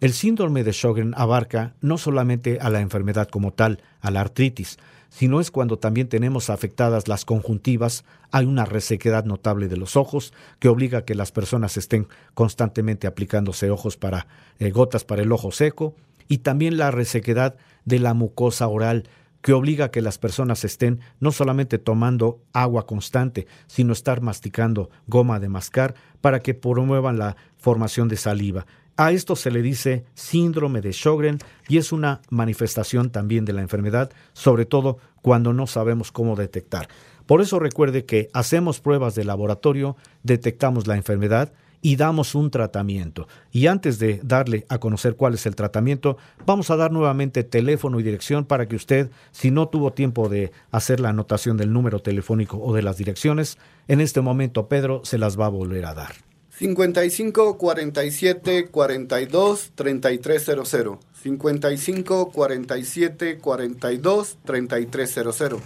El 0.00 0.12
síndrome 0.12 0.64
de 0.64 0.72
Sjögren 0.72 1.14
abarca 1.16 1.74
no 1.80 1.96
solamente 1.96 2.58
a 2.60 2.68
la 2.68 2.80
enfermedad 2.80 3.28
como 3.28 3.52
tal, 3.52 3.80
a 4.00 4.10
la 4.10 4.20
artritis, 4.20 4.76
sino 5.08 5.40
es 5.40 5.52
cuando 5.52 5.78
también 5.78 6.08
tenemos 6.08 6.50
afectadas 6.50 7.06
las 7.06 7.24
conjuntivas, 7.24 8.04
hay 8.32 8.46
una 8.46 8.64
resequedad 8.64 9.24
notable 9.24 9.68
de 9.68 9.76
los 9.76 9.96
ojos 9.96 10.32
que 10.58 10.68
obliga 10.68 10.98
a 10.98 11.04
que 11.04 11.14
las 11.14 11.30
personas 11.30 11.76
estén 11.76 12.08
constantemente 12.34 13.06
aplicándose 13.06 13.70
ojos 13.70 13.96
para 13.96 14.26
eh, 14.58 14.70
gotas 14.72 15.04
para 15.04 15.22
el 15.22 15.30
ojo 15.30 15.52
seco 15.52 15.94
y 16.26 16.38
también 16.38 16.76
la 16.76 16.90
resequedad 16.90 17.54
de 17.84 18.00
la 18.00 18.12
mucosa 18.12 18.66
oral 18.66 19.04
que 19.44 19.52
obliga 19.52 19.84
a 19.84 19.90
que 19.90 20.00
las 20.00 20.16
personas 20.16 20.64
estén 20.64 21.00
no 21.20 21.30
solamente 21.30 21.76
tomando 21.76 22.40
agua 22.54 22.86
constante, 22.86 23.46
sino 23.66 23.92
estar 23.92 24.22
masticando 24.22 24.88
goma 25.06 25.38
de 25.38 25.50
mascar 25.50 25.94
para 26.22 26.40
que 26.40 26.54
promuevan 26.54 27.18
la 27.18 27.36
formación 27.58 28.08
de 28.08 28.16
saliva. 28.16 28.64
A 28.96 29.12
esto 29.12 29.36
se 29.36 29.50
le 29.50 29.60
dice 29.60 30.06
síndrome 30.14 30.80
de 30.80 30.94
Sjögren 30.94 31.40
y 31.68 31.76
es 31.76 31.92
una 31.92 32.22
manifestación 32.30 33.10
también 33.10 33.44
de 33.44 33.52
la 33.52 33.60
enfermedad, 33.60 34.10
sobre 34.32 34.64
todo 34.64 34.96
cuando 35.20 35.52
no 35.52 35.66
sabemos 35.66 36.10
cómo 36.10 36.36
detectar. 36.36 36.88
Por 37.26 37.42
eso 37.42 37.58
recuerde 37.58 38.06
que 38.06 38.30
hacemos 38.32 38.80
pruebas 38.80 39.14
de 39.14 39.24
laboratorio, 39.24 39.94
detectamos 40.22 40.86
la 40.86 40.96
enfermedad 40.96 41.52
y 41.84 41.96
damos 41.96 42.34
un 42.34 42.50
tratamiento. 42.50 43.28
Y 43.52 43.66
antes 43.66 43.98
de 43.98 44.18
darle 44.24 44.64
a 44.70 44.78
conocer 44.78 45.16
cuál 45.16 45.34
es 45.34 45.44
el 45.44 45.54
tratamiento, 45.54 46.16
vamos 46.46 46.70
a 46.70 46.76
dar 46.76 46.90
nuevamente 46.90 47.44
teléfono 47.44 48.00
y 48.00 48.02
dirección 48.02 48.46
para 48.46 48.66
que 48.66 48.74
usted, 48.74 49.10
si 49.32 49.50
no 49.50 49.68
tuvo 49.68 49.92
tiempo 49.92 50.30
de 50.30 50.50
hacer 50.70 50.98
la 50.98 51.10
anotación 51.10 51.58
del 51.58 51.74
número 51.74 52.00
telefónico 52.00 52.56
o 52.56 52.72
de 52.72 52.80
las 52.80 52.96
direcciones, 52.96 53.58
en 53.86 54.00
este 54.00 54.22
momento 54.22 54.66
Pedro 54.66 55.02
se 55.04 55.18
las 55.18 55.38
va 55.38 55.44
a 55.44 55.50
volver 55.50 55.84
a 55.84 55.92
dar. 55.92 56.14
55 56.56 57.58
47 57.58 58.68
42 58.68 59.72
3300. 59.74 60.98
55 61.22 62.30
47 62.30 63.38
42 63.38 64.38
3300. 64.42 65.60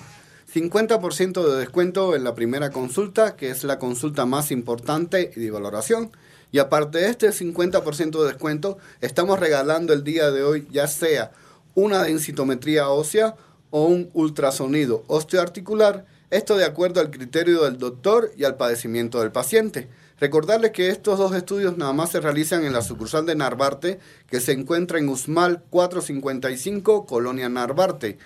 50% 0.53 1.47
de 1.47 1.59
descuento 1.59 2.17
en 2.17 2.25
la 2.25 2.35
primera 2.35 2.71
consulta, 2.71 3.37
que 3.37 3.51
es 3.51 3.65
la 3.65 3.79
consulta 3.79 4.25
más 4.25 4.51
importante 4.51 5.31
y 5.37 5.41
de 5.41 5.51
valoración. 5.51 6.11
Y 6.51 6.59
aparte 6.59 6.99
de 6.99 7.09
este 7.09 7.29
50% 7.29 8.23
de 8.23 8.27
descuento, 8.27 8.79
estamos 9.03 9.39
regalando 9.39 9.93
el 9.93 10.05
día 10.05 10.31
de 10.31 10.43
hoy 10.43 10.67
ya 10.71 10.87
sea 10.87 11.33
una 11.75 12.03
densitometría 12.03 12.89
ósea 12.89 13.37
o 13.71 13.85
un 13.85 14.09
ultrasonido 14.15 15.05
osteoarticular, 15.07 16.07
esto 16.31 16.57
de 16.57 16.65
acuerdo 16.65 17.01
al 17.01 17.11
criterio 17.11 17.65
del 17.65 17.77
doctor 17.77 18.33
y 18.35 18.45
al 18.45 18.57
padecimiento 18.57 19.21
del 19.21 19.31
paciente. 19.31 19.89
Recordarles 20.19 20.71
que 20.71 20.89
estos 20.89 21.19
dos 21.19 21.35
estudios 21.35 21.77
nada 21.77 21.93
más 21.93 22.11
se 22.11 22.21
realizan 22.21 22.65
en 22.65 22.73
la 22.73 22.81
sucursal 22.81 23.27
de 23.27 23.37
Narvarte, 23.37 24.01
que 24.31 24.41
se 24.41 24.53
encuentra 24.53 24.99
en 24.99 25.11
Usmal 25.11 25.63
455, 25.69 27.05
Colonia 27.05 27.51
Narvarte 27.51 28.17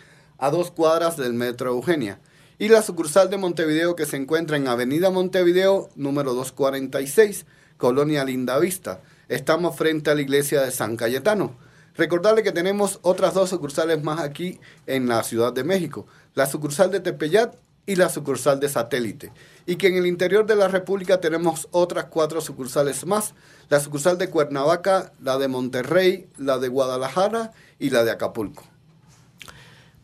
a 0.43 0.51
dos 0.51 0.72
cuadras 0.72 1.16
del 1.16 1.34
Metro 1.34 1.70
Eugenia. 1.70 2.18
Y 2.59 2.66
la 2.68 2.82
sucursal 2.82 3.30
de 3.30 3.38
Montevideo 3.38 3.95
que 3.95 4.07
se 4.07 4.16
encuentra 4.16 4.57
en 4.57 4.66
Avenida 4.66 5.09
Montevideo, 5.09 5.88
número 5.95 6.34
246, 6.34 7.47
Colonia 7.76 8.24
Lindavista. 8.24 9.03
Estamos 9.28 9.76
frente 9.76 10.11
a 10.11 10.16
la 10.16 10.20
iglesia 10.20 10.62
de 10.62 10.72
San 10.72 10.97
Cayetano. 10.97 11.57
Recordarle 11.95 12.43
que 12.43 12.51
tenemos 12.51 12.99
otras 13.03 13.34
dos 13.34 13.51
sucursales 13.51 14.03
más 14.03 14.18
aquí 14.18 14.59
en 14.88 15.07
la 15.07 15.22
Ciudad 15.22 15.53
de 15.53 15.62
México, 15.62 16.09
la 16.34 16.47
sucursal 16.47 16.90
de 16.90 16.99
Tepeyat 16.99 17.55
y 17.86 17.95
la 17.95 18.09
sucursal 18.09 18.59
de 18.59 18.68
Satélite. 18.68 19.32
Y 19.64 19.76
que 19.76 19.86
en 19.86 19.95
el 19.95 20.09
interior 20.09 20.45
de 20.45 20.57
la 20.57 20.66
República 20.66 21.20
tenemos 21.20 21.68
otras 21.70 22.07
cuatro 22.07 22.40
sucursales 22.40 23.07
más, 23.07 23.34
la 23.68 23.78
sucursal 23.78 24.18
de 24.18 24.28
Cuernavaca, 24.28 25.12
la 25.22 25.38
de 25.38 25.47
Monterrey, 25.47 26.28
la 26.36 26.59
de 26.59 26.66
Guadalajara 26.66 27.53
y 27.78 27.90
la 27.90 28.03
de 28.03 28.11
Acapulco. 28.11 28.72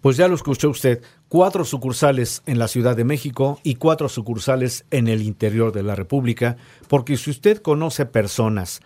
Pues 0.00 0.16
ya 0.16 0.28
lo 0.28 0.36
escuchó 0.36 0.70
usted, 0.70 1.02
cuatro 1.28 1.64
sucursales 1.64 2.42
en 2.46 2.60
la 2.60 2.68
Ciudad 2.68 2.96
de 2.96 3.02
México 3.02 3.58
y 3.64 3.74
cuatro 3.74 4.08
sucursales 4.08 4.84
en 4.92 5.08
el 5.08 5.22
interior 5.22 5.72
de 5.72 5.82
la 5.82 5.96
República, 5.96 6.56
porque 6.86 7.16
si 7.16 7.30
usted 7.30 7.60
conoce 7.60 8.06
personas 8.06 8.80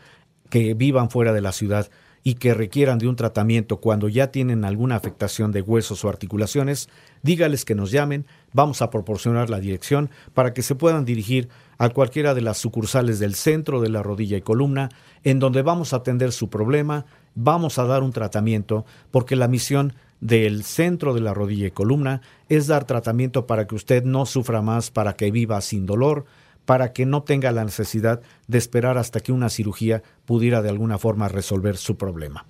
que 0.49 0.73
vivan 0.73 1.11
fuera 1.11 1.35
de 1.35 1.43
la 1.43 1.53
ciudad 1.53 1.91
y 2.25 2.35
que 2.35 2.55
requieran 2.55 2.99
de 2.99 3.09
un 3.09 3.17
tratamiento 3.17 3.79
cuando 3.79 4.09
ya 4.09 4.29
tienen 4.29 4.65
alguna 4.65 4.97
afectación 4.97 5.53
de 5.53 5.61
huesos 5.61 6.03
o 6.05 6.09
articulaciones, 6.09 6.89
dígales 7.23 7.67
que 7.67 7.75
nos 7.75 7.91
llamen, 7.91 8.27
vamos 8.55 8.81
a 8.81 8.89
proporcionar 8.89 9.51
la 9.51 9.61
dirección 9.61 10.09
para 10.33 10.55
que 10.55 10.63
se 10.63 10.77
puedan 10.77 11.05
dirigir 11.05 11.51
a 11.77 11.91
cualquiera 11.91 12.33
de 12.33 12.41
las 12.41 12.57
sucursales 12.57 13.19
del 13.19 13.35
centro 13.35 13.83
de 13.83 13.91
la 13.91 14.03
rodilla 14.03 14.39
y 14.39 14.43
columna, 14.43 14.89
en 15.25 15.41
donde 15.41 15.61
vamos 15.61 15.93
a 15.93 15.97
atender 15.97 16.33
su 16.33 16.49
problema, 16.49 17.05
vamos 17.35 17.79
a 17.79 17.85
dar 17.85 18.03
un 18.03 18.13
tratamiento, 18.13 18.87
porque 19.11 19.37
la 19.37 19.49
misión 19.49 19.95
del 20.23 20.63
centro 20.63 21.15
de 21.15 21.21
la 21.21 21.35
rodilla 21.35 21.67
y 21.67 21.73
columna 21.73 22.23
es 22.49 22.69
dar 22.69 22.85
tratamiento 22.85 23.47
para 23.49 23.67
que 23.67 23.75
usted 23.75 24.05
no 24.05 24.25
sufra 24.25 24.63
más, 24.63 24.93
para 24.93 25.15
que 25.17 25.33
viva 25.33 25.61
sin 25.61 25.85
dolor, 25.85 26.27
para 26.65 26.93
que 26.93 27.05
no 27.05 27.25
tenga 27.25 27.51
la 27.51 27.65
necesidad 27.65 28.23
de 28.47 28.59
esperar 28.59 28.99
hasta 28.99 29.19
que 29.19 29.33
una 29.33 29.51
cirugía 29.51 30.05
pudiera 30.25 30.63
de 30.63 30.69
alguna 30.69 30.97
forma 30.97 31.27
resolver 31.27 31.77
su 31.77 31.97
problema. 31.97 32.47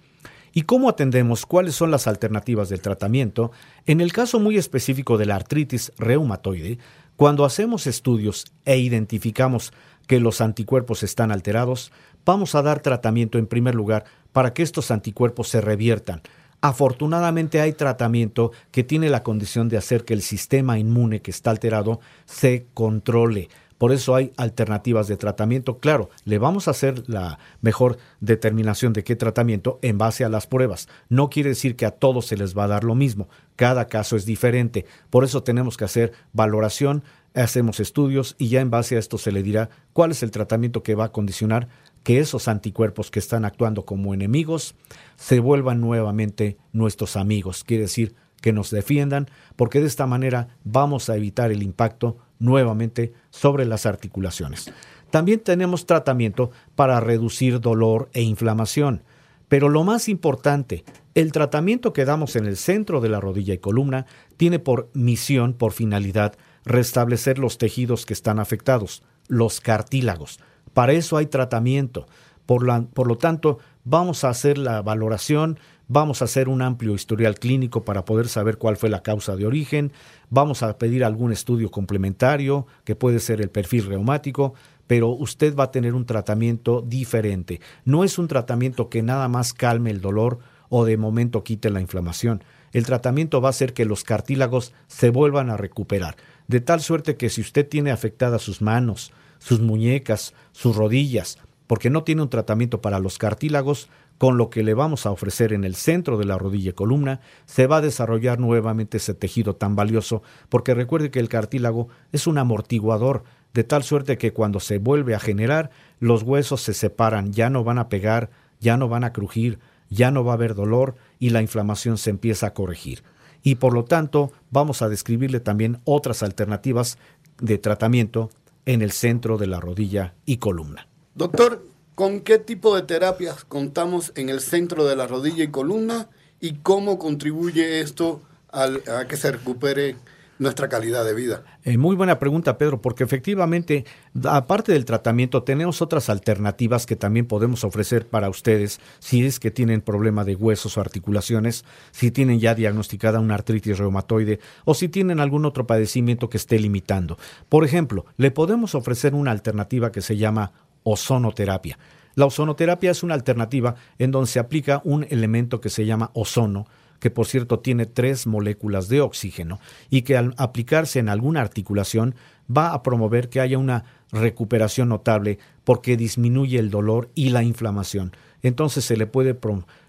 ¿Y 0.53 0.62
cómo 0.62 0.91
atendemos? 0.91 1.47
¿Cuáles 1.47 1.75
son 1.75 1.91
las 1.91 2.07
alternativas 2.07 2.68
del 2.68 2.83
tratamiento? 2.83 3.53
En 3.87 4.03
el 4.03 4.12
caso 4.12 4.39
muy 4.39 4.59
específico 4.59 5.16
de 5.16 5.25
la 5.25 5.37
artritis 5.37 5.93
reumatoide, 5.97 6.79
cuando 7.16 7.47
hacemos 7.47 7.87
estudios 7.87 8.53
e 8.66 8.77
identificamos 8.77 9.73
que 10.07 10.20
los 10.20 10.43
anticuerpos 10.43 11.03
están 11.03 11.33
alterados, 11.33 11.91
vamos 12.27 12.55
a 12.55 12.61
dar 12.61 12.81
tratamiento 12.81 13.39
en 13.39 13.47
primer 13.47 13.75
lugar 13.75 14.05
para 14.33 14.53
que 14.53 14.62
estos 14.62 14.91
anticuerpos 14.91 15.49
se 15.49 15.62
reviertan, 15.62 16.20
Afortunadamente 16.63 17.61
hay 17.61 17.73
tratamiento 17.73 18.53
que 18.71 18.85
tiene 18.85 19.11
la 19.11 19.25
condición 19.25 19.69
de 19.69 19.77
hacer 19.77 20.05
que 20.05 20.15
el 20.15 20.23
sistema 20.23 20.79
inmune 20.79 21.21
que 21.21 21.33
está 21.33 21.51
alterado 21.51 21.99
se 22.25 22.67
controle. 22.73 23.49
Por 23.79 23.91
eso 23.91 24.15
hay 24.15 24.33
alternativas 24.37 25.09
de 25.09 25.17
tratamiento. 25.17 25.79
Claro, 25.79 26.09
le 26.25 26.39
vamos 26.39 26.69
a 26.69 26.71
hacer 26.71 27.03
la 27.09 27.41
mejor 27.63 27.99
determinación 28.21 28.93
de 28.93 29.03
qué 29.03 29.17
tratamiento 29.17 29.81
en 29.83 29.99
base 29.99 30.25
a 30.25 30.29
las 30.29 30.47
pruebas. 30.47 30.87
No 31.09 31.31
quiere 31.31 31.49
decir 31.49 31.75
que 31.75 31.85
a 31.85 31.91
todos 31.91 32.27
se 32.27 32.37
les 32.37 32.57
va 32.57 32.63
a 32.63 32.69
dar 32.69 32.85
lo 32.85 32.95
mismo. 32.95 33.29
Cada 33.57 33.89
caso 33.89 34.15
es 34.15 34.25
diferente. 34.25 34.87
Por 35.11 35.25
eso 35.25 35.43
tenemos 35.43 35.77
que 35.77 35.85
hacer 35.85 36.13
valoración, 36.33 37.03
hacemos 37.35 37.81
estudios 37.81 38.37
y 38.39 38.51
ya 38.51 38.61
en 38.61 38.71
base 38.71 38.95
a 38.95 38.99
esto 39.01 39.19
se 39.19 39.33
le 39.33 39.43
dirá 39.43 39.69
cuál 39.93 40.13
es 40.13 40.23
el 40.23 40.31
tratamiento 40.31 40.85
que 40.85 40.95
va 40.95 41.07
a 41.07 41.13
condicionar 41.13 41.67
que 42.03 42.18
esos 42.18 42.48
anticuerpos 42.48 43.11
que 43.11 43.18
están 43.18 43.44
actuando 43.44 43.84
como 43.84 44.14
enemigos 44.14 44.74
se 45.16 45.40
vuelvan 45.40 45.80
nuevamente 45.80 46.59
nuestros 46.72 47.16
amigos. 47.16 47.64
Quiere 47.64 47.84
decir 47.84 48.14
que 48.40 48.53
nos 48.53 48.70
defiendan, 48.70 49.28
porque 49.57 49.80
de 49.80 49.86
esta 49.86 50.07
manera 50.07 50.48
vamos 50.64 51.09
a 51.09 51.16
evitar 51.16 51.50
el 51.53 51.62
impacto 51.62 52.18
nuevamente 52.38 53.12
sobre 53.30 53.64
las 53.64 53.86
articulaciones. 53.86 54.72
También 55.11 55.40
tenemos 55.40 55.86
tratamiento 55.86 56.50
para 56.74 56.98
reducir 57.00 57.61
dolor 57.61 58.11
e 58.12 58.22
inflamación. 58.22 59.03
Pero 59.48 59.68
lo 59.68 59.84
más 59.84 60.09
importante, 60.09 60.84
el 61.14 61.30
tratamiento 61.30 61.92
que 61.92 62.07
damos 62.07 62.36
en 62.36 62.46
el 62.46 62.57
centro 62.57 63.03
de 63.03 63.11
la 63.11 63.20
rodilla 63.20 63.53
y 63.53 63.59
columna 63.59 64.07
tiene 64.38 64.59
por 64.59 64.88
misión, 64.94 65.53
por 65.53 65.72
finalidad, 65.72 66.34
restablecer 66.64 67.38
los 67.38 67.59
tejidos 67.59 68.07
que 68.07 68.14
están 68.14 68.38
afectados, 68.38 69.03
los 69.28 69.61
cartílagos. 69.61 70.40
Para 70.75 70.93
eso 70.93 71.16
hay 71.16 71.27
tratamiento. 71.27 72.07
Por, 72.47 73.07
lo 73.07 73.18
tanto, 73.18 73.59
vamos 73.85 74.25
a 74.25 74.29
hacer 74.29 74.59
la 74.59 74.83
valoración, 74.83 75.59
vamos 75.89 76.20
a 76.20 76.27
hacer 76.27 76.49
un 76.49 76.61
amplio 76.61 76.95
historial 76.95 77.39
clínico 77.39 77.85
para 77.85 78.05
poder 78.05 78.29
saber 78.29 78.59
cuál 78.59 78.77
fue 78.77 78.91
la 78.91 79.03
causa 79.03 79.37
de 79.37 79.47
origen, 79.47 79.93
vamos 80.29 80.62
a 80.62 80.77
pedir 80.77 81.05
algún 81.05 81.33
estudio 81.33 81.70
complementario, 81.70 82.66
que 82.85 82.97
puede 82.97 83.20
ser 83.20 83.41
el 83.41 83.49
perfil 83.49 83.87
reumático, 83.87 84.55
pero 84.87 85.09
usted 85.09 85.57
va 85.57 85.64
a 85.64 85.70
tener 85.70 85.95
un 85.95 86.05
tratamiento 86.05 86.83
diferente. 86.87 87.61
No 87.85 88.05
es 88.05 88.18
un 88.18 88.29
tratamiento 88.29 88.91
que 88.91 89.03
nada 89.03 89.29
más 89.29 89.55
calme 89.55 89.91
el 89.91 90.01
dolor 90.01 90.41
o 90.68 90.85
de 90.85 90.97
momento 90.97 91.45
quite 91.45 91.70
la 91.70 91.81
inflamación. 91.81 92.43
El 92.73 92.87
tratamiento 92.87 93.41
va 93.41 93.49
a 93.49 93.51
hacer 93.51 93.73
que 93.73 93.85
los 93.85 94.05
cartílagos 94.05 94.73
se 94.89 95.11
vuelvan 95.11 95.49
a 95.49 95.57
recuperar, 95.57 96.16
de 96.49 96.61
tal 96.61 96.81
suerte 96.81 97.16
que 97.16 97.31
si 97.31 97.41
usted 97.41 97.68
tiene 97.68 97.91
afectadas 97.91 98.43
sus 98.43 98.61
manos, 98.62 99.12
sus 99.43 99.61
muñecas, 99.61 100.34
sus 100.53 100.76
rodillas, 100.76 101.38
porque 101.66 101.90
no 101.90 102.05
tiene 102.05 102.22
un 102.22 102.30
tratamiento 102.30 102.80
para 102.80 103.01
los 103.01 103.18
cartílagos, 103.18 103.88
con 104.18 104.36
lo 104.36 104.51
que 104.51 104.62
le 104.62 104.72
vamos 104.72 105.05
a 105.05 105.11
ofrecer 105.11 105.53
en 105.53 105.64
el 105.64 105.74
centro 105.74 106.16
de 106.16 106.24
la 106.24 106.38
rodilla 106.38 106.70
y 106.70 106.74
columna, 106.74 107.20
se 107.45 107.66
va 107.66 107.78
a 107.78 107.80
desarrollar 107.80 108.38
nuevamente 108.38 108.99
ese 108.99 109.14
tejido 109.14 109.57
tan 109.57 109.74
valioso, 109.74 110.22
porque 110.49 110.74
recuerde 110.74 111.11
que 111.11 111.18
el 111.18 111.28
cartílago 111.28 111.88
es 112.12 112.28
un 112.28 112.38
amortiguador, 112.38 113.24
de 113.53 113.64
tal 113.64 113.82
suerte 113.82 114.16
que 114.16 114.32
cuando 114.32 114.61
se 114.61 114.78
vuelve 114.78 115.16
a 115.16 115.20
generar, 115.20 115.70
los 115.99 116.22
huesos 116.22 116.62
se 116.62 116.72
separan, 116.72 117.32
ya 117.32 117.51
no 117.51 117.64
van 117.64 117.78
a 117.78 117.88
pegar, 117.88 118.30
ya 118.61 118.76
no 118.76 118.88
van 118.88 119.03
a 119.03 119.12
crujir, 119.12 119.59
ya 119.90 120.12
no 120.12 120.24
va 120.24 120.32
a 120.32 120.36
haber 120.36 120.55
dolor 120.55 120.95
y 121.18 121.30
la 121.30 121.43
inflamación 121.43 121.99
se 121.99 122.11
empieza 122.11 122.47
a 122.47 122.55
corregir. 122.55 123.03
Y 123.43 123.57
por 123.57 123.74
lo 123.74 123.84
tanto, 123.84 124.30
vamos 124.51 124.82
a 124.82 124.88
describirle 124.88 125.40
también 125.40 125.80
otras 125.84 126.22
alternativas 126.22 126.97
de 127.40 127.59
tratamiento 127.59 128.30
en 128.67 128.83
el 128.83 128.93
centro 128.93 129.39
de 129.39 129.47
la 129.47 129.61
rodilla 129.61 130.15
y 130.25 130.37
columna. 130.39 130.89
Doctor, 131.15 131.67
¿con 131.95 132.21
qué 132.21 132.39
tipo 132.39 132.75
de 132.75 132.83
terapias 132.83 133.45
contamos 133.45 134.13
en 134.15 134.29
el 134.29 134.41
centro 134.41 134.85
de 134.85 134.97
la 134.97 135.07
rodilla 135.07 135.45
y 135.45 135.49
columna 135.49 136.09
y 136.41 136.55
cómo 136.55 136.99
contribuye 136.99 137.81
esto 137.81 138.23
a 138.51 139.07
que 139.09 139.17
se 139.17 139.33
recupere 139.33 139.97
nuestra 140.43 140.68
calidad 140.68 141.05
de 141.05 141.14
vida? 141.14 141.45
Eh, 141.64 141.78
muy 141.78 141.97
buena 141.97 142.18
pregunta, 142.18 142.59
Pedro, 142.59 142.82
porque 142.82 143.05
efectivamente, 143.05 143.84
aparte 144.24 144.72
del 144.72 144.84
tratamiento, 144.84 145.43
tenemos 145.43 145.80
otras 145.80 146.09
alternativas 146.09 146.86
que 146.86 146.97
también 146.97 147.26
podemos 147.26 147.64
ofrecer 147.64 148.07
para 148.07 148.28
ustedes 148.28 148.80
si 148.99 149.24
es 149.24 149.40
que 149.40 149.51
tienen 149.51 149.80
problema 149.80 150.24
de 150.24 150.34
huesos 150.34 150.76
o 150.76 150.80
articulaciones, 150.80 151.64
si 151.90 152.11
tienen 152.11 152.40
ya 152.40 152.55
diagnosticada 152.55 153.20
una 153.20 153.34
artritis 153.34 153.78
reumatoide 153.78 154.40
o 154.64 154.74
si 154.74 154.88
tienen 154.88 155.20
algún 155.20 155.45
otro 155.45 155.66
padecimiento 155.66 156.28
que 156.28 156.36
esté 156.36 156.59
limitando. 156.59 157.18
Por 157.49 157.64
ejemplo, 157.64 158.05
le 158.16 158.30
podemos 158.30 158.74
ofrecer 158.74 159.14
una 159.14 159.30
alternativa 159.30 159.93
que 159.93 160.03
se 160.03 160.16
llama 160.16 160.53
ozonoterapia. 160.82 161.78
La 162.14 162.26
ozonoterapia 162.26 162.90
es 162.90 163.03
una 163.03 163.14
alternativa 163.14 163.74
en 163.99 164.11
donde 164.11 164.28
se 164.28 164.38
aplica 164.38 164.82
un 164.84 165.07
elemento 165.09 165.61
que 165.61 165.70
se 165.70 165.86
llama 165.86 166.11
ozono, 166.12 166.66
que 167.03 167.11
por 167.11 167.26
cierto 167.26 167.59
tiene 167.59 167.84
tres 167.86 168.28
moléculas 168.28 168.88
de 168.88 169.00
oxígeno 169.00 169.59
y 169.90 170.03
que 170.03 170.16
al 170.16 170.34
aplicarse 170.36 171.00
en 171.00 171.09
alguna 171.09 171.40
articulación 171.40 172.14
va 172.48 172.72
a 172.72 172.84
promover 172.84 173.28
que 173.28 173.40
haya 173.40 173.59
una 173.59 173.84
recuperación 174.12 174.90
notable 174.90 175.40
porque 175.64 175.96
disminuye 175.96 176.61
el 176.61 176.70
dolor 176.70 177.11
y 177.16 177.30
la 177.30 177.42
inflamación. 177.42 178.12
Entonces 178.44 178.84
se 178.84 178.96
le 178.96 179.09
puede 179.09 179.36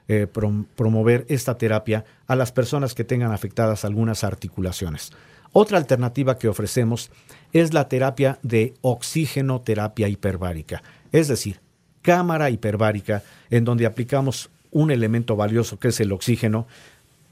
eh, 0.07 0.27
promover 0.75 1.27
esta 1.29 1.55
terapia 1.55 2.03
a 2.25 2.35
las 2.35 2.51
personas 2.51 2.95
que 2.95 3.03
tengan 3.03 3.31
afectadas 3.31 3.85
algunas 3.85 4.23
articulaciones. 4.23 5.11
Otra 5.51 5.77
alternativa 5.77 6.39
que 6.39 6.47
ofrecemos 6.47 7.11
es 7.51 7.75
la 7.75 7.89
terapia 7.89 8.39
de 8.41 8.73
oxígeno 8.81 9.61
terapia 9.61 10.07
hiperbárica, 10.07 10.81
es 11.11 11.27
decir, 11.27 11.59
cámara 12.01 12.49
hiperbárica 12.49 13.21
en 13.51 13.65
donde 13.65 13.85
aplicamos 13.85 14.49
un 14.73 14.91
elemento 14.91 15.35
valioso 15.35 15.79
que 15.79 15.89
es 15.89 15.99
el 15.99 16.11
oxígeno, 16.11 16.67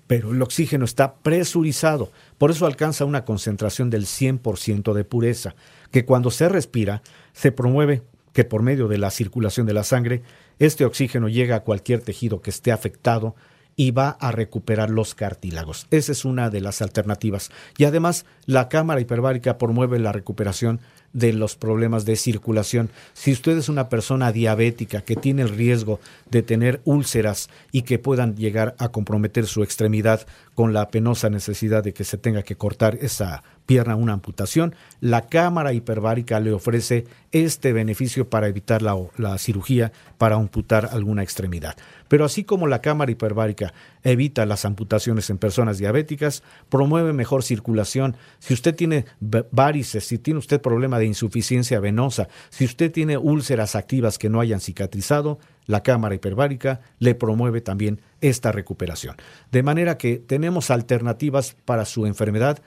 pero 0.07 0.31
el 0.31 0.41
oxígeno 0.41 0.85
está 0.85 1.15
presurizado, 1.15 2.11
por 2.37 2.51
eso 2.51 2.65
alcanza 2.65 3.05
una 3.05 3.25
concentración 3.25 3.89
del 3.89 4.05
100% 4.05 4.93
de 4.93 5.03
pureza, 5.03 5.55
que 5.91 6.05
cuando 6.05 6.31
se 6.31 6.49
respira 6.49 7.01
se 7.33 7.51
promueve 7.51 8.03
que 8.33 8.43
por 8.43 8.61
medio 8.61 8.87
de 8.87 8.97
la 8.97 9.11
circulación 9.11 9.65
de 9.65 9.73
la 9.73 9.83
sangre, 9.83 10.21
este 10.59 10.85
oxígeno 10.85 11.27
llega 11.27 11.57
a 11.57 11.63
cualquier 11.63 12.01
tejido 12.01 12.41
que 12.41 12.49
esté 12.49 12.71
afectado 12.71 13.35
y 13.75 13.91
va 13.91 14.09
a 14.09 14.31
recuperar 14.31 14.89
los 14.89 15.15
cartílagos. 15.15 15.87
Esa 15.91 16.11
es 16.11 16.25
una 16.25 16.49
de 16.49 16.61
las 16.61 16.81
alternativas. 16.81 17.51
Y 17.77 17.85
además, 17.85 18.25
la 18.45 18.69
cámara 18.69 19.01
hiperbárica 19.01 19.57
promueve 19.57 19.97
la 19.99 20.11
recuperación 20.11 20.81
de 21.13 21.33
los 21.33 21.55
problemas 21.55 22.05
de 22.05 22.15
circulación. 22.15 22.89
Si 23.13 23.31
usted 23.31 23.57
es 23.57 23.69
una 23.69 23.89
persona 23.89 24.31
diabética 24.31 25.01
que 25.01 25.15
tiene 25.15 25.41
el 25.41 25.49
riesgo 25.49 25.99
de 26.29 26.43
tener 26.43 26.81
úlceras 26.85 27.49
y 27.71 27.83
que 27.83 27.99
puedan 27.99 28.35
llegar 28.35 28.75
a 28.79 28.89
comprometer 28.89 29.45
su 29.45 29.63
extremidad 29.63 30.25
con 30.55 30.73
la 30.73 30.89
penosa 30.89 31.29
necesidad 31.29 31.83
de 31.83 31.93
que 31.93 32.03
se 32.03 32.17
tenga 32.17 32.43
que 32.43 32.55
cortar 32.55 32.97
esa 33.01 33.43
pierna, 33.65 33.95
una 33.95 34.13
amputación, 34.13 34.75
la 34.99 35.27
cámara 35.27 35.73
hiperbárica 35.73 36.39
le 36.39 36.51
ofrece 36.51 37.05
este 37.31 37.71
beneficio 37.71 38.29
para 38.29 38.47
evitar 38.47 38.81
la, 38.81 38.97
la 39.17 39.37
cirugía 39.37 39.91
para 40.17 40.35
amputar 40.35 40.89
alguna 40.91 41.23
extremidad. 41.23 41.77
Pero 42.07 42.25
así 42.25 42.43
como 42.43 42.67
la 42.67 42.81
cámara 42.81 43.11
hiperbárica 43.11 43.73
evita 44.03 44.45
las 44.45 44.65
amputaciones 44.65 45.29
en 45.29 45.37
personas 45.37 45.77
diabéticas, 45.77 46.43
promueve 46.69 47.13
mejor 47.13 47.43
circulación. 47.43 48.15
Si 48.39 48.53
usted 48.53 48.75
tiene 48.75 49.05
varices, 49.19 50.05
si 50.05 50.17
tiene 50.17 50.39
usted 50.39 50.61
problema 50.61 50.99
de 50.99 51.05
insuficiencia 51.05 51.79
venosa, 51.79 52.27
si 52.49 52.65
usted 52.65 52.91
tiene 52.91 53.17
úlceras 53.17 53.75
activas 53.75 54.17
que 54.17 54.29
no 54.29 54.39
hayan 54.39 54.59
cicatrizado, 54.59 55.39
la 55.65 55.83
cámara 55.83 56.15
hiperbárica 56.15 56.81
le 56.99 57.15
promueve 57.15 57.61
también 57.61 58.01
esta 58.19 58.51
recuperación. 58.51 59.15
De 59.51 59.63
manera 59.63 59.97
que 59.97 60.17
tenemos 60.17 60.71
alternativas 60.71 61.55
para 61.65 61.85
su 61.85 62.05
enfermedad. 62.05 62.61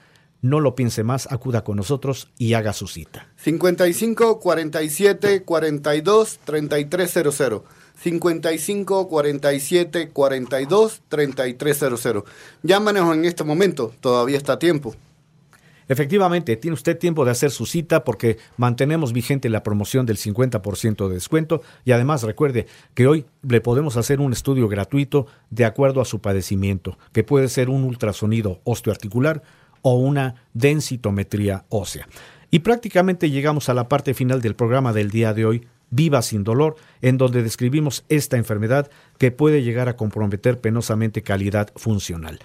No 0.45 0.59
lo 0.59 0.75
piense 0.75 1.03
más, 1.03 1.27
acuda 1.31 1.63
con 1.63 1.75
nosotros 1.75 2.29
y 2.37 2.53
haga 2.53 2.71
su 2.71 2.85
cita. 2.85 3.29
55 3.37 4.39
47 4.39 5.41
42 5.41 6.39
3300. 6.45 7.61
55 7.99 9.07
47 9.07 10.09
42 10.09 11.01
3300. 11.09 12.23
Llámanos 12.61 13.15
en 13.15 13.25
este 13.25 13.43
momento, 13.43 13.91
todavía 13.99 14.37
está 14.37 14.53
a 14.53 14.59
tiempo. 14.59 14.93
Efectivamente, 15.87 16.55
tiene 16.57 16.75
usted 16.75 16.97
tiempo 16.97 17.25
de 17.25 17.31
hacer 17.31 17.49
su 17.49 17.65
cita 17.65 18.03
porque 18.03 18.37
mantenemos 18.57 19.13
vigente 19.13 19.49
la 19.49 19.63
promoción 19.63 20.05
del 20.05 20.17
50% 20.17 21.07
de 21.07 21.13
descuento 21.15 21.63
y 21.85 21.91
además 21.91 22.21
recuerde 22.21 22.67
que 22.93 23.07
hoy 23.07 23.25
le 23.41 23.61
podemos 23.61 23.97
hacer 23.97 24.19
un 24.19 24.31
estudio 24.31 24.67
gratuito 24.67 25.25
de 25.49 25.65
acuerdo 25.65 26.01
a 26.01 26.05
su 26.05 26.21
padecimiento, 26.21 26.99
que 27.13 27.23
puede 27.23 27.49
ser 27.49 27.69
un 27.69 27.83
ultrasonido 27.83 28.61
osteoarticular 28.63 29.43
o 29.87 29.93
una 29.93 30.33
densitometría 30.55 31.65
ósea. 31.69 32.07
Y 32.49 32.59
prácticamente 32.59 33.29
llegamos 33.29 33.69
a 33.69 33.75
la 33.75 33.87
parte 33.87 34.15
final 34.15 34.41
del 34.41 34.55
programa 34.55 34.93
del 34.93 35.11
día 35.11 35.35
de 35.35 35.45
hoy, 35.45 35.67
Viva 35.91 36.23
sin 36.23 36.43
dolor, 36.43 36.75
en 37.03 37.19
donde 37.19 37.43
describimos 37.43 38.03
esta 38.09 38.35
enfermedad 38.35 38.89
que 39.19 39.29
puede 39.29 39.61
llegar 39.61 39.87
a 39.87 39.95
comprometer 39.95 40.59
penosamente 40.59 41.21
calidad 41.21 41.69
funcional. 41.75 42.39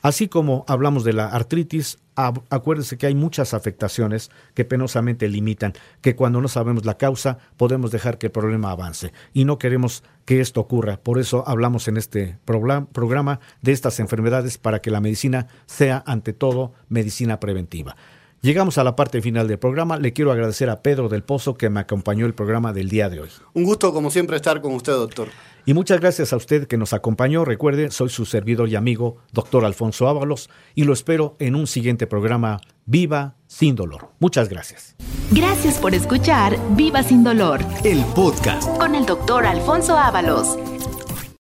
Así 0.00 0.28
como 0.28 0.64
hablamos 0.68 1.04
de 1.04 1.12
la 1.12 1.28
artritis, 1.28 1.98
acuérdese 2.16 2.98
que 2.98 3.06
hay 3.06 3.14
muchas 3.14 3.54
afectaciones 3.54 4.30
que 4.54 4.64
penosamente 4.64 5.28
limitan, 5.28 5.74
que 6.00 6.16
cuando 6.16 6.40
no 6.40 6.48
sabemos 6.48 6.84
la 6.84 6.96
causa 6.96 7.38
podemos 7.56 7.90
dejar 7.90 8.18
que 8.18 8.26
el 8.26 8.32
problema 8.32 8.70
avance 8.70 9.12
y 9.32 9.44
no 9.44 9.58
queremos 9.58 10.02
que 10.24 10.40
esto 10.40 10.60
ocurra. 10.60 10.96
Por 10.96 11.18
eso 11.18 11.44
hablamos 11.46 11.88
en 11.88 11.96
este 11.96 12.38
programa 12.44 13.40
de 13.62 13.72
estas 13.72 14.00
enfermedades 14.00 14.58
para 14.58 14.80
que 14.80 14.90
la 14.90 15.00
medicina 15.00 15.46
sea 15.66 16.02
ante 16.06 16.32
todo 16.32 16.72
medicina 16.88 17.38
preventiva. 17.38 17.96
Llegamos 18.42 18.78
a 18.78 18.84
la 18.84 18.94
parte 18.94 19.22
final 19.22 19.48
del 19.48 19.58
programa. 19.58 19.98
Le 19.98 20.12
quiero 20.12 20.30
agradecer 20.30 20.70
a 20.70 20.82
Pedro 20.82 21.08
del 21.08 21.22
Pozo 21.22 21.56
que 21.56 21.70
me 21.70 21.80
acompañó 21.80 22.26
el 22.26 22.34
programa 22.34 22.72
del 22.72 22.88
día 22.88 23.08
de 23.08 23.20
hoy. 23.20 23.30
Un 23.54 23.64
gusto, 23.64 23.92
como 23.92 24.10
siempre, 24.10 24.36
estar 24.36 24.60
con 24.60 24.74
usted, 24.74 24.92
doctor. 24.92 25.28
Y 25.66 25.74
muchas 25.74 26.00
gracias 26.00 26.32
a 26.32 26.36
usted 26.36 26.68
que 26.68 26.76
nos 26.76 26.92
acompañó. 26.92 27.44
Recuerde, 27.44 27.90
soy 27.90 28.08
su 28.08 28.24
servidor 28.24 28.68
y 28.68 28.76
amigo, 28.76 29.16
doctor 29.32 29.64
Alfonso 29.64 30.06
Ábalos, 30.06 30.48
y 30.76 30.84
lo 30.84 30.92
espero 30.92 31.34
en 31.40 31.56
un 31.56 31.66
siguiente 31.66 32.06
programa, 32.06 32.60
Viva 32.86 33.34
sin 33.48 33.74
dolor. 33.74 34.10
Muchas 34.20 34.48
gracias. 34.48 34.94
Gracias 35.32 35.78
por 35.78 35.92
escuchar 35.92 36.56
Viva 36.76 37.02
sin 37.02 37.24
dolor, 37.24 37.60
el 37.82 38.04
podcast 38.14 38.68
con 38.78 38.94
el 38.94 39.04
doctor 39.06 39.44
Alfonso 39.44 39.98
Ábalos. 39.98 40.56